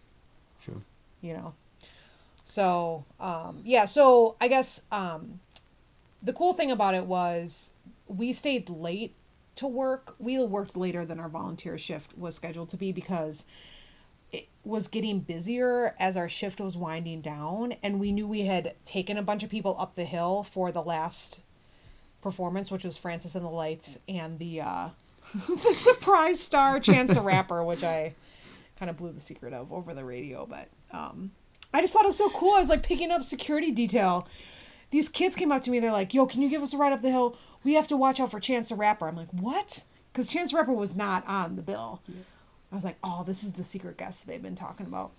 True. 0.63 0.81
you 1.21 1.35
know 1.35 1.55
so 2.45 3.05
um 3.19 3.61
yeah 3.65 3.85
so 3.85 4.37
i 4.41 4.47
guess 4.47 4.83
um 4.93 5.41
the 6.23 6.33
cool 6.33 6.53
thing 6.53 6.71
about 6.71 6.95
it 6.95 7.05
was 7.05 7.73
we 8.07 8.33
stayed 8.33 8.69
late 8.71 9.15
to 9.57 9.67
work 9.67 10.15
we 10.21 10.39
worked 10.45 10.77
later 10.77 11.05
than 11.05 11.19
our 11.19 11.29
volunteer 11.29 11.77
shift 11.77 12.17
was 12.17 12.35
scheduled 12.37 12.69
to 12.69 12.77
be 12.77 12.93
because 12.93 13.45
it 14.33 14.49
was 14.65 14.89
getting 14.89 15.21
busier 15.21 15.95
as 15.99 16.17
our 16.17 16.29
shift 16.29 16.61
was 16.61 16.77
winding 16.77 17.21
down 17.21 17.73
and 17.83 18.01
we 18.01 18.13
knew 18.13 18.27
we 18.27 18.47
had 18.47 18.75
taken 18.85 19.17
a 19.19 19.23
bunch 19.23 19.43
of 19.43 19.51
people 19.51 19.77
up 19.79 19.95
the 19.95 20.05
hill 20.05 20.43
for 20.43 20.73
the 20.73 20.83
last 20.83 21.43
performance, 22.23 22.71
which 22.71 22.85
was 22.85 22.97
Francis 22.97 23.35
and 23.35 23.45
the 23.45 23.51
Lights 23.51 23.99
and 24.09 24.39
the 24.39 24.63
uh, 24.63 24.89
the 25.35 25.75
surprise 25.75 26.41
star 26.41 26.81
Chance 26.81 27.15
the 27.15 27.21
Rapper, 27.23 27.63
which 27.63 27.85
I 27.85 28.15
kind 28.79 28.89
of 28.89 28.97
blew 28.97 29.13
the 29.13 29.21
secret 29.21 29.53
of 29.53 29.71
over 29.73 29.93
the 29.93 30.05
radio. 30.05 30.47
But 30.47 30.69
um, 30.93 31.33
I 31.75 31.83
just 31.83 31.93
thought 31.93 32.05
it 32.05 32.09
was 32.09 32.17
so 32.17 32.31
cool. 32.31 32.55
I 32.55 32.59
was 32.59 32.71
like 32.71 32.83
picking 32.83 33.11
up 33.11 33.23
security 33.23 33.71
detail. 33.71 34.27
These 34.91 35.09
kids 35.09 35.37
came 35.37 35.53
up 35.53 35.63
to 35.63 35.71
me. 35.71 35.81
They're 35.81 35.93
like, 35.93 36.15
"Yo, 36.15 36.27
can 36.27 36.41
you 36.41 36.49
give 36.49 36.63
us 36.63 36.73
a 36.73 36.79
ride 36.79 36.93
up 36.93 37.03
the 37.03 37.11
hill? 37.11 37.37
We 37.65 37.75
have 37.75 37.89
to 37.89 37.97
watch 37.97 38.21
out 38.21 38.31
for 38.31 38.41
Chance 38.41 38.71
the 38.71 38.77
Rapper." 38.77 39.09
I'm 39.09 39.17
like, 39.17 39.31
"What?" 39.33 39.85
Because 40.13 40.31
Chance 40.31 40.53
the 40.53 40.59
Rapper 40.59 40.73
was 40.73 40.95
not 40.95 41.27
on 41.27 41.57
the 41.57 41.63
bill. 41.63 42.03
I 42.73 42.75
was 42.75 42.85
like, 42.85 42.99
"Oh, 43.05 43.23
this 43.25 43.45
is 43.45 43.53
the 43.53 43.65
secret 43.65 43.97
guest 43.99 44.27
they've 44.27 44.43
been 44.43 44.55
talking 44.55 44.87
about." 44.87 45.13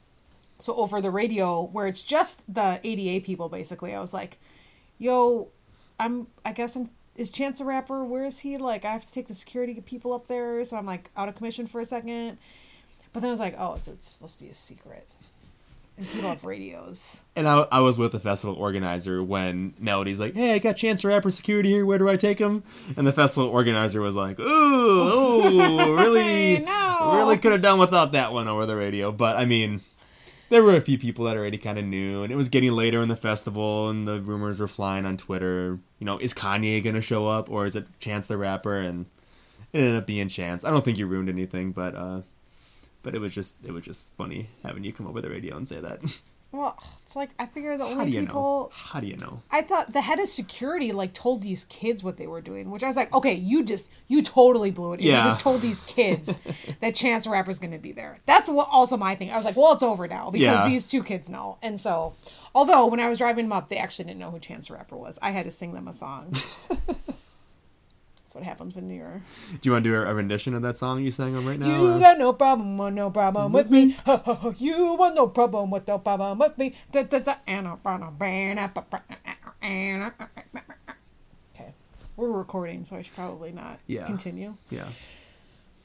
So 0.59 0.75
over 0.75 1.01
the 1.01 1.11
radio, 1.11 1.63
where 1.63 1.87
it's 1.87 2.03
just 2.03 2.51
the 2.53 2.79
ADA 2.83 3.25
people, 3.25 3.49
basically, 3.49 3.93
I 3.95 3.99
was 3.99 4.13
like, 4.13 4.39
"Yo, 4.97 5.49
I'm. 5.99 6.27
I 6.45 6.51
guess 6.53 6.75
I'm. 6.75 6.89
Is 7.15 7.31
Chance 7.31 7.59
a 7.59 7.65
Rapper? 7.65 8.03
Where 8.03 8.25
is 8.25 8.39
he? 8.39 8.57
Like, 8.57 8.85
I 8.85 8.91
have 8.91 9.05
to 9.05 9.13
take 9.13 9.27
the 9.27 9.35
security 9.35 9.79
people 9.81 10.13
up 10.13 10.27
there, 10.27 10.65
so 10.65 10.77
I'm 10.77 10.85
like 10.85 11.11
out 11.15 11.29
of 11.29 11.35
commission 11.35 11.67
for 11.67 11.79
a 11.79 11.85
second. 11.85 12.37
But 13.13 13.19
then 13.21 13.29
I 13.29 13.31
was 13.31 13.39
like, 13.39 13.55
oh, 13.59 13.75
it's, 13.75 13.87
it's 13.87 14.07
supposed 14.07 14.39
to 14.39 14.43
be 14.43 14.49
a 14.49 14.55
secret, 14.55 15.07
and 15.97 16.07
people 16.07 16.29
have 16.29 16.43
radios. 16.43 17.23
And 17.35 17.47
I, 17.47 17.67
I 17.71 17.79
was 17.81 17.97
with 17.97 18.11
the 18.13 18.19
festival 18.19 18.55
organizer 18.55 19.23
when 19.23 19.73
Melody's 19.79 20.19
like, 20.19 20.33
"Hey, 20.35 20.53
I 20.53 20.59
got 20.59 20.77
Chance 20.77 21.01
the 21.03 21.09
Rapper 21.09 21.29
security 21.29 21.69
here. 21.69 21.85
Where 21.85 21.97
do 21.99 22.09
I 22.09 22.15
take 22.17 22.39
him?" 22.39 22.63
And 22.97 23.05
the 23.05 23.11
festival 23.13 23.49
organizer 23.49 24.01
was 24.01 24.15
like, 24.15 24.39
"Ooh, 24.39 24.43
ooh, 25.09 25.95
really, 25.97 26.59
No. 26.59 27.13
really 27.17 27.37
could 27.37 27.51
have 27.51 27.61
done 27.61 27.79
without 27.79 28.11
that 28.13 28.33
one 28.33 28.47
over 28.47 28.65
the 28.65 28.75
radio." 28.75 29.11
But 29.11 29.37
I 29.37 29.45
mean, 29.45 29.81
there 30.49 30.63
were 30.63 30.75
a 30.75 30.81
few 30.81 30.97
people 30.97 31.25
that 31.25 31.37
already 31.37 31.57
kind 31.57 31.77
of 31.77 31.85
knew, 31.85 32.23
and 32.23 32.31
it 32.31 32.35
was 32.35 32.49
getting 32.49 32.73
later 32.73 33.01
in 33.01 33.09
the 33.09 33.15
festival, 33.15 33.89
and 33.89 34.07
the 34.07 34.19
rumors 34.21 34.59
were 34.59 34.67
flying 34.67 35.05
on 35.05 35.17
Twitter. 35.17 35.79
You 35.99 36.05
know, 36.05 36.17
is 36.17 36.33
Kanye 36.33 36.83
gonna 36.83 37.01
show 37.01 37.27
up, 37.27 37.49
or 37.49 37.65
is 37.65 37.75
it 37.75 37.87
Chance 37.99 38.27
the 38.27 38.37
Rapper? 38.37 38.77
And 38.77 39.05
it 39.71 39.79
ended 39.79 39.95
up 39.95 40.05
being 40.07 40.27
Chance. 40.27 40.65
I 40.65 40.69
don't 40.71 40.83
think 40.85 40.97
you 40.97 41.07
ruined 41.07 41.29
anything, 41.29 41.71
but 41.71 41.95
uh, 41.95 42.21
but 43.03 43.13
it 43.13 43.19
was 43.19 43.33
just 43.35 43.63
it 43.63 43.71
was 43.71 43.83
just 43.85 44.15
funny 44.15 44.47
having 44.63 44.83
you 44.83 44.91
come 44.93 45.05
over 45.07 45.21
the 45.21 45.29
radio 45.29 45.55
and 45.57 45.67
say 45.67 45.79
that. 45.79 45.99
Well, 46.55 46.77
it's 47.01 47.15
like 47.15 47.31
I 47.39 47.47
figure 47.47 47.75
the 47.79 47.83
How 47.85 47.93
only 47.93 48.05
do 48.05 48.11
you 48.11 48.21
know? 48.21 48.27
people. 48.27 48.71
How 48.75 48.99
do 48.99 49.07
you 49.07 49.17
know? 49.17 49.41
I 49.49 49.63
thought 49.63 49.91
the 49.91 50.01
head 50.01 50.19
of 50.19 50.27
security 50.29 50.91
like 50.91 51.11
told 51.15 51.41
these 51.41 51.65
kids 51.65 52.03
what 52.03 52.17
they 52.17 52.27
were 52.27 52.41
doing, 52.41 52.69
which 52.69 52.83
I 52.83 52.87
was 52.87 52.95
like, 52.95 53.11
okay, 53.11 53.33
you 53.33 53.63
just 53.63 53.89
you 54.07 54.21
totally 54.21 54.69
blew 54.69 54.93
it. 54.93 54.99
Yeah. 55.01 55.23
You 55.23 55.31
just 55.31 55.39
told 55.39 55.61
these 55.61 55.81
kids 55.81 56.39
that 56.79 56.93
Chance 56.93 57.23
the 57.23 57.31
Rapper's 57.31 57.57
going 57.57 57.71
to 57.71 57.79
be 57.79 57.91
there. 57.91 58.19
That's 58.27 58.47
what 58.47 58.67
also 58.71 58.97
my 58.97 59.15
thing. 59.15 59.31
I 59.31 59.35
was 59.35 59.45
like, 59.45 59.55
well, 59.57 59.73
it's 59.73 59.81
over 59.81 60.07
now 60.07 60.29
because 60.29 60.59
Yeah. 60.59 60.69
these 60.69 60.87
two 60.87 61.01
kids 61.01 61.27
know. 61.27 61.57
And 61.63 61.79
so, 61.79 62.13
although 62.53 62.85
when 62.85 62.99
I 62.99 63.09
was 63.09 63.17
driving 63.17 63.45
them 63.45 63.53
up, 63.53 63.69
they 63.69 63.77
actually 63.77 64.05
didn't 64.05 64.19
know 64.19 64.29
who 64.29 64.37
Chance 64.37 64.67
the 64.67 64.75
Rapper 64.75 64.95
was. 64.95 65.17
I 65.23 65.31
had 65.31 65.45
to 65.45 65.51
sing 65.51 65.73
them 65.73 65.87
a 65.87 65.93
song. 65.93 66.33
That's 68.33 68.41
what 68.41 68.49
happens 68.49 68.73
when 68.73 68.89
you're. 68.89 69.21
Do 69.61 69.69
you 69.69 69.73
want 69.73 69.83
to 69.83 69.91
do 69.91 69.95
a, 69.95 70.11
rendition 70.11 70.55
of 70.55 70.63
that 70.63 70.75
song 70.75 71.03
you 71.03 71.11
sang 71.11 71.35
on 71.35 71.45
right 71.45 71.59
now? 71.59 71.67
You 71.67 71.93
or- 71.93 71.99
got 71.99 72.17
no 72.17 72.33
problem, 72.33 72.79
want 72.79 72.95
no 72.95 73.11
problem 73.11 73.51
with 73.53 73.69
me. 73.69 73.91
Ha, 74.07 74.23
ha, 74.25 74.33
ha. 74.33 74.53
You 74.57 74.95
want 74.95 75.13
no 75.13 75.27
problem 75.27 75.69
with 75.69 75.87
no 75.87 75.99
problem 75.99 76.39
with 76.39 76.57
me. 76.57 76.73
Da, 76.91 77.03
da, 77.03 77.19
da. 77.19 77.35
Okay, 81.53 81.73
we're 82.17 82.31
recording, 82.31 82.83
so 82.85 82.95
I 82.97 83.03
should 83.03 83.13
probably 83.13 83.51
not 83.51 83.79
Yeah. 83.85 84.07
continue. 84.07 84.55
yeah. 84.71 84.87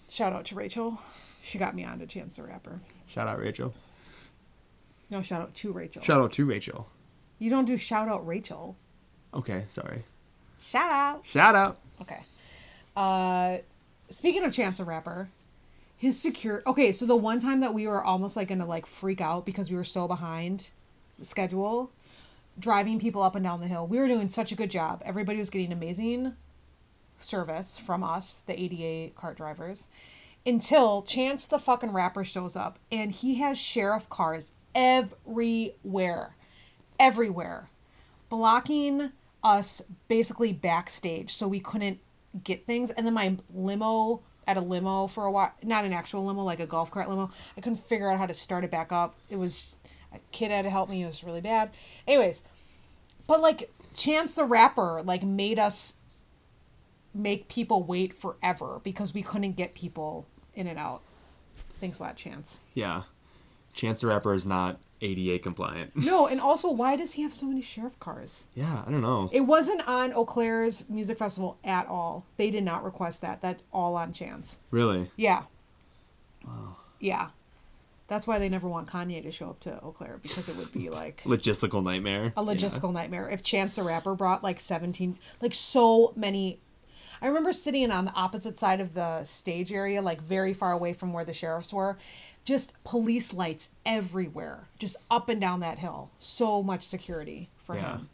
Shout 0.09 0.33
out 0.33 0.47
to 0.47 0.55
Rachel. 0.55 0.99
She 1.43 1.59
got 1.59 1.75
me 1.75 1.85
onto 1.85 2.07
Chance 2.07 2.37
the 2.37 2.45
Rapper. 2.45 2.81
Shout 3.09 3.29
out 3.29 3.39
Rachel. 3.39 3.75
No, 5.11 5.21
shout 5.21 5.43
out 5.43 5.55
to 5.57 5.71
Rachel. 5.73 6.01
Shout 6.03 6.23
out 6.23 6.33
to 6.33 6.47
Rachel. 6.47 6.89
you 7.39 7.51
don't 7.51 7.67
do 7.67 7.77
shout 7.77 8.09
out 8.09 8.27
Rachel. 8.27 8.75
Okay, 9.35 9.67
sorry. 9.69 10.05
Shout 10.59 10.91
out. 10.91 11.27
Shout 11.27 11.55
out. 11.55 11.79
Okay. 12.01 12.21
Uh, 12.99 13.59
speaking 14.11 14.43
of 14.43 14.53
Chance 14.53 14.79
the 14.79 14.85
Rapper, 14.85 15.29
his 15.97 16.19
secure. 16.21 16.65
Okay, 16.67 16.91
so 16.91 17.07
the 17.07 17.15
one 17.15 17.39
time 17.39 17.61
that 17.61 17.73
we 17.73 17.87
were 17.87 18.03
almost 18.03 18.37
like 18.37 18.49
gonna 18.49 18.67
like 18.67 18.87
freak 18.87 19.21
out 19.21 19.47
because 19.47 19.71
we 19.71 19.77
were 19.77 19.85
so 19.85 20.09
behind 20.09 20.73
schedule, 21.23 21.93
driving 22.59 22.99
people 22.99 23.23
up 23.23 23.37
and 23.37 23.45
down 23.45 23.61
the 23.61 23.69
hill. 23.69 23.87
We 23.87 24.01
were 24.01 24.09
doing 24.09 24.29
such 24.29 24.51
a 24.51 24.57
good 24.57 24.73
job. 24.73 25.01
Everybody 25.05 25.39
was 25.39 25.49
getting 25.49 25.73
amazing 25.73 26.35
service 27.21 27.79
from 27.79 28.03
us, 28.03 28.43
the 28.49 28.61
ADA 28.61 29.15
cart 29.15 29.37
drivers, 29.37 29.87
until 30.45 31.03
Chance 31.03 31.47
the 31.47 31.61
fucking 31.61 31.93
rapper 31.93 32.25
shows 32.25 32.57
up 32.57 32.81
and 32.91 33.13
he 33.13 33.37
has 33.37 33.57
sheriff 33.57 34.09
cars 34.09 34.51
everywhere. 34.75 36.35
Everywhere. 36.99 37.71
Blocking 38.29 39.13
us 39.45 39.83
basically 40.09 40.53
backstage 40.53 41.33
so 41.33 41.47
we 41.47 41.61
couldn't 41.61 42.01
get 42.45 42.67
things. 42.67 42.91
And 42.91 43.07
then 43.07 43.15
my 43.15 43.37
limo 43.53 44.23
at 44.47 44.57
a 44.57 44.61
limo 44.61 45.07
for 45.07 45.25
a 45.25 45.31
while, 45.31 45.53
not 45.63 45.85
an 45.85 45.93
actual 45.93 46.25
limo, 46.25 46.43
like 46.43 46.61
a 46.61 46.67
golf 46.67 46.91
cart 46.91 47.09
limo, 47.09 47.31
I 47.57 47.61
couldn't 47.61 47.81
figure 47.81 48.11
out 48.11 48.19
how 48.19 48.27
to 48.27 48.35
start 48.35 48.65
it 48.65 48.71
back 48.71 48.93
up. 48.93 49.17
It 49.29 49.37
was, 49.37 49.79
a 50.13 50.19
kid 50.33 50.51
had 50.51 50.63
to 50.63 50.71
help 50.71 50.89
me. 50.89 51.03
It 51.03 51.07
was 51.07 51.23
really 51.23 51.43
bad. 51.43 51.71
Anyways, 52.07 52.45
but 53.27 53.41
like 53.41 53.71
Chance 53.95 54.35
the 54.35 54.45
Rapper, 54.45 55.03
like 55.05 55.23
made 55.23 55.59
us 55.59 55.97
make 57.15 57.49
people 57.49 57.83
wait 57.83 58.15
forever 58.15 58.81
because 58.83 59.13
we 59.13 59.23
couldn't 59.23 59.53
get 59.53 59.75
people 59.75 60.27
in 60.55 60.67
and 60.67 60.79
out. 60.79 61.03
Thanks 61.81 62.01
a 62.01 62.05
lot, 62.05 62.17
Chance. 62.17 62.61
Yeah. 62.75 63.03
Chance 63.75 64.01
the 64.01 64.07
Rapper 64.07 64.33
is 64.35 64.47
not 64.47 64.81
ADA 65.01 65.39
compliant. 65.39 65.95
No, 65.97 66.27
and 66.27 66.41
also, 66.41 66.71
why 66.71 66.97
does 66.97 67.13
he 67.13 67.23
have 67.23 67.33
so 67.35 67.47
many 67.47 67.63
sheriff 67.63 67.99
cars? 68.01 68.49
yeah, 68.55 68.83
I 68.87 68.91
don't 68.91 69.01
know. 69.03 69.29
It 69.33 69.43
wasn't 69.43 69.87
on 69.89 70.13
Eaux 70.13 70.25
Claires 70.25 70.85
music 70.89 71.19
festival 71.19 71.57
at 71.65 71.87
all. 71.87 72.27
They 72.37 72.51
did 72.51 72.65
not 72.65 72.85
request 72.85 73.21
that. 73.23 73.41
That's 73.41 73.65
all 73.73 73.95
on 73.97 74.13
Chance. 74.13 74.59
really? 74.71 75.11
Yeah. 75.17 75.43
Wow. 76.47 76.77
Yeah. 77.01 77.29
That's 78.09 78.27
why 78.27 78.39
they 78.39 78.49
never 78.49 78.67
want 78.69 78.89
Kanye 78.89 79.23
to 79.23 79.31
show 79.31 79.51
up 79.51 79.61
to 79.61 79.79
Eau 79.83 79.93
Claire 79.93 80.19
because 80.23 80.49
it 80.49 80.57
would 80.57 80.73
be 80.73 80.89
like 80.89 81.23
Logistical 81.27 81.83
nightmare. 81.83 82.33
a 82.39 82.43
logistical 82.43 82.93
nightmare. 82.93 83.29
If 83.29 83.43
Chance 83.43 83.77
the 83.77 83.83
Rapper 83.83 84.15
brought 84.15 84.43
like 84.43 84.61
17, 84.61 85.19
like 85.43 85.55
so 85.55 86.13
many. 86.17 86.59
I 87.21 87.27
remember 87.27 87.53
sitting 87.53 87.91
on 87.91 88.05
the 88.07 88.13
opposite 88.15 88.57
side 88.57 88.81
of 88.81 88.95
the 88.95 89.25
stage 89.25 89.73
area, 89.73 90.01
like 90.01 90.23
very 90.23 90.55
far 90.55 90.73
away 90.73 90.93
from 90.95 91.13
where 91.13 91.25
the 91.25 91.35
sheriffs 91.35 91.73
were. 91.73 91.99
Just 92.49 92.83
police 92.83 93.35
lights 93.35 93.69
everywhere, 93.85 94.69
just 94.79 94.97
up 95.11 95.29
and 95.29 95.39
down 95.39 95.61
that 95.61 95.79
hill. 95.81 96.09
So 96.19 96.63
much 96.63 96.83
security 96.83 97.51
for 97.59 97.75
Yeah. 97.75 97.99
him. 97.99 98.09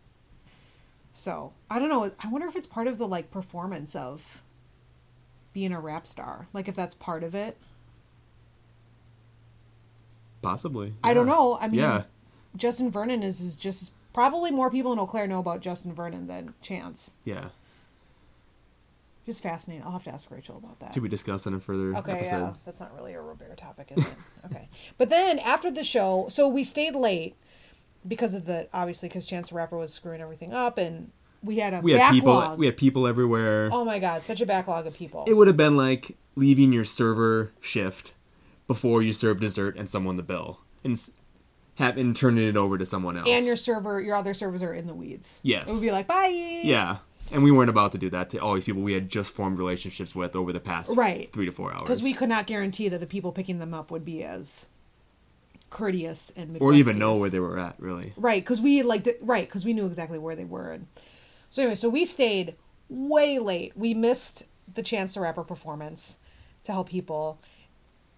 So 1.13 1.53
I 1.71 1.79
don't 1.79 1.89
know. 1.89 2.11
I 2.19 2.27
wonder 2.27 2.49
if 2.49 2.57
it's 2.57 2.67
part 2.67 2.89
of 2.89 2.99
the 2.99 3.07
like 3.07 3.31
performance 3.31 3.95
of 3.95 4.43
being 5.53 5.71
a 5.71 5.79
rap 5.79 6.05
star. 6.05 6.49
Like 6.53 6.67
if 6.67 6.75
that's 6.75 6.97
part 6.97 7.23
of 7.23 7.37
it. 7.37 7.57
Possibly. 10.43 10.95
I 11.05 11.15
don't 11.15 11.29
know. 11.29 11.57
I 11.61 11.69
mean, 11.69 11.79
yeah. 11.79 12.03
Justin 12.57 12.91
Vernon 12.91 13.23
is, 13.23 13.41
is 13.41 13.55
just 13.55 13.93
probably 14.13 14.51
more 14.51 14.69
people 14.69 14.93
in 14.93 14.99
Eau 14.99 15.07
Claire 15.07 15.29
know 15.29 15.39
about 15.39 15.61
Justin 15.61 15.95
Vernon 15.95 16.27
than 16.27 16.55
Chance. 16.61 17.15
Yeah. 17.25 17.51
Just 19.27 19.43
fascinating. 19.43 19.85
I'll 19.85 19.93
have 19.93 20.05
to 20.05 20.11
ask 20.13 20.31
Rachel 20.31 20.59
about 20.59 20.81
that. 20.81 20.93
To 20.93 21.01
be 21.01 21.09
discussed 21.09 21.47
in 21.47 21.55
a 21.55 21.61
further 21.61 21.97
Okay, 21.97 22.13
episode. 22.13 22.37
yeah, 22.41 22.53
that's 22.67 22.81
not 22.81 22.95
really 22.95 23.15
a 23.15 23.21
Robert 23.21 23.57
topic, 23.57 23.93
is 23.97 24.07
it? 24.07 24.15
okay, 24.47 24.69
but 24.99 25.09
then 25.11 25.39
after 25.39 25.71
the 25.71 25.83
show, 25.85 26.27
so 26.29 26.49
we 26.49 26.63
stayed 26.65 26.95
late 26.95 27.35
because 28.07 28.35
of 28.35 28.45
the 28.45 28.69
obviously 28.75 29.09
because 29.09 29.27
Chance 29.27 29.49
the 29.49 29.55
Rapper 29.57 29.79
was 29.79 29.93
screwing 29.95 30.21
everything 30.21 30.53
up, 30.53 30.77
and 30.77 31.11
we 31.43 31.57
had 31.57 31.73
a 31.75 31.81
We 31.81 31.93
had 31.93 31.99
backlog. 32.13 32.43
people. 32.45 32.57
We 32.59 32.67
had 32.67 32.77
people 32.77 33.07
everywhere. 33.07 33.71
oh 33.73 33.85
my 33.85 33.99
god, 33.99 34.25
such 34.25 34.41
a 34.43 34.47
backlog 34.47 34.87
of 34.87 34.95
people. 34.95 35.25
It 35.27 35.35
would 35.35 35.47
have 35.47 35.57
been 35.57 35.77
like 35.77 36.17
leaving 36.37 36.73
your 36.73 36.85
server 36.85 37.53
shift 37.61 38.13
before 38.67 39.03
you 39.03 39.13
serve 39.15 39.41
dessert 39.41 39.77
and 39.77 39.89
someone 39.89 40.17
the 40.17 40.23
bill, 40.23 40.61
and 40.83 40.99
have 41.77 41.97
and 41.97 42.15
turning 42.15 42.47
it 42.47 42.57
over 42.57 42.77
to 42.79 42.85
someone 42.87 43.17
else. 43.17 43.27
and 43.29 43.45
your 43.47 43.57
server, 43.57 44.01
your 44.03 44.17
other 44.17 44.35
servers 44.35 44.63
are 44.63 44.75
in 44.75 44.87
the 44.87 44.95
weeds. 44.95 45.41
Yes. 45.43 45.69
it 45.69 45.73
would 45.75 45.83
be 45.83 45.91
like 45.93 46.07
bye. 46.07 46.61
yeah. 46.63 46.99
And 47.35 47.43
we 47.43 47.51
weren't 47.51 47.69
about 47.69 47.93
to 47.93 47.99
do 47.99 48.09
that 48.11 48.31
to 48.31 48.39
all 48.39 48.55
these 48.55 48.65
people 48.65 48.81
we 48.81 48.93
had 48.95 49.09
just 49.09 49.33
formed 49.35 49.59
relationships 49.59 50.15
with 50.15 50.35
over 50.37 50.53
the 50.53 50.61
past 50.61 50.97
Right. 50.97 51.31
three 51.33 51.47
to 51.47 51.53
four 51.53 51.73
hours. 51.73 51.83
because 51.83 52.03
we 52.03 52.15
could 52.15 52.29
not 52.29 52.47
guarantee 52.47 52.89
that 52.89 53.01
the 53.01 53.07
people 53.07 53.33
picking 53.33 53.59
them 53.59 53.75
up 53.75 53.91
would 53.91 54.05
be 54.05 54.23
as 54.23 54.69
courteous 55.71 56.33
and 56.37 56.57
or 56.61 56.73
even 56.73 56.99
know 56.99 57.19
where 57.19 57.29
they 57.31 57.41
were 57.41 57.59
at, 57.59 57.75
really. 57.81 58.13
Right, 58.17 58.43
because 58.43 58.61
we 58.61 58.83
like 58.83 59.19
right 59.21 59.47
because 59.49 59.65
we 59.65 59.73
knew 59.73 59.87
exactly 59.87 60.19
where 60.19 60.37
they 60.37 60.45
were. 60.45 60.71
And 60.71 60.87
so 61.51 61.63
anyway, 61.63 61.75
so 61.75 61.89
we 61.89 62.05
stayed 62.05 62.55
way 62.89 63.39
late. 63.41 63.73
We 63.77 63.93
missed 63.95 64.45
the 64.73 64.83
Chance 64.83 65.15
the 65.15 65.21
Rapper 65.21 65.43
performance 65.43 66.19
to 66.63 66.73
help 66.73 66.89
people. 66.89 67.41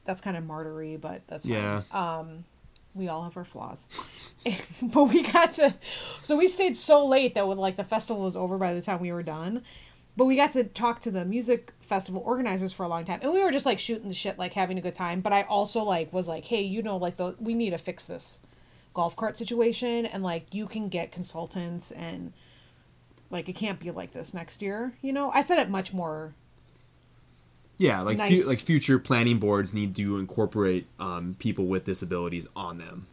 That's 0.04 0.20
kind 0.20 0.36
of 0.36 0.44
martyry, 0.44 0.96
but 0.98 1.22
that's 1.26 1.44
fine. 1.46 1.54
Yeah. 1.54 1.82
Um, 1.90 2.44
we 2.96 3.08
all 3.08 3.24
have 3.24 3.36
our 3.36 3.44
flaws, 3.44 3.88
but 4.82 5.04
we 5.04 5.22
got 5.22 5.52
to. 5.52 5.74
So 6.22 6.36
we 6.36 6.48
stayed 6.48 6.76
so 6.76 7.06
late 7.06 7.34
that 7.34 7.46
when 7.46 7.58
like 7.58 7.76
the 7.76 7.84
festival 7.84 8.22
was 8.22 8.36
over 8.36 8.58
by 8.58 8.74
the 8.74 8.82
time 8.82 9.00
we 9.00 9.12
were 9.12 9.22
done. 9.22 9.62
But 10.16 10.24
we 10.24 10.36
got 10.36 10.52
to 10.52 10.64
talk 10.64 11.00
to 11.00 11.10
the 11.10 11.26
music 11.26 11.74
festival 11.80 12.22
organizers 12.24 12.72
for 12.72 12.84
a 12.84 12.88
long 12.88 13.04
time, 13.04 13.20
and 13.22 13.32
we 13.32 13.42
were 13.42 13.52
just 13.52 13.66
like 13.66 13.78
shooting 13.78 14.08
the 14.08 14.14
shit, 14.14 14.38
like 14.38 14.54
having 14.54 14.78
a 14.78 14.80
good 14.80 14.94
time. 14.94 15.20
But 15.20 15.34
I 15.34 15.42
also 15.42 15.84
like 15.84 16.10
was 16.10 16.26
like, 16.26 16.46
hey, 16.46 16.62
you 16.62 16.82
know, 16.82 16.96
like 16.96 17.16
the 17.16 17.36
we 17.38 17.52
need 17.52 17.70
to 17.70 17.78
fix 17.78 18.06
this 18.06 18.40
golf 18.94 19.14
cart 19.14 19.36
situation, 19.36 20.06
and 20.06 20.22
like 20.22 20.54
you 20.54 20.66
can 20.66 20.88
get 20.88 21.12
consultants 21.12 21.90
and 21.92 22.32
like 23.30 23.48
it 23.48 23.54
can't 23.54 23.78
be 23.78 23.90
like 23.90 24.12
this 24.12 24.32
next 24.32 24.62
year. 24.62 24.94
You 25.02 25.12
know, 25.12 25.30
I 25.30 25.42
said 25.42 25.58
it 25.58 25.68
much 25.68 25.92
more. 25.92 26.34
Yeah, 27.78 28.00
like 28.02 28.18
fu- 28.18 28.48
like 28.48 28.58
future 28.58 28.98
planning 28.98 29.38
boards 29.38 29.74
need 29.74 29.94
to 29.96 30.18
incorporate 30.18 30.86
um, 30.98 31.36
people 31.38 31.66
with 31.66 31.84
disabilities 31.84 32.46
on 32.56 32.78
them. 32.78 33.06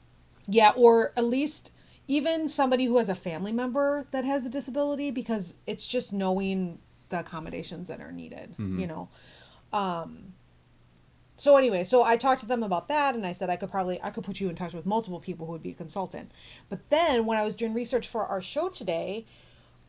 Yeah, 0.48 0.72
or 0.76 1.12
at 1.18 1.26
least 1.26 1.72
even 2.08 2.48
somebody 2.48 2.86
who 2.86 2.98
has 2.98 3.10
a 3.10 3.16
family 3.16 3.52
member 3.52 4.06
that 4.12 4.26
has 4.26 4.46
a 4.46 4.50
disability 4.50 5.12
because 5.12 5.56
it's 5.66 5.88
just 5.88 6.14
knowing 6.14 6.80
the 7.10 7.20
accommodations 7.20 7.88
that 7.88 8.02
are 8.02 8.12
needed, 8.12 8.56
you 8.58 8.88
know. 8.88 9.10
Um 9.72 10.34
so 11.36 11.58
anyway, 11.58 11.84
so 11.84 12.04
I 12.04 12.16
talked 12.16 12.42
to 12.42 12.48
them 12.48 12.62
about 12.64 12.88
that 12.90 13.16
and 13.16 13.26
I 13.26 13.32
said 13.32 13.50
I 13.50 13.56
could 13.56 13.72
probably 13.72 14.02
I 14.04 14.12
could 14.12 14.24
put 14.24 14.40
you 14.40 14.50
in 14.50 14.56
touch 14.56 14.74
with 14.74 14.86
multiple 14.86 15.20
people 15.20 15.46
who 15.46 15.54
would 15.54 15.64
be 15.64 15.72
a 15.72 15.76
consultant. 15.76 16.32
But 16.70 16.90
then 16.90 17.26
when 17.26 17.38
I 17.38 17.44
was 17.44 17.56
doing 17.56 17.74
research 17.74 18.08
for 18.08 18.26
our 18.26 18.42
show 18.42 18.70
today, 18.70 19.26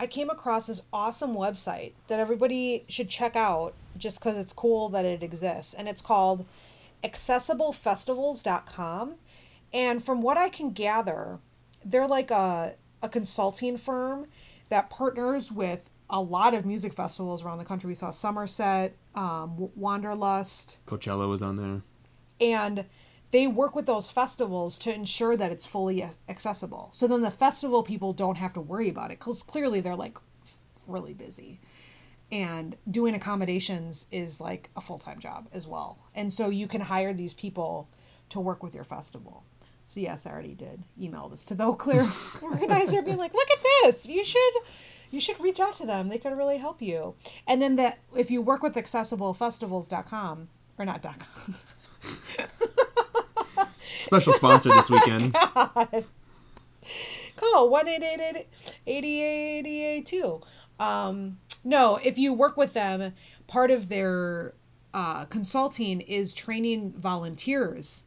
I 0.00 0.06
came 0.06 0.30
across 0.30 0.66
this 0.66 0.82
awesome 0.92 1.34
website 1.34 1.92
that 2.08 2.18
everybody 2.18 2.84
should 2.88 3.08
check 3.08 3.36
out 3.36 3.74
just 3.96 4.20
because 4.20 4.36
it's 4.36 4.52
cool 4.52 4.88
that 4.90 5.04
it 5.04 5.22
exists. 5.22 5.74
And 5.74 5.88
it's 5.88 6.02
called 6.02 6.46
accessiblefestivals.com. 7.02 9.14
And 9.72 10.04
from 10.04 10.22
what 10.22 10.36
I 10.36 10.48
can 10.48 10.70
gather, 10.70 11.38
they're 11.84 12.08
like 12.08 12.30
a, 12.30 12.74
a 13.02 13.08
consulting 13.08 13.76
firm 13.76 14.26
that 14.68 14.90
partners 14.90 15.52
with 15.52 15.90
a 16.08 16.20
lot 16.20 16.54
of 16.54 16.64
music 16.64 16.92
festivals 16.92 17.44
around 17.44 17.58
the 17.58 17.64
country. 17.64 17.88
We 17.88 17.94
saw 17.94 18.10
Somerset, 18.10 18.94
um, 19.14 19.70
Wanderlust, 19.74 20.78
Coachella 20.86 21.28
was 21.28 21.42
on 21.42 21.56
there. 21.56 21.82
and 22.40 22.84
they 23.30 23.46
work 23.48 23.74
with 23.74 23.86
those 23.86 24.10
festivals 24.10 24.78
to 24.78 24.94
ensure 24.94 25.36
that 25.36 25.50
it's 25.50 25.66
fully 25.66 26.04
accessible. 26.28 26.90
So 26.92 27.08
then 27.08 27.22
the 27.22 27.32
festival 27.32 27.82
people 27.82 28.12
don't 28.12 28.36
have 28.36 28.52
to 28.52 28.60
worry 28.60 28.88
about 28.88 29.10
it 29.10 29.18
because 29.18 29.42
clearly 29.42 29.80
they're 29.80 29.96
like 29.96 30.18
really 30.86 31.14
busy. 31.14 31.58
And 32.34 32.76
doing 32.90 33.14
accommodations 33.14 34.06
is 34.10 34.40
like 34.40 34.68
a 34.76 34.80
full 34.80 34.98
time 34.98 35.20
job 35.20 35.46
as 35.52 35.66
well. 35.68 35.98
And 36.16 36.32
so 36.32 36.50
you 36.50 36.66
can 36.66 36.80
hire 36.80 37.14
these 37.14 37.32
people 37.32 37.88
to 38.30 38.40
work 38.40 38.60
with 38.62 38.74
your 38.74 38.82
festival. 38.82 39.44
So 39.86 40.00
yes, 40.00 40.26
I 40.26 40.30
already 40.32 40.54
did 40.54 40.82
email 41.00 41.28
this 41.28 41.44
to 41.46 41.54
the 41.54 41.62
Eaux 41.64 41.76
Claires 41.76 42.38
organizer, 42.42 43.02
being 43.02 43.18
like, 43.18 43.34
"Look 43.34 43.48
at 43.50 43.58
this! 43.82 44.06
You 44.08 44.24
should, 44.24 44.52
you 45.12 45.20
should 45.20 45.38
reach 45.40 45.60
out 45.60 45.74
to 45.76 45.86
them. 45.86 46.08
They 46.08 46.18
could 46.18 46.36
really 46.36 46.58
help 46.58 46.82
you." 46.82 47.14
And 47.46 47.62
then 47.62 47.76
that 47.76 48.00
if 48.16 48.32
you 48.32 48.42
work 48.42 48.62
with 48.64 48.74
accessiblefestivals.com 48.74 50.48
or 50.78 50.84
not 50.84 51.02
dot 51.02 51.20
.com, 51.20 51.54
Special 54.00 54.32
sponsor 54.32 54.70
this 54.70 54.90
weekend. 54.94 55.34
call 57.36 57.70
1-888-8882 58.88 60.42
um 60.80 61.38
no 61.64 61.98
if 62.04 62.18
you 62.18 62.32
work 62.32 62.56
with 62.56 62.72
them 62.74 63.12
part 63.46 63.70
of 63.70 63.88
their 63.88 64.54
uh, 64.92 65.24
consulting 65.24 66.00
is 66.02 66.32
training 66.32 66.92
volunteers 66.92 68.04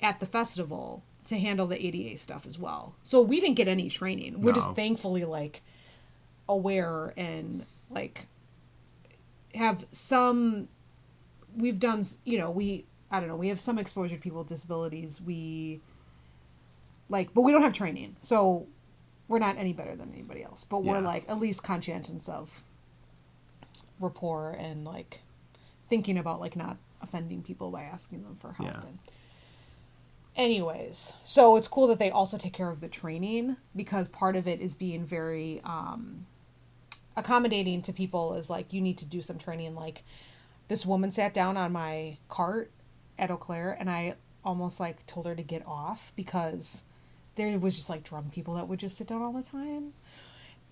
at 0.00 0.20
the 0.20 0.26
festival 0.26 1.02
to 1.24 1.38
handle 1.38 1.66
the 1.66 1.84
ada 1.86 2.16
stuff 2.16 2.46
as 2.46 2.58
well. 2.58 2.94
So 3.02 3.20
we 3.20 3.40
didn't 3.40 3.56
get 3.56 3.68
any 3.68 3.88
training. 3.88 4.40
We're 4.40 4.50
No. 4.50 4.54
just 4.54 4.74
thankfully 4.74 5.24
like 5.24 5.62
aware 6.48 7.12
and 7.16 7.64
like 7.90 8.26
have 9.54 9.84
some 9.90 10.68
we've 11.56 11.78
done 11.78 12.02
you 12.24 12.38
know 12.38 12.50
we 12.50 12.84
i 13.10 13.20
don't 13.20 13.28
know 13.28 13.36
we 13.36 13.48
have 13.48 13.60
some 13.60 13.78
exposure 13.78 14.16
to 14.16 14.20
people 14.22 14.38
with 14.40 14.48
disabilities. 14.48 15.20
We 15.20 15.80
like 17.08 17.34
but 17.34 17.42
we 17.42 17.52
don't 17.52 17.62
have 17.62 17.72
training. 17.72 18.16
So 18.20 18.66
we're 19.28 19.38
not 19.38 19.56
any 19.56 19.72
better 19.72 19.94
than 19.94 20.12
anybody 20.12 20.42
else. 20.42 20.64
But 20.64 20.82
we're 20.84 21.00
like 21.00 21.28
at 21.28 21.38
least 21.38 21.62
conscientious 21.62 22.28
of 22.28 22.62
rapport 24.00 24.56
and 24.58 24.84
like 24.84 25.20
thinking 25.88 26.18
about 26.18 26.40
like 26.40 26.56
not 26.56 26.76
offending 27.02 27.42
people 27.42 27.70
by 27.70 27.82
asking 27.82 28.22
them 28.22 28.36
for 28.40 28.52
help 28.52 28.68
Yeah. 28.68 28.80
and 28.80 28.98
anyways 30.36 31.12
so 31.22 31.56
it's 31.56 31.68
cool 31.68 31.86
that 31.88 31.98
they 31.98 32.10
also 32.10 32.38
take 32.38 32.52
care 32.54 32.70
of 32.70 32.80
the 32.80 32.88
training 32.88 33.56
because 33.76 34.08
part 34.08 34.34
of 34.36 34.48
it 34.48 34.60
is 34.60 34.74
being 34.74 35.04
very 35.04 35.60
um 35.64 36.26
accommodating 37.16 37.82
to 37.82 37.92
people 37.92 38.34
is 38.34 38.48
like 38.48 38.72
you 38.72 38.80
need 38.80 38.98
to 38.98 39.04
do 39.04 39.20
some 39.22 39.38
training. 39.38 39.74
Like 39.74 40.02
this 40.68 40.86
woman 40.86 41.10
sat 41.10 41.34
down 41.34 41.56
on 41.56 41.72
my 41.72 42.16
cart 42.28 42.70
at 43.18 43.30
Eaux 43.30 43.36
Claires 43.36 43.76
and 43.78 43.90
I 43.90 44.14
almost 44.44 44.80
like 44.80 45.04
told 45.06 45.26
her 45.26 45.34
to 45.34 45.42
get 45.42 45.66
off 45.66 46.12
because 46.16 46.84
there 47.36 47.58
was 47.58 47.76
just 47.76 47.90
like 47.90 48.02
drunk 48.02 48.32
people 48.32 48.54
that 48.54 48.66
would 48.68 48.78
just 48.78 48.96
sit 48.96 49.06
down 49.08 49.22
all 49.22 49.32
the 49.32 49.42
time. 49.42 49.92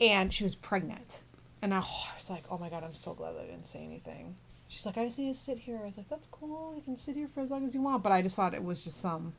And 0.01 0.33
she 0.33 0.45
was 0.45 0.55
pregnant 0.55 1.21
and 1.63 1.73
I, 1.75 1.79
I 1.79 2.15
was 2.17 2.31
like 2.31 2.45
oh 2.51 2.59
my 2.59 2.69
god 2.69 2.85
I'm 2.85 2.95
so 2.95 3.15
glad 3.15 3.35
that 3.35 3.43
I 3.43 3.47
didn't 3.47 3.67
say 3.67 3.81
anything. 3.85 4.37
She's 4.69 4.87
like 4.87 4.97
I 4.99 5.05
just 5.05 5.19
need 5.19 5.33
to 5.33 5.39
sit 5.39 5.59
here. 5.59 5.81
I 5.83 5.87
was 5.87 5.97
like 5.97 6.09
that's 6.09 6.27
cool. 6.29 6.75
You 6.77 6.83
can 6.83 6.97
sit 6.97 7.17
here 7.17 7.29
for 7.29 7.41
as 7.41 7.51
long 7.51 7.65
as 7.65 7.75
you 7.75 7.83
want. 7.83 8.03
But 8.03 8.13
I 8.13 8.23
just 8.23 8.37
thought 8.37 8.55
it 8.55 8.63
was 8.63 8.85
just 8.85 9.01
some 9.01 9.33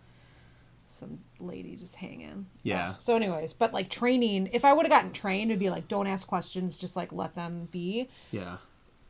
some 0.88 1.19
lady 1.39 1.76
just 1.78 1.95
hanging. 1.95 2.47
Yeah. 2.63 2.95
So 2.97 3.15
anyways 3.15 3.53
but 3.53 3.74
like 3.74 3.89
training 3.89 4.49
if 4.51 4.65
I 4.65 4.74
would 4.74 4.86
have 4.86 4.91
gotten 4.91 5.11
trained 5.13 5.51
it'd 5.51 5.59
be 5.59 5.69
like 5.69 5.88
don't 5.88 6.07
ask 6.07 6.28
questions. 6.28 6.78
Just 6.78 6.95
like 6.95 7.13
let 7.13 7.34
them 7.36 7.69
be. 7.72 8.09
Yeah. 8.32 8.57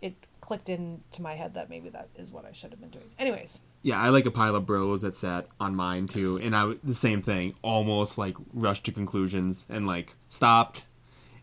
it 0.01 0.13
clicked 0.41 0.69
into 0.69 1.21
my 1.21 1.33
head 1.33 1.53
that 1.55 1.69
maybe 1.69 1.89
that 1.89 2.09
is 2.15 2.31
what 2.31 2.45
I 2.45 2.51
should 2.51 2.71
have 2.71 2.79
been 2.81 2.89
doing. 2.89 3.09
Anyways, 3.19 3.61
Yeah, 3.83 3.99
I 3.99 4.09
like 4.09 4.25
a 4.25 4.31
pile 4.31 4.55
of 4.55 4.65
bros 4.65 5.01
that 5.01 5.15
sat 5.15 5.47
on 5.59 5.75
mine 5.75 6.07
too, 6.07 6.37
and 6.41 6.55
I 6.55 6.73
the 6.83 6.95
same 6.95 7.21
thing, 7.21 7.55
almost 7.63 8.17
like 8.17 8.35
rushed 8.53 8.83
to 8.85 8.91
conclusions 8.91 9.65
and 9.69 9.85
like 9.87 10.15
stopped, 10.29 10.85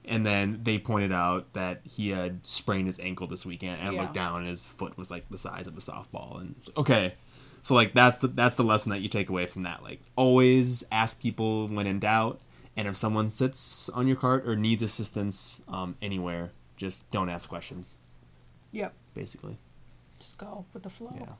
and 0.09 0.24
then 0.26 0.61
they 0.62 0.78
pointed 0.78 1.12
out 1.12 1.52
that 1.52 1.80
he 1.84 2.11
had 2.11 2.44
sprained 2.46 2.86
his 2.86 2.98
ankle 2.98 3.26
this 3.26 3.44
weekend, 3.46 3.80
and 3.80 3.94
Yeah. 3.94 4.02
looked 4.02 4.14
down, 4.14 4.40
and 4.40 4.48
his 4.48 4.66
foot 4.66 4.96
was 4.98 5.11
like 5.11 5.28
the 5.28 5.38
size 5.38 5.66
of 5.66 5.76
a 5.76 5.80
softball, 5.80 6.40
and 6.40 6.54
okay, 6.76 7.14
so 7.62 7.74
like 7.74 7.92
that's 7.94 8.18
the 8.18 8.28
that's 8.28 8.56
the 8.56 8.64
lesson 8.64 8.90
that 8.90 9.00
you 9.00 9.09
take 9.09 9.28
away 9.28 9.46
from 9.46 9.62
that. 9.62 9.82
Like 9.82 10.00
always 10.16 10.84
ask 10.90 11.20
people 11.20 11.68
when 11.68 11.86
in 11.86 11.98
doubt, 12.00 12.40
and 12.76 12.88
if 12.88 12.96
someone 12.96 13.28
sits 13.28 13.88
on 13.90 14.06
your 14.06 14.16
cart 14.16 14.48
or 14.48 14.56
needs 14.56 14.82
assistance 14.82 15.61
um, 15.68 15.94
anywhere, 16.00 16.50
just 16.76 17.11
don't 17.11 17.28
ask 17.28 17.48
questions. 17.48 17.98
yep, 18.72 18.94
Basically, 19.14 19.56
just 20.18 20.38
go 20.38 20.64
with 20.72 20.82
the 20.84 20.90
flow. 20.90 21.12
yeah. 21.18 21.32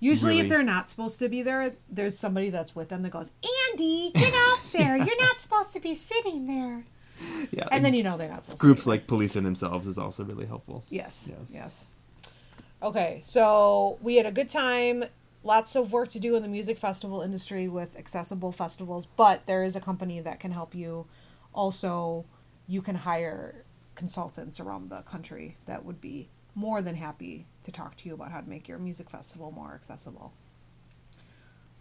Usually, 0.00 0.34
Really- 0.34 0.44
if 0.46 0.48
they're 0.50 0.62
not 0.62 0.88
supposed 0.88 1.18
to 1.20 1.28
be 1.28 1.42
there, 1.42 1.76
there's 1.88 2.18
somebody 2.18 2.50
that's 2.50 2.74
with 2.74 2.88
them 2.88 3.02
that 3.02 3.10
goes, 3.10 3.30
"Andy, 3.70 4.10
get 4.14 4.34
off 4.34 4.72
there! 4.72 4.96
You're 4.96 5.20
not 5.22 5.38
supposed 5.44 5.72
to 5.74 5.80
be 5.80 5.94
sitting 5.94 6.46
there." 6.46 6.84
Yeah, 7.52 7.68
And 7.70 7.84
then 7.84 7.94
you 7.94 8.02
know 8.02 8.16
they're 8.16 8.28
not 8.28 8.44
supposed 8.44 8.60
groups 8.60 8.82
to. 8.84 8.86
be 8.88 8.90
like 8.92 9.06
policing 9.06 9.44
themselves 9.44 9.86
is 9.86 9.98
also 9.98 10.24
really 10.24 10.46
helpful. 10.46 10.84
yes, 10.88 11.30
Yeah. 11.30 11.62
yes. 11.62 11.88
Okay, 12.82 13.20
so 13.22 13.98
we 14.02 14.16
had 14.16 14.26
a 14.26 14.32
good 14.32 14.48
time. 14.48 15.04
Lots 15.42 15.76
of 15.76 15.92
work 15.92 16.08
to 16.10 16.18
do 16.18 16.36
in 16.36 16.42
the 16.42 16.48
music 16.48 16.78
festival 16.78 17.20
industry 17.22 17.68
with 17.68 17.96
accessible 17.98 18.50
festivals, 18.52 19.06
but 19.06 19.46
there 19.46 19.62
is 19.64 19.76
a 19.76 19.80
company 19.80 20.20
that 20.20 20.40
can 20.40 20.52
help 20.52 20.74
you. 20.74 21.06
Also, 21.54 22.24
you 22.66 22.82
can 22.82 22.94
hire 22.96 23.64
consultants 23.94 24.58
around 24.58 24.90
the 24.90 25.02
country 25.02 25.56
that 25.66 25.84
would 25.84 26.00
be 26.00 26.28
more 26.54 26.82
than 26.82 26.94
happy 26.94 27.46
to 27.62 27.70
talk 27.72 27.96
to 27.98 28.08
you 28.08 28.14
about 28.14 28.32
how 28.32 28.40
to 28.40 28.48
make 28.48 28.66
your 28.68 28.78
music 28.78 29.08
festival 29.10 29.50
more 29.52 29.74
accessible. 29.74 30.32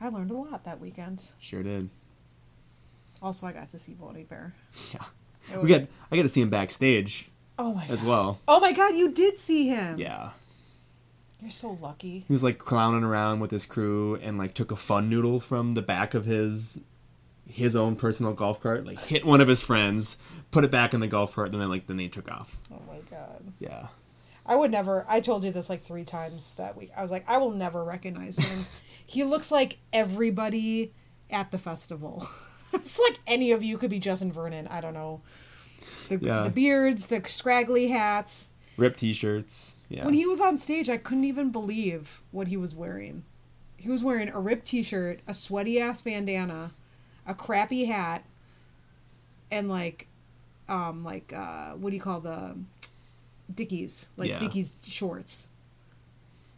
I 0.02 0.10
learned 0.10 0.32
a 0.32 0.36
lot 0.38 0.66
that 0.66 0.80
weekend. 0.80 1.30
Sure 1.40 1.64
did. 1.64 1.90
Also, 3.22 3.48
I 3.48 3.52
got 3.54 3.70
to 3.72 3.80
see 3.80 3.94
Bon 3.94 4.16
Iver. 4.18 4.54
Yeah. 4.94 5.04
It 5.52 5.62
We 5.62 5.70
got 5.70 5.88
I 6.12 6.16
got 6.16 6.24
to 6.24 6.30
see 6.30 6.42
him 6.42 6.50
backstage 6.50 7.30
oh 7.58 7.74
my 7.74 7.86
as 7.88 8.02
god. 8.02 8.10
well. 8.10 8.40
Oh 8.48 8.60
my 8.60 8.72
god, 8.72 8.96
you 8.96 9.12
did 9.12 9.38
see 9.38 9.68
him. 9.68 9.98
Yeah. 9.98 10.32
You're 11.42 11.52
so 11.52 11.78
lucky. 11.82 12.24
He 12.26 12.34
was 12.34 12.44
like 12.44 12.58
clowning 12.58 13.04
around 13.04 13.42
with 13.42 13.52
his 13.52 13.66
crew 13.66 14.16
and 14.16 14.38
like 14.38 14.54
took 14.54 14.72
a 14.72 14.78
fun 14.78 15.10
noodle 15.10 15.40
from 15.40 15.74
the 15.74 15.82
back 15.82 16.14
of 16.14 16.26
his 16.26 16.84
his 17.46 17.76
own 17.76 17.96
personal 17.98 18.34
golf 18.34 18.62
cart, 18.62 18.86
like 18.86 19.00
hit 19.00 19.26
one 19.26 19.42
of 19.42 19.48
his 19.48 19.62
friends, 19.62 20.18
put 20.52 20.64
it 20.64 20.72
back 20.72 20.94
in 20.94 21.02
the 21.02 21.08
golf 21.08 21.36
cart, 21.36 21.52
and 21.52 21.62
then 21.62 21.70
like 21.70 21.88
then 21.88 21.98
they 21.98 22.08
took 22.08 22.32
off. 22.32 22.58
Oh 22.72 22.82
my 22.88 23.00
god. 23.10 23.44
Yeah. 23.60 23.88
I 24.46 24.56
would 24.56 24.72
never. 24.72 25.06
I 25.10 25.20
told 25.20 25.44
you 25.44 25.52
this 25.52 25.70
like 25.70 25.82
three 25.82 26.04
times 26.04 26.54
that 26.54 26.78
week. 26.78 26.92
I 26.98 27.02
was 27.02 27.12
like, 27.12 27.28
I 27.30 27.38
will 27.38 27.52
never 27.52 27.84
recognize 27.84 28.38
him. 28.38 28.66
he 29.06 29.24
looks 29.24 29.52
like 29.52 29.78
everybody 29.92 30.94
at 31.30 31.52
the 31.52 31.58
festival. 31.58 32.26
it's 32.74 33.00
like 33.00 33.20
any 33.28 33.52
of 33.52 33.64
you 33.64 33.78
could 33.78 33.90
be 33.90 34.00
Justin 34.00 34.32
Vernon. 34.32 34.68
I 34.68 34.82
don't 34.82 34.94
know. 34.94 35.22
The, 36.10 36.18
Yeah. 36.18 36.44
the 36.44 36.50
beards, 36.50 37.08
the 37.08 37.22
scraggly 37.28 37.88
hats. 37.90 38.50
Ripped 38.78 39.00
t-shirts. 39.00 39.86
Yeah. 39.90 40.06
When 40.06 40.14
he 40.14 40.26
was 40.26 40.42
on 40.42 40.58
stage, 40.58 40.90
I 40.90 40.98
couldn't 40.98 41.26
even 41.26 41.52
believe 41.52 42.22
what 42.32 42.48
he 42.48 42.58
was 42.58 42.76
wearing. 42.76 43.24
He 43.78 43.90
was 43.90 44.04
wearing 44.04 44.30
a 44.30 44.40
ripped 44.40 44.66
T-shirt, 44.66 45.20
a 45.28 45.34
sweaty 45.34 45.80
ass 45.80 46.02
bandana, 46.02 46.72
a 47.28 47.34
crappy 47.34 47.84
hat, 47.86 48.24
and 49.52 49.68
like, 49.70 50.08
um, 50.70 51.04
like 51.04 51.34
uh, 51.34 51.72
what 51.74 51.90
do 51.90 51.96
you 51.98 52.02
call 52.02 52.22
the 52.22 52.56
Dickies? 53.54 54.10
Like 54.16 54.30
Yeah. 54.30 54.40
Dickies 54.40 54.76
shorts. 54.88 55.50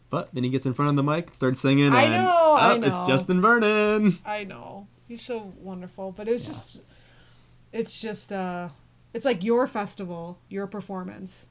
but 0.08 0.32
then 0.32 0.44
he 0.44 0.50
gets 0.50 0.66
in 0.66 0.72
front 0.72 0.90
of 0.90 0.96
the 0.96 1.02
mic, 1.02 1.34
starts 1.34 1.60
singing. 1.60 1.92
I 1.92 2.02
and, 2.04 2.12
know, 2.12 2.56
I 2.58 2.78
oh, 2.78 2.82
It's. 2.82 3.06
Justin 3.08 3.40
Vernon. 3.40 4.14
I 4.24 4.44
know 4.44 4.86
he's 5.08 5.22
so 5.22 5.52
wonderful, 5.60 6.12
but 6.12 6.28
it 6.28 6.32
was 6.32 6.42
Yeah. 6.44 6.48
just, 6.48 6.84
it's 7.72 8.00
just, 8.00 8.32
uh, 8.32 8.68
It's 9.14 9.24
like 9.24 9.42
your 9.42 9.66
festival, 9.66 10.38
your 10.50 10.66
performance. 10.66 11.48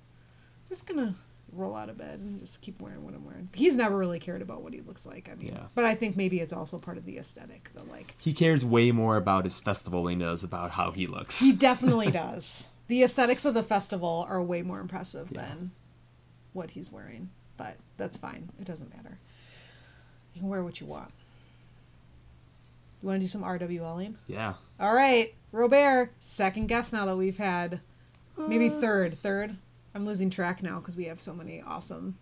Just 0.69 0.85
gonna 0.85 1.15
roll 1.51 1.75
out 1.75 1.89
of 1.89 1.97
bed 1.97 2.19
and 2.19 2.39
just 2.39 2.61
keep 2.61 2.79
wearing 2.79 3.03
what 3.03 3.15
I'm 3.15 3.25
wearing. 3.25 3.49
He's 3.55 3.75
never 3.75 3.97
really 3.97 4.19
cared 4.19 4.41
about 4.43 4.61
what 4.61 4.73
he 4.73 4.81
looks 4.81 5.05
like. 5.05 5.29
I 5.31 5.35
mean, 5.35 5.53
Yeah. 5.53 5.63
but 5.73 5.83
I 5.83 5.95
think 5.95 6.15
maybe 6.15 6.39
it's 6.41 6.53
also 6.53 6.77
part 6.77 6.97
of 6.97 7.05
the 7.05 7.17
aesthetic. 7.17 7.71
The 7.73 7.81
like, 7.83 8.13
He 8.19 8.33
cares 8.33 8.63
way 8.63 8.91
more 8.91 9.17
about 9.17 9.45
his 9.45 9.59
festival 9.59 10.03
than 10.03 10.19
he 10.19 10.25
does 10.25 10.43
about 10.43 10.71
how 10.71 10.91
he 10.91 11.07
looks. 11.07 11.39
he 11.39 11.53
definitely 11.53 12.11
does. 12.11 12.67
The 12.87 13.01
aesthetics 13.03 13.45
of 13.45 13.53
the 13.55 13.63
festival 13.63 14.27
are 14.29 14.43
way 14.43 14.61
more 14.61 14.79
impressive 14.79 15.29
than 15.29 15.71
what 16.53 16.71
he's 16.71 16.91
wearing. 16.91 17.29
But 17.57 17.77
that's 17.97 18.17
fine. 18.17 18.49
It 18.59 18.65
doesn't 18.65 18.95
matter. 18.95 19.17
You 20.35 20.41
can 20.41 20.49
wear 20.49 20.63
what 20.63 20.79
you 20.81 20.85
want. 20.87 21.11
You 23.05 23.09
want 23.09 23.21
to 23.21 23.25
do 23.25 23.27
some 23.27 23.43
RWLing? 23.43 24.15
Yeah. 24.25 24.55
All 24.79 24.95
right, 24.95 25.35
Robert, 25.51 26.11
second 26.19 26.65
guess 26.65 26.91
now 26.91 27.05
that 27.05 27.15
we've 27.15 27.37
had, 27.37 27.79
maybe 28.35 28.67
uh. 28.67 28.79
third, 28.81 29.13
third. 29.13 29.55
I'm 29.93 30.07
losing 30.07 30.31
track 30.31 30.63
now 30.63 30.79
because 30.79 30.97
we 30.97 31.03
have 31.03 31.21
so 31.21 31.31
many 31.31 31.61
awesome. 31.61 32.17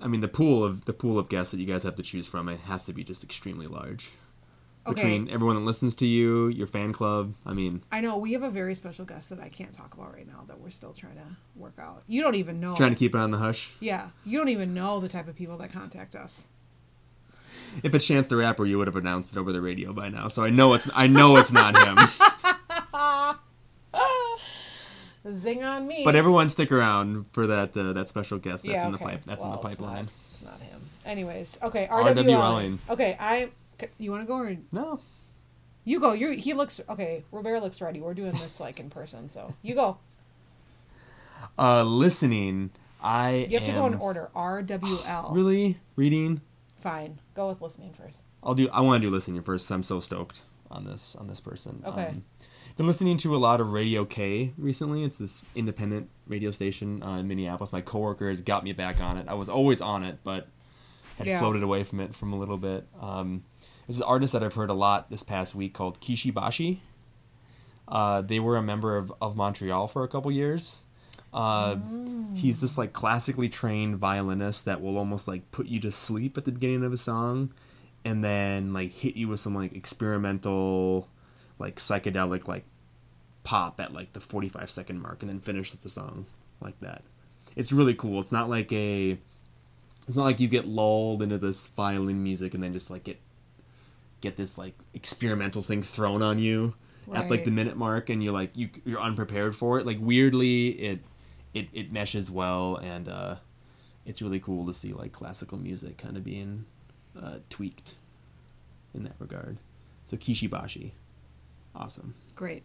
I 0.00 0.08
mean 0.08 0.20
the 0.20 0.26
pool 0.26 0.64
of 0.64 0.86
the 0.86 0.92
pool 0.92 1.20
of 1.20 1.28
guests 1.28 1.52
that 1.52 1.60
you 1.60 1.66
guys 1.66 1.84
have 1.84 1.94
to 1.94 2.02
choose 2.02 2.26
from 2.26 2.48
it 2.48 2.58
has 2.62 2.86
to 2.86 2.92
be 2.92 3.04
just 3.04 3.22
extremely 3.22 3.68
large. 3.68 4.10
Okay, 4.88 5.02
Between 5.02 5.30
everyone 5.30 5.54
that 5.54 5.62
listens 5.62 5.94
to 5.94 6.04
you, 6.04 6.48
your 6.48 6.66
fan 6.66 6.92
club, 6.92 7.32
I 7.46 7.52
mean, 7.52 7.80
I 7.92 8.00
know 8.00 8.16
we 8.16 8.32
have 8.32 8.42
a 8.42 8.50
very 8.50 8.74
special 8.74 9.04
guest 9.04 9.30
that 9.30 9.38
I 9.38 9.50
can't 9.50 9.72
talk 9.72 9.94
about 9.94 10.12
right 10.12 10.26
now 10.26 10.42
that 10.48 10.58
we're 10.58 10.70
still 10.70 10.92
trying 10.92 11.14
to 11.14 11.36
work 11.54 11.74
out. 11.78 12.02
You 12.08 12.22
don't 12.22 12.34
even 12.34 12.58
know. 12.58 12.74
trying 12.74 12.90
to 12.90 12.98
keep 12.98 13.14
it 13.14 13.18
on 13.18 13.30
the 13.30 13.38
hush. 13.38 13.72
yeah, 13.78 14.08
you 14.24 14.36
don't 14.36 14.48
even 14.48 14.74
know 14.74 14.98
the 14.98 15.06
type 15.08 15.28
of 15.28 15.36
people 15.36 15.58
that 15.58 15.72
contact 15.72 16.16
us. 16.16 16.48
If 17.82 17.94
it's 17.94 18.06
Chance 18.06 18.28
the 18.28 18.36
Rapper, 18.36 18.64
you 18.66 18.78
would 18.78 18.86
have 18.86 18.96
announced 18.96 19.34
it 19.36 19.38
over 19.38 19.52
the 19.52 19.60
radio 19.60 19.92
by 19.92 20.08
now. 20.08 20.28
So 20.28 20.44
I 20.44 20.50
know 20.50 20.74
it's 20.74 20.88
I 20.94 21.06
know 21.06 21.36
it's 21.36 21.52
not 21.52 21.76
him. 21.76 21.98
Zing 25.32 25.64
on 25.64 25.86
me. 25.86 26.02
but 26.04 26.14
everyone 26.16 26.48
stick 26.50 26.70
around 26.70 27.24
for 27.32 27.46
that 27.46 27.74
uh, 27.76 27.94
that 27.94 28.08
special 28.10 28.38
guest 28.38 28.64
that's 28.66 28.82
Yeah, 28.82 28.86
in 28.86 28.92
the 28.92 28.98
pipe. 28.98 29.22
That's 29.24 29.42
Well, 29.42 29.54
in 29.54 29.60
the 29.62 29.68
it's 29.70 29.80
not- 29.80 29.88
pipeline. 29.88 30.08
It's 30.28 30.42
not, 30.42 30.60
him. 30.60 30.80
Anyways, 31.06 31.58
okay. 31.62 31.88
RWLing. 31.90 32.78
Okay, 32.90 33.16
I. 33.18 33.48
You 33.98 34.10
want 34.10 34.22
to 34.22 34.26
go 34.26 34.36
or 34.36 34.56
No. 34.72 35.00
you 35.84 35.98
go? 35.98 36.12
You 36.12 36.32
he 36.32 36.52
looks 36.52 36.80
okay. 36.90 37.24
Robert 37.32 37.60
looks 37.62 37.80
ready. 37.80 38.00
We're 38.00 38.14
doing 38.14 38.32
this 38.32 38.60
like 38.60 38.78
in 38.80 38.90
person, 38.90 39.28
so 39.30 39.54
you 39.62 39.74
go. 39.74 39.96
Uh, 41.58 41.82
listening. 41.84 42.70
I 43.02 43.46
You 43.50 43.58
have 43.58 43.66
to 43.66 43.72
go 43.72 43.86
in 43.86 43.94
order. 43.94 44.30
R 44.34 44.62
W 44.62 44.96
L. 45.06 45.30
Really 45.34 45.78
reading. 45.96 46.40
Fine. 46.84 47.18
Go 47.34 47.48
with 47.48 47.62
listening 47.62 47.94
first. 47.94 48.22
I'll 48.42 48.54
do. 48.54 48.68
I 48.70 48.82
want 48.82 49.00
to 49.02 49.08
do 49.08 49.10
listening 49.12 49.42
first. 49.42 49.70
I'm 49.70 49.82
so 49.82 50.00
stoked 50.00 50.42
on 50.70 50.84
this 50.84 51.16
on 51.16 51.26
this 51.26 51.40
person. 51.40 51.82
Okay. 51.84 52.08
Um, 52.08 52.24
been 52.76 52.86
listening 52.86 53.16
to 53.18 53.34
a 53.34 53.38
lot 53.38 53.60
of 53.60 53.72
Radio 53.72 54.04
K 54.04 54.52
recently. 54.58 55.02
It's 55.02 55.16
this 55.16 55.42
independent 55.56 56.10
radio 56.26 56.50
station 56.50 57.02
uh, 57.02 57.16
in 57.16 57.26
Minneapolis. 57.26 57.72
My 57.72 57.80
coworker 57.80 58.28
has 58.28 58.42
got 58.42 58.64
me 58.64 58.74
back 58.74 59.00
on 59.00 59.16
it. 59.16 59.26
I 59.28 59.34
was 59.34 59.48
always 59.48 59.80
on 59.80 60.04
it, 60.04 60.18
but 60.24 60.46
had 61.16 61.26
Yeah. 61.26 61.38
floated 61.38 61.62
away 61.62 61.84
from 61.84 62.00
it 62.00 62.14
from 62.14 62.34
a 62.34 62.36
little 62.36 62.58
bit. 62.58 62.86
Um, 63.00 63.44
there's 63.86 63.96
an 63.96 64.02
artist 64.02 64.34
that 64.34 64.42
I've 64.44 64.52
heard 64.54 64.68
a 64.70 64.74
lot 64.74 65.08
this 65.08 65.22
past 65.22 65.54
week 65.54 65.72
called 65.72 66.00
Kishi 66.02 66.34
Bashi. 66.34 66.82
Uh, 67.88 68.20
they 68.20 68.40
were 68.40 68.58
a 68.58 68.62
member 68.62 68.98
of, 68.98 69.10
of 69.22 69.36
Montreal 69.36 69.88
for 69.88 70.04
a 70.04 70.08
couple 70.08 70.30
years. 70.30 70.84
Uh, 71.34 71.76
He's 72.34 72.60
this 72.60 72.76
like 72.76 72.92
classically 72.92 73.48
trained 73.48 73.96
violinist 73.98 74.64
that 74.64 74.82
will 74.82 74.98
almost 74.98 75.28
like 75.28 75.50
put 75.52 75.66
you 75.66 75.78
to 75.80 75.92
sleep 75.92 76.36
at 76.36 76.44
the 76.44 76.50
beginning 76.50 76.84
of 76.84 76.92
a 76.92 76.96
song, 76.96 77.52
and 78.04 78.24
then 78.24 78.72
like 78.72 78.90
hit 78.90 79.14
you 79.14 79.28
with 79.28 79.38
some 79.38 79.54
like 79.54 79.72
experimental, 79.74 81.08
like 81.60 81.76
psychedelic 81.76 82.48
like 82.48 82.64
pop 83.44 83.80
at 83.80 83.92
like 83.92 84.14
the 84.14 84.20
45 84.20 84.68
second 84.68 85.00
mark, 85.00 85.22
and 85.22 85.30
then 85.30 85.38
finishes 85.38 85.76
the 85.76 85.88
song 85.88 86.26
like 86.60 86.78
that. 86.80 87.02
It's 87.54 87.72
really 87.72 87.94
cool. 87.94 88.20
It's 88.20 88.32
not 88.32 88.50
like 88.50 88.72
a, 88.72 89.16
it's 90.08 90.16
not 90.16 90.24
like 90.24 90.40
you 90.40 90.48
get 90.48 90.66
lulled 90.66 91.22
into 91.22 91.38
this 91.38 91.68
violin 91.68 92.22
music 92.22 92.54
and 92.54 92.62
then 92.64 92.72
just 92.72 92.90
like 92.90 93.04
get, 93.04 93.20
get 94.20 94.36
this 94.36 94.58
like 94.58 94.74
experimental 94.92 95.62
thing 95.62 95.82
thrown 95.82 96.20
on 96.20 96.40
you 96.40 96.74
at 97.12 97.30
like 97.30 97.44
the 97.44 97.50
minute 97.50 97.76
mark 97.76 98.08
and 98.08 98.24
you're 98.24 98.32
like 98.32 98.56
you 98.56 98.70
you're 98.86 98.98
unprepared 98.98 99.54
for 99.54 99.78
it 99.78 99.84
like 99.84 99.98
weirdly 100.00 100.68
it 100.68 101.00
it, 101.54 101.68
it 101.72 101.92
meshes 101.92 102.30
well 102.30 102.76
and 102.76 103.08
uh 103.08 103.36
it's 104.06 104.20
really 104.20 104.40
cool 104.40 104.66
to 104.66 104.74
see 104.74 104.92
like 104.92 105.12
classical 105.12 105.56
music 105.56 105.96
kind 105.96 106.16
of 106.16 106.24
being 106.24 106.66
uh, 107.20 107.36
tweaked 107.48 107.94
in 108.94 109.04
that 109.04 109.14
regard 109.18 109.56
so 110.06 110.16
Kishi 110.16 110.50
Bashi 110.50 110.92
awesome 111.74 112.14
Great. 112.34 112.62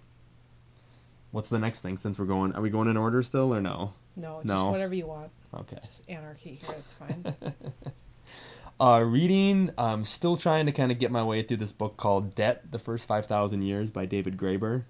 what's 1.31 1.49
the 1.49 1.59
next 1.59 1.79
thing 1.81 1.95
since 1.97 2.17
we're 2.19 2.25
going 2.25 2.53
are 2.53 2.61
we 2.61 2.69
going 2.69 2.87
in 2.89 2.97
order 2.97 3.21
still 3.21 3.53
or 3.53 3.61
no 3.61 3.93
No, 4.15 4.37
just 4.37 4.45
No. 4.47 4.69
whatever 4.71 4.93
you 4.95 5.07
want. 5.07 5.31
okay 5.55 5.77
Just 5.83 6.03
anarchy 6.09 6.59
here. 6.65 6.75
It's 6.77 6.93
fine. 6.93 7.23
uh 8.79 9.03
reading. 9.05 9.71
I'm 9.77 10.03
still 10.05 10.35
trying 10.37 10.65
to 10.65 10.71
kind 10.71 10.91
of 10.91 10.99
get 10.99 11.11
my 11.11 11.23
way 11.23 11.41
through 11.43 11.57
this 11.57 11.71
book 11.71 11.95
called 11.97 12.35
debt 12.35 12.71
the 12.71 12.79
first 12.79 13.07
5000 13.07 13.61
years 13.61 13.91
by 13.91 14.05
david 14.05 14.35
graeber 14.37 14.83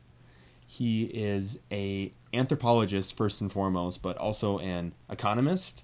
he 0.66 1.04
is 1.06 1.60
a 1.72 2.12
anthropologist 2.34 3.18
first 3.18 3.42
and 3.42 3.52
foremost 3.52 4.02
but 4.02 4.18
also 4.18 4.60
an 4.60 4.94
economist. 5.10 5.84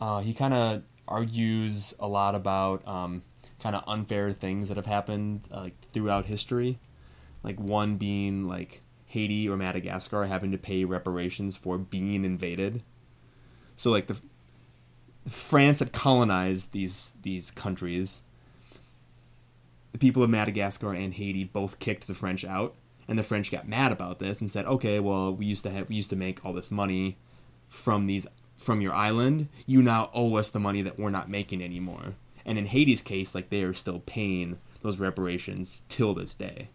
Uh, 0.00 0.20
he 0.20 0.34
kind 0.34 0.54
of 0.54 0.82
argues 1.06 1.94
a 2.00 2.08
lot 2.08 2.34
about 2.34 2.86
um, 2.86 3.22
kind 3.60 3.76
of 3.76 3.84
unfair 3.86 4.32
things 4.32 4.68
that 4.68 4.76
have 4.76 4.86
happened 4.86 5.48
uh, 5.52 5.60
like 5.60 5.80
throughout 5.92 6.26
history. 6.26 6.78
Like 7.42 7.58
one 7.58 7.96
being 7.96 8.48
like 8.48 8.80
haiti 9.06 9.48
or 9.48 9.56
madagascar 9.56 10.24
having 10.24 10.52
to 10.52 10.58
pay 10.58 10.84
reparations 10.84 11.56
for 11.56 11.76
being 11.76 12.24
invaded. 12.24 12.82
So 13.76 13.90
like 13.90 14.06
the 14.06 14.16
France 15.28 15.78
had 15.78 15.92
colonized 15.92 16.72
these 16.72 17.12
these 17.22 17.50
countries. 17.50 18.22
The 19.92 19.98
people 19.98 20.22
of 20.22 20.30
Madagascar 20.30 20.92
and 20.94 21.12
Haiti 21.12 21.44
both 21.44 21.78
kicked 21.78 22.06
the 22.06 22.14
French 22.14 22.44
out, 22.44 22.74
and 23.12 23.18
the 23.18 23.22
French 23.22 23.50
got 23.50 23.68
mad 23.68 23.92
about 23.92 24.18
this 24.20 24.40
and 24.40 24.50
said, 24.50 24.64
"Okay, 24.64 24.98
well, 24.98 25.34
we 25.34 25.44
used 25.44 25.64
to 25.64 25.70
have 25.70 25.90
we 25.90 25.96
used 25.96 26.08
to 26.10 26.16
make 26.16 26.42
all 26.46 26.54
this 26.54 26.70
money 26.70 27.18
from 27.68 28.06
these 28.06 28.26
from 28.56 28.80
your 28.80 28.94
island. 28.94 29.48
You 29.66 29.82
now 29.82 30.08
owe 30.14 30.34
us 30.36 30.48
the 30.48 30.58
money 30.58 30.80
that 30.80 30.98
we're 30.98 31.10
not 31.10 31.28
making 31.28 31.62
anymore." 31.62 32.14
And 32.46 32.56
in 32.56 32.64
Haiti's 32.64 33.02
case, 33.02 33.34
like 33.34 33.50
they 33.50 33.62
are 33.64 33.74
still 33.74 34.00
paying 34.06 34.58
those 34.80 34.98
reparations 34.98 35.82
till 35.90 36.14
this 36.14 36.34
day. 36.34 36.70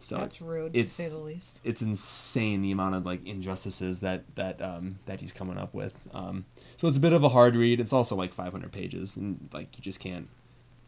So 0.00 0.18
That's 0.18 0.36
it's- 0.40 0.48
rude, 0.48 0.76
it's, 0.76 0.96
to 0.96 1.02
say 1.02 1.18
the 1.18 1.24
least. 1.24 1.60
It's 1.64 1.82
insane 1.82 2.60
the 2.62 2.70
amount 2.70 2.94
of 2.94 3.06
like 3.06 3.26
injustices 3.26 4.00
that 4.00 4.22
that 4.36 4.60
um, 4.60 4.98
that 5.06 5.20
he's 5.20 5.32
coming 5.32 5.56
up 5.58 5.72
with. 5.74 5.98
Um, 6.12 6.44
so 6.76 6.86
it's 6.88 6.98
a 6.98 7.00
bit 7.00 7.12
of 7.14 7.24
a 7.24 7.28
hard 7.30 7.56
read. 7.56 7.80
It's 7.80 7.92
also 7.92 8.14
like 8.14 8.32
500 8.34 8.70
pages, 8.70 9.16
and 9.16 9.48
like 9.52 9.76
you 9.76 9.82
just 9.82 9.98
can't. 9.98 10.28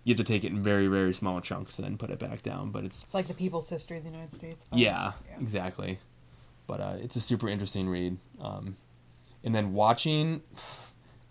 You 0.05 0.13
have 0.15 0.19
to 0.19 0.25
take 0.25 0.45
it 0.45 0.53
in 0.53 0.63
very 0.63 0.87
very 0.87 1.13
small 1.13 1.41
chunks 1.41 1.79
and 1.79 1.87
then 1.87 1.99
put 1.99 2.11
it 2.11 2.19
back 2.19 2.43
down. 2.43 2.71
But 2.71 2.85
it's 2.85 3.03
It's 3.05 3.15
like 3.15 3.27
the 3.29 3.35
people's 3.35 3.69
history 3.69 3.99
of 3.99 4.03
the 4.05 4.11
United 4.11 4.33
States. 4.33 4.67
but- 4.71 4.79
yeah, 4.79 5.13
exactly. 5.41 5.99
But 6.67 6.81
uh, 6.81 6.95
it's 7.01 7.17
a 7.17 7.21
super 7.21 7.49
interesting 7.49 7.89
read. 7.89 8.17
Um, 8.41 8.77
and 9.45 9.55
then 9.55 9.73
watching, 9.75 10.43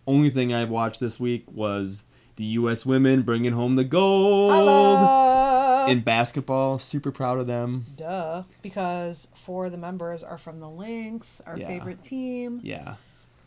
only 0.06 0.30
thing 0.30 0.54
I 0.54 0.66
watched 0.66 1.00
this 1.00 1.20
week 1.20 1.46
was 1.52 2.04
the 2.36 2.44
U.S. 2.46 2.86
women 2.86 3.22
bringing 3.22 3.54
home 3.54 3.76
the 3.76 3.84
gold 3.86 4.52
Hello. 4.52 5.86
in 5.88 6.02
basketball. 6.02 6.78
Super 6.80 7.12
proud 7.12 7.40
of 7.40 7.48
them. 7.48 7.86
Duh. 7.96 8.44
Because 8.62 9.30
four 9.34 9.68
of 9.68 9.72
the 9.72 9.78
members 9.78 10.24
are 10.24 10.38
from 10.38 10.60
the 10.60 10.70
Lynx, 10.70 11.42
our 11.48 11.58
Yeah. 11.58 11.68
favorite 11.68 12.02
team. 12.04 12.60
Yeah, 12.64 12.96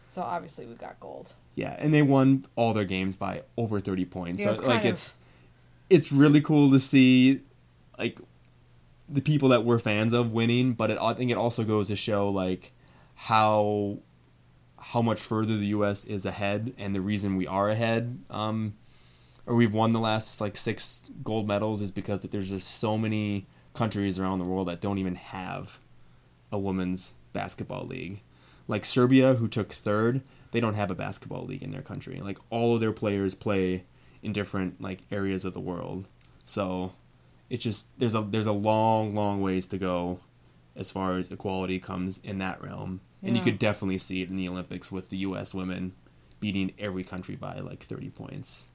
So 0.06 0.22
obviously 0.22 0.66
we 0.66 0.74
got 0.74 0.98
gold. 1.00 1.34
Yeah, 1.54 1.76
and 1.78 1.92
they 1.92 2.02
won 2.02 2.46
all 2.56 2.72
their 2.72 2.84
games 2.84 3.16
by 3.16 3.42
over 3.56 3.80
thirty 3.80 4.04
points. 4.04 4.42
Yeah, 4.44 4.50
it's 4.50 4.60
so 4.60 4.66
like 4.66 4.80
of- 4.80 4.86
it's 4.86 5.14
it's 5.90 6.12
really 6.12 6.40
cool 6.40 6.70
to 6.70 6.78
see 6.78 7.40
like 7.98 8.18
the 9.08 9.20
people 9.20 9.50
that 9.50 9.64
we're 9.64 9.78
fans 9.78 10.12
of 10.12 10.32
winning, 10.32 10.72
but 10.72 10.90
it, 10.90 10.98
I 11.00 11.12
think 11.12 11.30
it 11.30 11.36
also 11.36 11.64
goes 11.64 11.88
to 11.88 11.96
show 11.96 12.28
like 12.28 12.72
how 13.14 13.98
how 14.78 15.02
much 15.02 15.20
further 15.20 15.56
the 15.56 15.66
U.S. 15.66 16.04
is 16.04 16.26
ahead, 16.26 16.72
and 16.78 16.94
the 16.94 17.00
reason 17.00 17.36
we 17.36 17.46
are 17.46 17.70
ahead, 17.70 18.18
um, 18.30 18.74
or 19.46 19.54
we've 19.54 19.74
won 19.74 19.92
the 19.92 20.00
last 20.00 20.40
like 20.40 20.56
six 20.56 21.10
gold 21.22 21.46
medals, 21.46 21.80
is 21.80 21.90
because 21.90 22.22
that 22.22 22.30
there's 22.30 22.50
just 22.50 22.68
so 22.78 22.96
many 22.98 23.46
countries 23.74 24.18
around 24.18 24.38
the 24.38 24.44
world 24.44 24.68
that 24.68 24.80
don't 24.80 24.98
even 24.98 25.14
have 25.14 25.78
a 26.50 26.58
women's 26.58 27.14
basketball 27.32 27.86
league. 27.86 28.20
Like 28.68 28.84
Serbia, 28.84 29.34
who 29.34 29.48
took 29.48 29.72
third, 29.72 30.22
they 30.52 30.60
don't 30.60 30.74
have 30.74 30.90
a 30.90 30.94
basketball 30.94 31.44
league 31.44 31.62
in 31.62 31.72
their 31.72 31.82
country. 31.82 32.20
Like 32.22 32.38
all 32.50 32.74
of 32.74 32.80
their 32.80 32.92
players 32.92 33.34
play 33.34 33.84
in 34.22 34.32
different 34.32 34.80
like 34.80 35.00
areas 35.10 35.44
of 35.44 35.52
the 35.54 35.60
world. 35.60 36.06
So 36.44 36.92
it's 37.50 37.62
just 37.64 37.98
there's 37.98 38.14
a 38.14 38.22
there's 38.22 38.46
a 38.46 38.52
long 38.52 39.14
long 39.14 39.42
ways 39.42 39.66
to 39.68 39.78
go 39.78 40.20
as 40.76 40.90
far 40.90 41.18
as 41.18 41.30
equality 41.30 41.78
comes 41.78 42.18
in 42.18 42.38
that 42.38 42.62
realm. 42.62 43.00
And 43.24 43.36
you 43.36 43.42
could 43.42 43.58
definitely 43.58 43.98
see 43.98 44.22
it 44.22 44.30
in 44.30 44.36
the 44.36 44.48
Olympics 44.48 44.90
with 44.90 45.08
the 45.10 45.18
US 45.18 45.54
women 45.54 45.92
beating 46.40 46.72
every 46.78 47.04
country 47.04 47.36
by 47.36 47.60
like 47.60 47.80
30 47.84 48.10
points. 48.10 48.68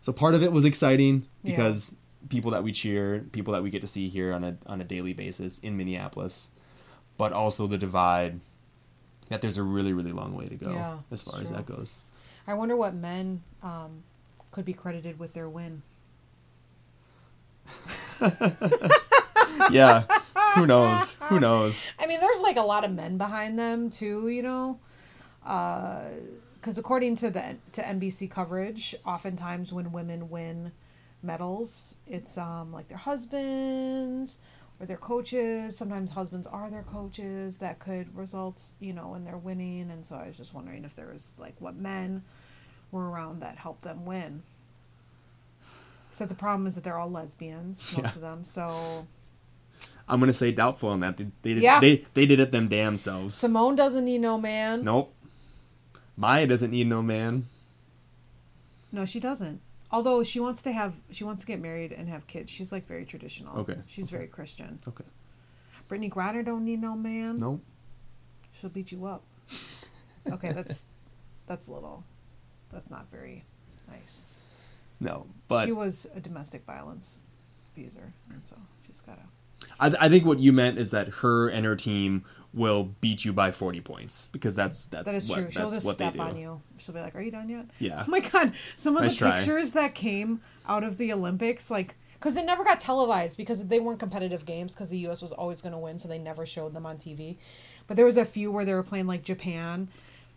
So 0.00 0.10
part 0.12 0.34
of 0.34 0.42
it 0.42 0.50
was 0.52 0.64
exciting 0.64 1.26
Yeah. 1.42 1.50
because 1.50 1.94
people 2.30 2.50
that 2.52 2.62
we 2.62 2.72
cheer, 2.72 3.24
people 3.32 3.52
that 3.52 3.62
we 3.62 3.68
get 3.70 3.82
to 3.82 3.86
see 3.86 4.08
here 4.08 4.32
on 4.32 4.42
a 4.44 4.56
on 4.66 4.80
a 4.80 4.84
daily 4.84 5.12
basis 5.12 5.58
in 5.58 5.76
Minneapolis, 5.76 6.52
but 7.18 7.32
also 7.32 7.66
the 7.66 7.76
divide 7.78 8.40
that 9.28 9.40
there's 9.42 9.56
a 9.56 9.62
really 9.62 9.92
really 9.92 10.12
long 10.12 10.34
way 10.34 10.46
to 10.48 10.54
go 10.56 10.72
Yeah, 10.72 10.98
as 11.10 11.22
far 11.22 11.40
as 11.40 11.50
that 11.50 11.66
goes. 11.66 11.98
I 12.46 12.54
wonder 12.54 12.76
what 12.76 12.94
men 12.94 13.42
um, 13.62 14.02
could 14.50 14.64
be 14.64 14.74
credited 14.74 15.18
with 15.18 15.32
their 15.32 15.48
win. 15.48 15.82
Yeah, 19.70 20.04
who 20.54 20.66
knows? 20.66 21.12
Who 21.22 21.40
knows? 21.40 21.88
I 21.98 22.06
mean, 22.06 22.20
there's 22.20 22.42
like 22.42 22.56
a 22.56 22.62
lot 22.62 22.84
of 22.84 22.92
men 22.92 23.18
behind 23.18 23.58
them 23.58 23.90
too, 23.90 24.28
you 24.28 24.42
know, 24.42 24.78
because 25.42 26.76
according 26.78 27.16
to 27.16 27.30
the 27.30 27.56
to 27.72 27.82
NBC 27.82 28.30
coverage, 28.30 28.94
oftentimes 29.06 29.72
when 29.72 29.92
women 29.92 30.28
win 30.30 30.72
medals, 31.22 31.94
it's 32.06 32.36
um 32.36 32.72
like 32.72 32.88
their 32.88 32.98
husbands 32.98 34.40
their 34.84 34.96
coaches. 34.96 35.76
Sometimes 35.76 36.10
husbands 36.12 36.46
are 36.46 36.70
their 36.70 36.82
coaches. 36.82 37.58
That 37.58 37.78
could 37.78 38.14
result, 38.16 38.72
you 38.80 38.92
know, 38.92 39.14
in 39.14 39.24
their 39.24 39.36
winning. 39.36 39.90
And 39.90 40.04
so 40.04 40.16
I 40.16 40.26
was 40.28 40.36
just 40.36 40.54
wondering 40.54 40.84
if 40.84 40.94
there 40.96 41.08
was 41.12 41.34
like 41.38 41.54
what 41.60 41.76
men 41.76 42.22
were 42.90 43.08
around 43.10 43.40
that 43.40 43.56
helped 43.56 43.82
them 43.82 44.04
win. 44.04 44.42
Except 46.08 46.28
the 46.28 46.36
problem 46.36 46.66
is 46.66 46.74
that 46.76 46.84
they're 46.84 46.98
all 46.98 47.10
lesbians, 47.10 47.92
most 47.96 48.04
Yeah. 48.06 48.14
of 48.14 48.20
them. 48.20 48.44
So 48.44 49.06
I'm 50.08 50.20
gonna 50.20 50.32
say 50.32 50.52
doubtful 50.52 50.90
on 50.90 51.00
that. 51.00 51.16
They 51.16 51.26
they, 51.42 51.54
did- 51.54 51.62
Yeah. 51.62 51.80
they 51.80 52.04
they 52.14 52.26
did 52.26 52.40
it 52.40 52.52
them 52.52 52.68
damn 52.68 52.96
selves. 52.96 53.34
Simone 53.34 53.74
doesn't 53.76 54.04
need 54.04 54.20
no 54.20 54.38
man. 54.38 54.84
Nope. 54.84 55.12
Maya 56.16 56.46
doesn't 56.46 56.70
need 56.70 56.86
no 56.86 57.02
man. 57.02 57.46
No, 58.92 59.04
she 59.04 59.18
doesn't. 59.18 59.60
Although 59.94 60.24
she 60.24 60.40
wants 60.40 60.62
to 60.62 60.72
have, 60.72 60.92
she 61.12 61.22
wants 61.22 61.42
to 61.42 61.46
get 61.46 61.60
married 61.60 61.92
and 61.92 62.08
have 62.08 62.26
kids. 62.26 62.50
She's 62.50 62.72
like 62.72 62.84
very 62.84 63.04
traditional. 63.04 63.56
Okay, 63.60 63.76
She's 63.86 64.10
very 64.10 64.26
Christian. 64.26 64.80
Okay. 64.88 65.04
Brittney 65.88 66.10
Griner 66.10 66.44
don't 66.44 66.64
need 66.64 66.80
no 66.80 66.96
man. 66.96 67.36
Nope. 67.36 67.62
She'll 68.50 68.70
beat 68.70 68.90
you 68.90 69.06
up. 69.06 69.22
Okay, 70.32 70.50
that's 70.50 70.86
that's 71.46 71.68
a 71.68 71.72
little, 71.72 72.02
that's 72.70 72.90
not 72.90 73.08
very 73.08 73.44
nice. 73.88 74.26
No. 74.98 75.28
But 75.46 75.66
she 75.66 75.72
was 75.72 76.08
a 76.16 76.18
domestic 76.18 76.64
violence 76.64 77.20
abuser, 77.72 78.12
and 78.32 78.44
so 78.44 78.56
she's 78.84 79.00
gotta. 79.00 79.22
I, 79.78 80.06
I 80.06 80.08
think 80.08 80.24
what 80.24 80.40
you 80.40 80.52
meant 80.52 80.76
is 80.76 80.90
that 80.90 81.06
her 81.20 81.46
and 81.48 81.64
her 81.64 81.76
team 81.76 82.24
will 82.54 82.84
beat 83.00 83.24
you 83.24 83.32
by 83.32 83.50
40 83.50 83.80
points 83.80 84.28
because 84.32 84.54
that's 84.54 84.86
that's 84.86 85.06
That 85.06 85.16
is 85.16 85.28
what 85.28 85.36
true. 85.40 85.50
She'll 85.50 85.70
just 85.70 85.88
step 85.88 86.12
they 86.12 86.18
do. 86.18 86.24
on 86.24 86.36
you. 86.36 86.62
She'll 86.78 86.94
be 86.94 87.00
like, 87.00 87.14
"Are 87.16 87.20
you 87.20 87.30
done 87.32 87.48
yet?" 87.48 87.66
Yeah. 87.78 88.04
Oh 88.06 88.10
my 88.10 88.20
god! 88.20 88.52
Some 88.76 88.96
of 88.96 89.02
Nice 89.02 89.18
the 89.18 89.26
try. 89.26 89.36
pictures 89.36 89.72
that 89.72 89.94
came 89.94 90.40
out 90.66 90.84
of 90.84 90.96
the 90.96 91.12
Olympics, 91.12 91.70
like, 91.70 91.96
because 92.14 92.36
it 92.36 92.44
never 92.46 92.62
got 92.64 92.78
televised 92.80 93.36
because 93.36 93.66
they 93.66 93.80
weren't 93.80 93.98
competitive 93.98 94.46
games 94.46 94.74
because 94.74 94.88
the 94.88 94.98
U.S. 94.98 95.20
was 95.20 95.32
always 95.32 95.60
going 95.62 95.72
to 95.72 95.78
win, 95.78 95.98
so 95.98 96.08
they 96.08 96.18
never 96.18 96.46
showed 96.46 96.72
them 96.74 96.86
on 96.86 96.96
TV. 96.96 97.36
But 97.86 97.96
there 97.96 98.06
was 98.06 98.16
a 98.18 98.24
few 98.24 98.52
where 98.52 98.64
they 98.64 98.74
were 98.74 98.82
playing 98.84 99.06
like 99.08 99.22
Japan, 99.24 99.88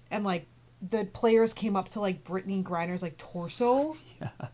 and 0.10 0.26
like 0.26 0.48
the 0.82 1.06
players 1.06 1.54
came 1.54 1.76
up 1.76 1.90
to 1.90 2.00
like 2.00 2.24
Brittney 2.24 2.64
Griner's 2.64 3.04
like 3.04 3.18
torso. 3.18 3.96
Yeah. 4.22 4.30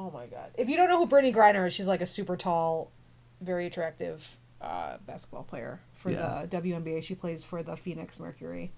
Oh 0.00 0.12
my 0.12 0.26
god! 0.26 0.52
If 0.56 0.68
you 0.68 0.76
don't 0.76 0.88
know 0.88 0.98
who 0.98 1.06
Brittany 1.08 1.32
Griner 1.34 1.66
is, 1.66 1.74
she's 1.74 1.88
like 1.88 2.00
a 2.00 2.06
super 2.06 2.36
tall, 2.36 2.92
very 3.40 3.66
attractive 3.66 4.37
uh, 4.60 4.96
basketball 5.06 5.44
player 5.44 5.80
for 5.94 6.10
Yeah. 6.10 6.44
the 6.48 6.56
WNBA. 6.60 7.02
She 7.02 7.14
plays 7.14 7.44
for 7.44 7.62
the 7.62 7.76
Phoenix 7.76 8.18
Mercury. 8.18 8.72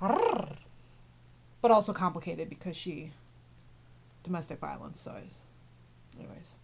But 0.00 1.70
also 1.70 1.92
complicated 1.92 2.48
because 2.48 2.76
she 2.76 3.12
domestic 4.24 4.58
violence. 4.58 4.98
So, 5.00 5.14
anyways, 6.18 6.56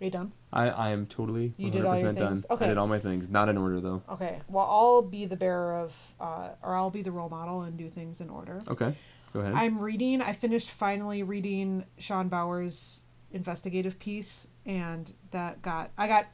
are 0.00 0.04
you 0.04 0.10
done? 0.10 0.32
I, 0.52 0.70
I 0.70 0.88
am 0.90 1.04
totally 1.06 1.50
100% 1.58 1.72
did 1.72 1.84
all 1.84 1.98
your 1.98 2.12
done. 2.14 2.26
things? 2.26 2.46
I 2.50 2.66
did 2.66 2.78
all 2.78 2.86
my 2.86 2.98
things. 2.98 3.28
Not 3.28 3.48
in 3.50 3.58
order 3.58 3.80
though. 3.80 4.02
Okay. 4.08 4.40
Well, 4.48 4.64
I'll 4.64 5.02
be 5.02 5.26
the 5.26 5.36
bearer 5.36 5.76
of, 5.76 5.94
uh, 6.18 6.48
or 6.62 6.74
I'll 6.74 6.90
be 6.90 7.02
the 7.02 7.12
role 7.12 7.28
model 7.28 7.62
and 7.62 7.76
do 7.76 7.88
things 7.88 8.20
in 8.22 8.30
order. 8.30 8.62
Okay. 8.68 8.94
Go 9.34 9.40
ahead. 9.40 9.54
I'm 9.54 9.78
reading. 9.78 10.22
I 10.22 10.32
finished 10.32 10.70
finally 10.70 11.22
reading 11.22 11.84
Shane 11.98 12.28
Bauer's 12.28 13.02
investigative 13.32 13.98
piece, 13.98 14.48
and 14.66 15.12
that 15.30 15.60
got 15.62 15.90
I 15.98 16.08
got. 16.08 16.26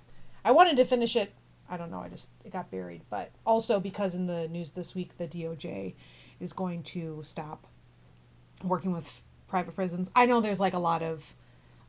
I 0.48 0.52
wanted 0.52 0.78
to 0.78 0.86
finish 0.86 1.14
it. 1.14 1.34
I 1.68 1.76
don't 1.76 1.90
know. 1.90 2.00
I 2.00 2.08
just 2.08 2.30
it 2.42 2.50
got 2.50 2.70
buried, 2.70 3.02
but 3.10 3.32
also 3.44 3.78
because 3.78 4.14
in 4.14 4.26
the 4.26 4.48
news 4.48 4.70
this 4.70 4.94
week, 4.94 5.18
the 5.18 5.28
DOJ 5.28 5.94
is 6.40 6.54
going 6.54 6.82
to 6.84 7.20
stop 7.22 7.66
working 8.64 8.90
with 8.90 9.20
private 9.46 9.74
prisons. 9.74 10.10
I 10.16 10.24
know 10.24 10.40
there's 10.40 10.58
like 10.58 10.72
a 10.72 10.78
lot 10.78 11.02
of 11.02 11.34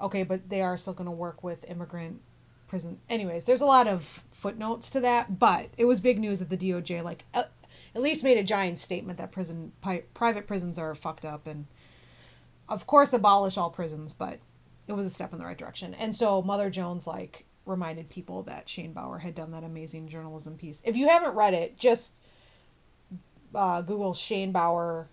okay, 0.01 0.23
but 0.23 0.49
they 0.49 0.61
are 0.61 0.75
still 0.75 0.91
going 0.91 1.05
to 1.05 1.11
work 1.11 1.41
with 1.41 1.69
immigrant 1.69 2.19
prison. 2.67 2.99
Anyways, 3.07 3.45
there's 3.45 3.61
a 3.61 3.65
lot 3.65 3.87
of 3.87 4.25
footnotes 4.33 4.89
to 4.89 4.99
that, 4.99 5.39
but 5.39 5.69
it 5.77 5.85
was 5.85 6.01
big 6.01 6.19
news 6.19 6.39
that 6.39 6.49
the 6.49 6.57
DOJ 6.57 7.01
like 7.01 7.23
at, 7.33 7.53
at 7.95 8.01
least 8.01 8.25
made 8.25 8.37
a 8.37 8.43
giant 8.43 8.77
statement 8.77 9.17
that 9.19 9.31
prison 9.31 9.71
pi- 9.79 10.03
private 10.13 10.47
prisons 10.47 10.77
are 10.77 10.93
fucked 10.95 11.23
up 11.23 11.47
and 11.47 11.65
of 12.67 12.85
course 12.85 13.13
abolish 13.13 13.57
all 13.57 13.69
prisons, 13.69 14.11
but 14.11 14.39
it 14.85 14.91
was 14.91 15.05
a 15.05 15.09
step 15.09 15.31
in 15.31 15.39
the 15.39 15.45
right 15.45 15.57
direction. 15.57 15.93
And 15.93 16.13
so 16.13 16.41
Mother 16.41 16.69
Jones 16.69 17.07
like 17.07 17.45
reminded 17.65 18.09
people 18.09 18.43
that 18.43 18.67
Shane 18.67 18.93
Bauer 18.93 19.19
had 19.19 19.35
done 19.35 19.51
that 19.51 19.63
amazing 19.63 20.07
journalism 20.07 20.57
piece. 20.57 20.81
If 20.85 20.95
you 20.95 21.07
haven't 21.09 21.35
read 21.35 21.53
it, 21.53 21.77
just 21.77 22.15
uh, 23.53 23.81
Google 23.81 24.13
Shane 24.13 24.51
Bauer 24.51 25.07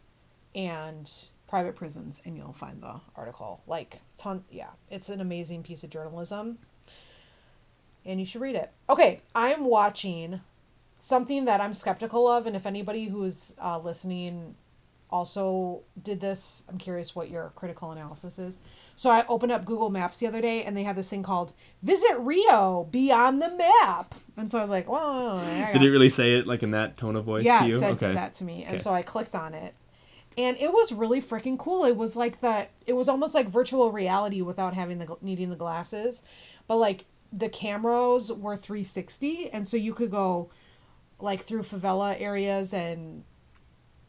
and 0.55 1.11
private 1.47 1.77
prisons 1.77 2.21
and 2.25 2.37
you'll 2.37 2.53
find 2.53 2.83
the 2.83 3.01
article. 3.15 3.63
Like 3.67 4.01
ton 4.17 4.45
yeah, 4.51 4.71
it's 4.91 5.11
an 5.11 5.21
amazing 5.21 5.63
piece 5.63 5.85
of 5.85 5.91
journalism. 5.91 6.59
And 8.05 8.21
you 8.21 8.27
should 8.27 8.41
read 8.41 8.57
it. 8.57 8.73
Okay, 8.89 9.21
I'm 9.35 9.65
watching 9.65 10.41
something 10.99 11.45
that 11.45 11.61
I'm 11.61 11.75
skeptical 11.75 12.27
of 12.29 12.47
and 12.47 12.57
if 12.57 12.67
anybody 12.67 13.07
who's 13.07 13.55
uh, 13.63 13.79
listening 13.79 14.55
also 15.11 15.83
did 16.03 16.21
this, 16.21 16.65
I'm 16.69 16.79
curious 16.79 17.15
what 17.15 17.31
your 17.31 17.53
critical 17.55 17.93
analysis 17.93 18.39
is. 18.39 18.61
So 18.99 19.11
I 19.11 19.27
opened 19.29 19.53
up 19.53 19.67
Google 19.67 19.91
Maps 19.91 20.19
the 20.19 20.27
other 20.27 20.41
day 20.41 20.65
and 20.65 20.75
they 20.75 20.83
had 20.83 20.97
this 20.97 21.11
thing 21.11 21.23
called 21.23 21.53
Visit 21.83 22.17
Rio, 22.19 22.89
be 22.91 23.13
on 23.13 23.39
the 23.39 23.51
map. 23.51 24.15
And 24.39 24.51
so 24.51 24.59
I 24.59 24.63
was 24.63 24.71
like, 24.71 24.89
I 24.89 25.71
Did 25.73 25.83
it 25.83 25.91
really 25.91 26.09
say 26.09 26.37
it 26.37 26.47
like 26.47 26.63
in 26.63 26.71
that 26.71 26.97
tone 26.97 27.15
of 27.15 27.25
voice 27.25 27.45
yeah, 27.45 27.61
to 27.61 27.67
you? 27.69 27.77
it 27.77 27.81
said 27.81 27.93
okay. 27.93 28.15
that 28.15 28.33
to 28.35 28.45
me, 28.45 28.65
and 28.65 28.75
Okay. 28.75 28.83
so 28.83 28.93
I 28.93 29.03
clicked 29.03 29.35
on 29.35 29.53
it, 29.55 29.75
and 30.39 30.57
it 30.59 30.73
was 30.73 30.93
really 30.93 31.21
freaking 31.21 31.59
cool. 31.59 31.85
It 31.85 31.97
was 31.97 32.17
like 32.17 32.41
the, 32.41 32.69
it 32.87 32.95
was 32.95 33.09
almost 33.09 33.35
like 33.35 33.49
virtual 33.49 33.93
reality 33.93 34.41
without 34.43 34.75
having 34.75 34.99
the 34.99 35.17
needing 35.21 35.51
the 35.51 35.57
glasses, 35.57 36.23
but 36.67 36.77
like 36.77 37.05
the 37.33 37.49
cameras 37.51 38.33
were 38.33 38.57
360, 38.57 39.51
and 39.51 39.69
so 39.69 39.77
you 39.77 39.93
could 39.93 40.11
go 40.11 40.51
like 41.19 41.41
through 41.41 41.63
favela 41.63 42.19
areas 42.21 42.73
and 42.75 43.25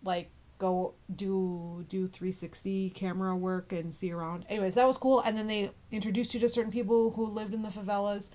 like 0.04 0.30
go 0.58 0.94
do 1.16 1.86
do 1.90 2.08
360 2.08 2.92
camera 2.92 3.36
work 3.36 3.72
and 3.72 3.94
see 3.94 4.12
around. 4.12 4.46
Anyways, 4.50 4.76
that 4.76 4.88
was 4.88 4.98
cool. 4.98 5.22
And 5.22 5.38
then 5.38 5.48
they 5.48 5.72
introduced 5.92 6.34
you 6.34 6.40
to 6.42 6.50
certain 6.50 6.72
people 6.72 7.12
who 7.12 7.26
lived 7.28 7.54
in 7.54 7.62
the 7.62 7.70
favelas, 7.70 8.30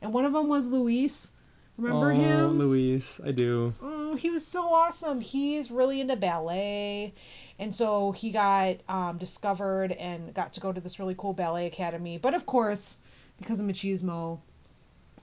and 0.00 0.12
one 0.12 0.24
of 0.24 0.32
them 0.32 0.48
was 0.48 0.68
Luis. 0.68 1.30
Remember 1.78 2.10
oh, 2.10 2.14
him? 2.14 2.58
Luis, 2.58 3.20
I 3.22 3.32
do. 3.32 3.74
Oh, 3.82 4.16
he 4.16 4.30
was 4.30 4.46
so 4.46 4.72
awesome. 4.72 5.20
He's 5.20 5.70
really 5.70 6.00
into 6.00 6.16
ballet. 6.16 7.12
And 7.58 7.74
so 7.74 8.12
he 8.12 8.30
got 8.30 8.76
um, 8.88 9.18
discovered 9.18 9.92
and 9.92 10.32
got 10.32 10.54
to 10.54 10.60
go 10.60 10.72
to 10.72 10.80
this 10.80 10.98
really 10.98 11.14
cool 11.16 11.34
ballet 11.34 11.66
academy. 11.66 12.16
But 12.16 12.34
of 12.34 12.46
course, 12.46 12.98
because 13.38 13.60
of 13.60 13.66
machismo, 13.66 14.40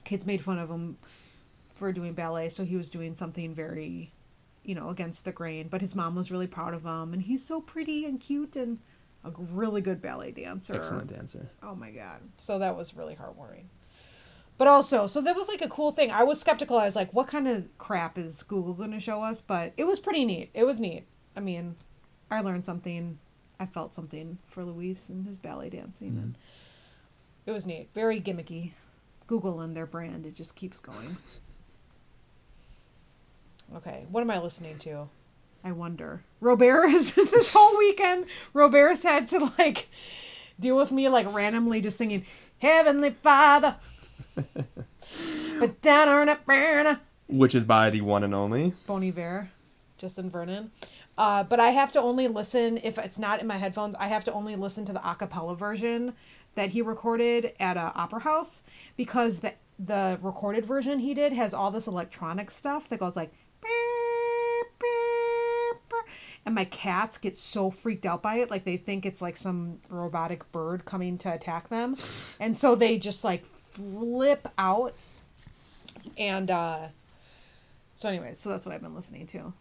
kids 0.04 0.26
made 0.26 0.40
fun 0.40 0.58
of 0.58 0.70
him 0.70 0.96
for 1.74 1.92
doing 1.92 2.12
ballet. 2.12 2.48
So 2.50 2.64
he 2.64 2.76
was 2.76 2.88
doing 2.88 3.14
something 3.14 3.52
very, 3.52 4.12
you 4.64 4.74
know, 4.74 4.88
against 4.88 5.24
the 5.24 5.32
grain. 5.32 5.68
But 5.68 5.80
his 5.80 5.94
mom 5.94 6.14
was 6.14 6.30
really 6.30 6.46
proud 6.46 6.74
of 6.74 6.84
him. 6.84 7.12
And 7.12 7.22
he's 7.22 7.44
so 7.44 7.60
pretty 7.60 8.04
and 8.04 8.18
cute 8.18 8.56
and 8.56 8.78
a 9.24 9.30
really 9.30 9.80
good 9.80 10.02
ballet 10.02 10.32
dancer. 10.32 10.74
Excellent 10.74 11.08
dancer. 11.08 11.50
Oh 11.62 11.74
my 11.74 11.90
god. 11.90 12.20
So 12.38 12.58
that 12.58 12.76
was 12.76 12.94
really 12.94 13.14
heartwarming. 13.14 13.64
But 14.56 14.68
also, 14.68 15.06
so 15.06 15.20
that 15.22 15.34
was 15.34 15.48
like 15.48 15.62
a 15.62 15.68
cool 15.68 15.90
thing. 15.90 16.10
I 16.10 16.22
was 16.22 16.40
skeptical. 16.40 16.76
I 16.76 16.84
was 16.84 16.94
like, 16.94 17.12
what 17.12 17.26
kind 17.26 17.48
of 17.48 17.76
crap 17.78 18.18
is 18.18 18.42
Google 18.42 18.74
going 18.74 18.92
to 18.92 19.00
show 19.00 19.22
us? 19.22 19.40
But 19.40 19.72
it 19.76 19.84
was 19.84 19.98
pretty 19.98 20.24
neat. 20.24 20.50
It 20.54 20.64
was 20.64 20.78
neat. 20.78 21.06
I 21.36 21.40
mean, 21.40 21.74
I 22.30 22.40
learned 22.40 22.64
something. 22.64 23.18
I 23.58 23.66
felt 23.66 23.92
something 23.92 24.38
for 24.46 24.64
Luis 24.64 25.08
and 25.08 25.26
his 25.26 25.38
ballet 25.38 25.70
dancing. 25.70 26.08
And 26.08 26.34
mm-hmm. 26.34 27.50
it 27.50 27.52
was 27.52 27.66
neat. 27.66 27.88
Very 27.92 28.20
gimmicky. 28.20 28.72
Google 29.26 29.60
and 29.60 29.76
their 29.76 29.86
brand, 29.86 30.26
it 30.26 30.34
just 30.34 30.54
keeps 30.54 30.80
going. 30.80 31.16
Okay, 33.74 34.06
what 34.10 34.20
am 34.20 34.30
I 34.30 34.38
listening 34.38 34.78
to? 34.78 35.08
I 35.64 35.72
wonder. 35.72 36.22
Robert 36.40 36.86
is 36.86 37.14
this 37.14 37.52
whole 37.52 37.76
weekend. 37.78 38.26
Robert's 38.52 39.02
had 39.02 39.26
to 39.28 39.50
like 39.58 39.88
deal 40.60 40.76
with 40.76 40.92
me 40.92 41.08
like 41.08 41.32
randomly 41.32 41.80
just 41.80 41.98
singing 41.98 42.24
Heavenly 42.58 43.10
Father. 43.10 43.76
but 44.34 45.80
down 45.82 46.08
on 46.08 46.28
a 46.28 46.36
burner. 46.36 47.00
Which 47.26 47.54
is 47.54 47.64
by 47.64 47.90
the 47.90 48.02
one 48.02 48.22
and 48.22 48.34
only. 48.34 48.74
Bon 48.86 49.02
Iver, 49.02 49.50
Justin 49.98 50.30
Vernon. 50.30 50.70
Uh, 51.16 51.42
but 51.44 51.58
I 51.58 51.68
have 51.68 51.92
to 51.92 52.00
only 52.00 52.28
listen 52.28 52.78
if 52.82 52.98
it's 52.98 53.18
not 53.18 53.40
in 53.40 53.46
my 53.46 53.56
headphones. 53.56 53.96
I 53.96 54.08
have 54.08 54.24
to 54.24 54.32
only 54.32 54.56
listen 54.56 54.84
to 54.84 54.92
the 54.92 55.00
acapella 55.00 55.56
version 55.56 56.14
that 56.54 56.70
he 56.70 56.82
recorded 56.82 57.52
at 57.58 57.76
a 57.76 57.92
opera 57.94 58.20
house 58.20 58.62
because 58.96 59.40
the 59.40 59.54
the 59.76 60.20
recorded 60.22 60.64
version 60.64 61.00
he 61.00 61.14
did 61.14 61.32
has 61.32 61.52
all 61.52 61.72
this 61.72 61.88
electronic 61.88 62.50
stuff 62.50 62.88
that 62.88 63.00
goes 63.00 63.16
like. 63.16 63.32
And 66.46 66.54
my 66.54 66.64
cats 66.66 67.18
get 67.18 67.36
so 67.36 67.70
freaked 67.70 68.06
out 68.06 68.22
by 68.22 68.36
it 68.36 68.50
like 68.50 68.64
they 68.64 68.76
think 68.76 69.06
it's 69.06 69.22
like 69.22 69.36
some 69.36 69.78
robotic 69.88 70.50
bird 70.52 70.84
coming 70.84 71.16
to 71.18 71.32
attack 71.32 71.68
them. 71.68 71.96
And 72.38 72.56
so 72.56 72.74
they 72.74 72.98
just 72.98 73.24
like 73.24 73.44
flip 73.44 74.46
out. 74.58 74.94
And 76.18 76.50
uh 76.50 76.88
so 77.94 78.08
anyways 78.08 78.38
so 78.38 78.50
that's 78.50 78.66
what 78.66 78.74
i've 78.74 78.82
been 78.82 78.94
listening 78.94 79.26
to. 79.28 79.52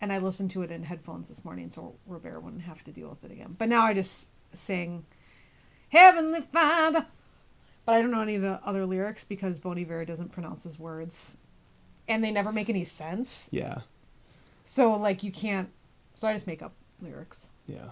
And 0.00 0.12
i 0.12 0.18
listened 0.18 0.50
to 0.52 0.62
it 0.62 0.70
in 0.70 0.84
headphones 0.84 1.28
this 1.28 1.44
morning 1.44 1.70
so 1.70 1.94
robert 2.06 2.40
wouldn't 2.40 2.62
have 2.62 2.84
to 2.84 2.92
deal 2.92 3.08
with 3.08 3.24
it 3.24 3.32
again. 3.32 3.56
But 3.58 3.68
now 3.68 3.82
i 3.82 3.94
just 3.94 4.30
sing 4.54 5.04
heavenly 5.88 6.40
father. 6.40 7.06
But 7.84 7.96
i 7.96 8.02
don't 8.02 8.12
know 8.12 8.22
any 8.22 8.36
of 8.36 8.42
the 8.42 8.60
other 8.64 8.86
lyrics 8.86 9.24
because 9.24 9.58
bon 9.58 9.78
iver 9.78 10.04
doesn't 10.04 10.30
pronounce 10.30 10.62
his 10.62 10.78
words 10.78 11.36
and 12.12 12.22
they 12.22 12.30
never 12.30 12.52
make 12.52 12.68
any 12.68 12.84
sense 12.84 13.48
Yeah. 13.50 13.78
so 14.64 14.94
like 14.96 15.22
you 15.22 15.32
can't 15.32 15.68
so 16.14 16.28
i 16.28 16.32
just 16.32 16.46
make 16.46 16.62
up 16.62 16.72
lyrics 17.00 17.50
Yeah. 17.66 17.90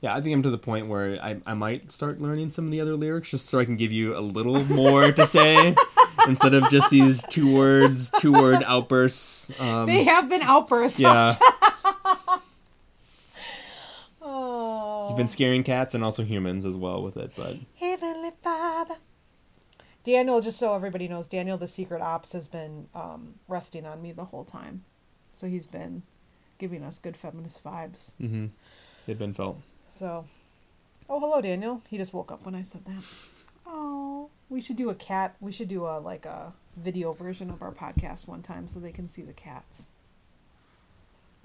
Yeah, 0.00 0.14
I 0.14 0.20
think 0.20 0.34
I'm 0.34 0.42
to 0.42 0.50
the 0.50 0.58
point 0.58 0.88
where 0.88 1.18
I, 1.22 1.40
I 1.46 1.54
might 1.54 1.90
start 1.90 2.20
learning 2.20 2.50
some 2.50 2.66
of 2.66 2.70
the 2.70 2.80
other 2.82 2.94
lyrics 2.94 3.30
just 3.30 3.46
so 3.48 3.58
I 3.58 3.64
can 3.64 3.76
give 3.76 3.90
you 3.90 4.14
a 4.14 4.20
little 4.20 4.62
more 4.74 5.10
to 5.10 5.24
say 5.24 5.74
instead 6.28 6.52
of 6.52 6.68
just 6.68 6.90
these 6.90 7.22
two 7.30 7.54
words, 7.54 8.10
two 8.18 8.30
word 8.32 8.62
outbursts. 8.66 9.50
Um, 9.58 9.86
they 9.86 10.04
have 10.04 10.28
been 10.28 10.42
outbursts 10.42 11.00
yeah, 11.00 11.32
oh 14.20 15.06
you've 15.08 15.16
been 15.16 15.26
scaring 15.26 15.62
cats 15.62 15.94
and 15.94 16.04
also 16.04 16.22
humans 16.22 16.66
as 16.66 16.76
well 16.76 17.02
with 17.02 17.16
it, 17.16 17.32
but. 17.34 17.56
Daniel, 20.04 20.40
just 20.42 20.58
so 20.58 20.74
everybody 20.74 21.08
knows, 21.08 21.26
Daniel 21.28 21.56
the 21.56 21.66
Secret 21.66 22.02
Ops 22.02 22.32
has 22.32 22.46
been 22.46 22.88
um, 22.94 23.34
resting 23.48 23.86
on 23.86 24.02
me 24.02 24.12
the 24.12 24.26
whole 24.26 24.44
time. 24.44 24.84
So 25.34 25.46
he's 25.46 25.66
been 25.66 26.02
giving 26.58 26.84
us 26.84 26.98
good 26.98 27.16
feminist 27.16 27.64
vibes. 27.64 28.14
hmm 28.16 28.46
they've 29.06 29.18
been 29.18 29.34
felt. 29.34 29.60
So, 29.90 30.26
oh, 31.08 31.20
hello, 31.20 31.40
Daniel. 31.40 31.82
He 31.88 31.96
just 31.96 32.12
woke 32.14 32.30
up 32.30 32.44
when 32.44 32.54
I 32.54 32.62
said 32.62 32.84
that. 32.84 33.04
Oh, 33.66 34.28
we 34.50 34.60
should 34.60 34.76
do 34.76 34.90
a 34.90 34.94
cat. 34.94 35.34
We 35.40 35.52
should 35.52 35.68
do 35.68 35.86
a 35.86 35.98
like 35.98 36.26
a 36.26 36.52
video 36.76 37.12
version 37.12 37.50
of 37.50 37.62
our 37.62 37.72
podcast 37.72 38.28
one 38.28 38.42
time 38.42 38.68
so 38.68 38.78
they 38.80 38.92
can 38.92 39.08
see 39.08 39.22
the 39.22 39.32
cats. 39.32 39.90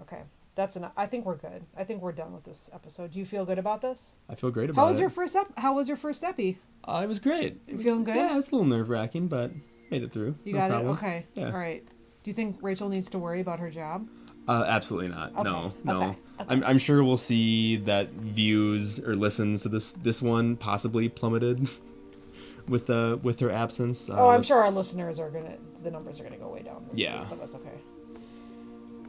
Okay, 0.01 0.21
that's 0.59 0.75
enough. 0.75 0.91
I 0.97 1.05
think 1.05 1.25
we're 1.25 1.37
good. 1.37 1.63
I 1.77 1.85
think 1.85 2.01
we're 2.01 2.11
done 2.11 2.33
with 2.33 2.43
this 2.43 2.69
episode. 2.73 3.11
Do 3.11 3.19
you 3.19 3.23
feel 3.23 3.45
good 3.45 3.57
about 3.59 3.81
this? 3.81 4.17
I 4.29 4.35
feel 4.35 4.51
great 4.51 4.69
about 4.69 4.81
it. 4.81 4.83
How 4.83 4.89
was 4.89 4.97
it. 4.97 5.01
your 5.03 5.09
first 5.09 5.33
ep- 5.37 5.57
How 5.57 5.73
was 5.73 5.87
your 5.87 5.95
first 5.95 6.21
epi? 6.21 6.57
Uh, 6.83 6.99
it 7.01 7.07
was 7.07 7.19
great. 7.21 7.61
Was, 7.71 7.81
feeling 7.81 8.03
good? 8.03 8.17
Yeah, 8.17 8.33
it 8.33 8.35
was 8.35 8.49
a 8.49 8.55
little 8.55 8.67
nerve 8.67 8.89
wracking, 8.89 9.29
but 9.29 9.51
made 9.89 10.03
it 10.03 10.11
through. 10.11 10.35
You 10.43 10.53
No 10.53 10.59
got 10.59 10.69
problem. 10.69 10.89
it. 10.89 10.97
Okay. 10.97 11.25
Yeah. 11.35 11.45
All 11.45 11.51
right. 11.53 11.81
Do 11.85 12.29
you 12.29 12.33
think 12.33 12.57
Rachel 12.61 12.89
needs 12.89 13.09
to 13.11 13.19
worry 13.19 13.39
about 13.39 13.59
her 13.59 13.69
job? 13.69 14.05
Uh, 14.49 14.65
absolutely 14.67 15.07
not. 15.09 15.31
Okay, 15.33 15.43
No, 15.43 15.73
no. 15.85 15.97
okay, 15.97 16.05
okay. 16.07 16.17
I'm, 16.49 16.63
I'm 16.65 16.77
sure 16.77 17.03
we'll 17.05 17.15
see 17.17 17.77
that 17.77 18.09
views 18.11 18.99
or 18.99 19.15
listens 19.15 19.63
to 19.63 19.69
this 19.69 19.89
this 19.89 20.21
one 20.21 20.57
possibly 20.57 21.07
plummeted 21.07 21.69
with 22.67 22.87
the 22.87 23.17
with 23.23 23.39
her 23.39 23.49
absence. 23.51 24.09
Uh, 24.09 24.15
oh, 24.17 24.27
I'm 24.29 24.43
sure 24.43 24.57
our 24.61 24.71
listeners 24.71 25.19
are 25.21 25.29
gonna. 25.29 25.55
The 25.83 25.91
numbers 25.91 26.19
are 26.19 26.23
gonna 26.25 26.37
go 26.37 26.49
way 26.49 26.63
down. 26.63 26.85
This 26.89 26.99
Yeah. 26.99 27.19
week, 27.21 27.29
but 27.29 27.39
that's 27.39 27.55
okay. 27.55 27.77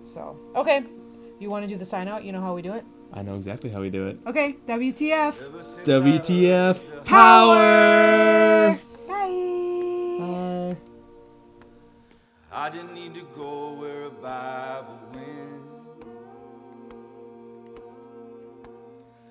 So 0.05 0.36
okay, 0.57 0.84
you 1.41 1.51
want 1.51 1.64
to 1.64 1.68
do 1.68 1.76
the 1.76 1.84
sign 1.84 2.07
out? 2.07 2.24
You 2.24 2.32
know 2.32 2.41
how 2.41 2.55
we 2.55 2.62
do 2.62 2.74
it. 2.74 2.84
I 3.12 3.22
know 3.22 3.34
exactly 3.34 3.70
how 3.70 3.80
we 3.80 3.91
do 3.91 4.07
it. 4.07 4.18
Okay. 4.26 4.57
WTF. 4.66 5.34
WTF 5.84 7.05
power. 7.05 8.78
Bye. 9.09 10.18
Uh, 10.20 10.74
I 12.53 12.70
didn't 12.70 12.95
need 12.95 13.14
to 13.14 13.26
go 13.34 13.72
where 13.72 14.05
a 14.05 14.11
Bible 14.11 15.01
went. 15.14 15.62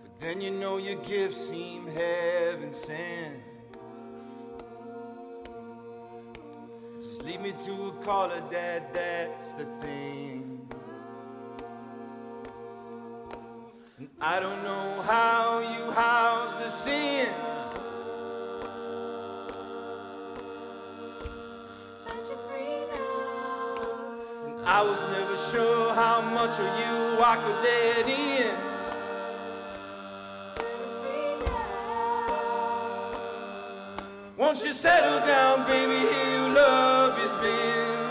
But 0.03 0.19
then 0.19 0.41
you 0.41 0.51
know 0.51 0.77
your 0.77 1.01
gift 1.03 1.35
seemed 1.35 1.89
heaven 1.89 2.73
sent. 2.73 3.35
Just 7.01 7.23
lead 7.23 7.39
me 7.39 7.53
to 7.65 7.87
a 7.87 7.91
caller, 8.03 8.41
Dad, 8.51 8.93
that's 8.93 9.53
the 9.53 9.65
thing. 9.79 10.48
I 14.21 14.41
don't 14.41 14.63
know 14.65 15.01
how 15.03 15.59
you 15.59 15.91
house 15.91 16.53
the 16.55 16.69
sin. 16.69 17.33
And 24.45 24.65
I 24.65 24.83
was 24.83 24.99
never 25.13 25.37
sure 25.49 25.93
how 25.93 26.19
much 26.19 26.59
of 26.59 26.65
you 26.65 27.23
I 27.23 27.37
could 27.37 27.63
let 27.63 28.09
in. 28.09 28.57
Once 34.35 34.65
you 34.65 34.73
settle 34.73 35.19
down, 35.25 35.65
baby, 35.65 35.97
here 35.97 36.29
your 36.39 36.49
love 36.49 37.17
has 37.19 37.35
been. 37.37 38.09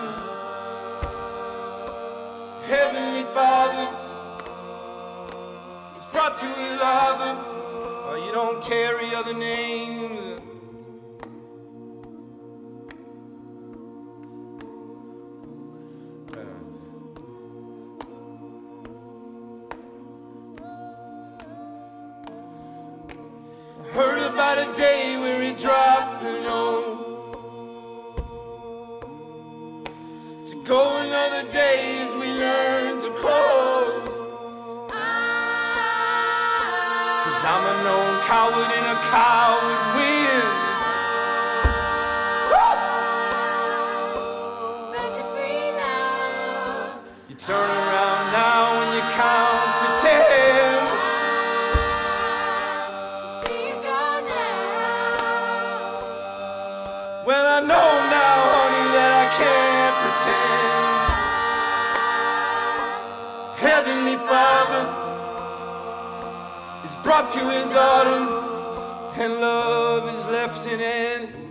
Heavenly 2.64 3.24
Father, 3.34 3.97
Oh, 6.31 8.22
you 8.22 8.33
don't 8.33 8.62
carry 8.62 9.14
other 9.14 9.33
names. 9.33 9.97
To 67.26 67.50
his 67.50 67.74
autumn, 67.74 69.20
and 69.20 69.40
love 69.40 70.08
is 70.14 70.26
left 70.28 70.66
in 70.68 70.80
end. 70.80 71.47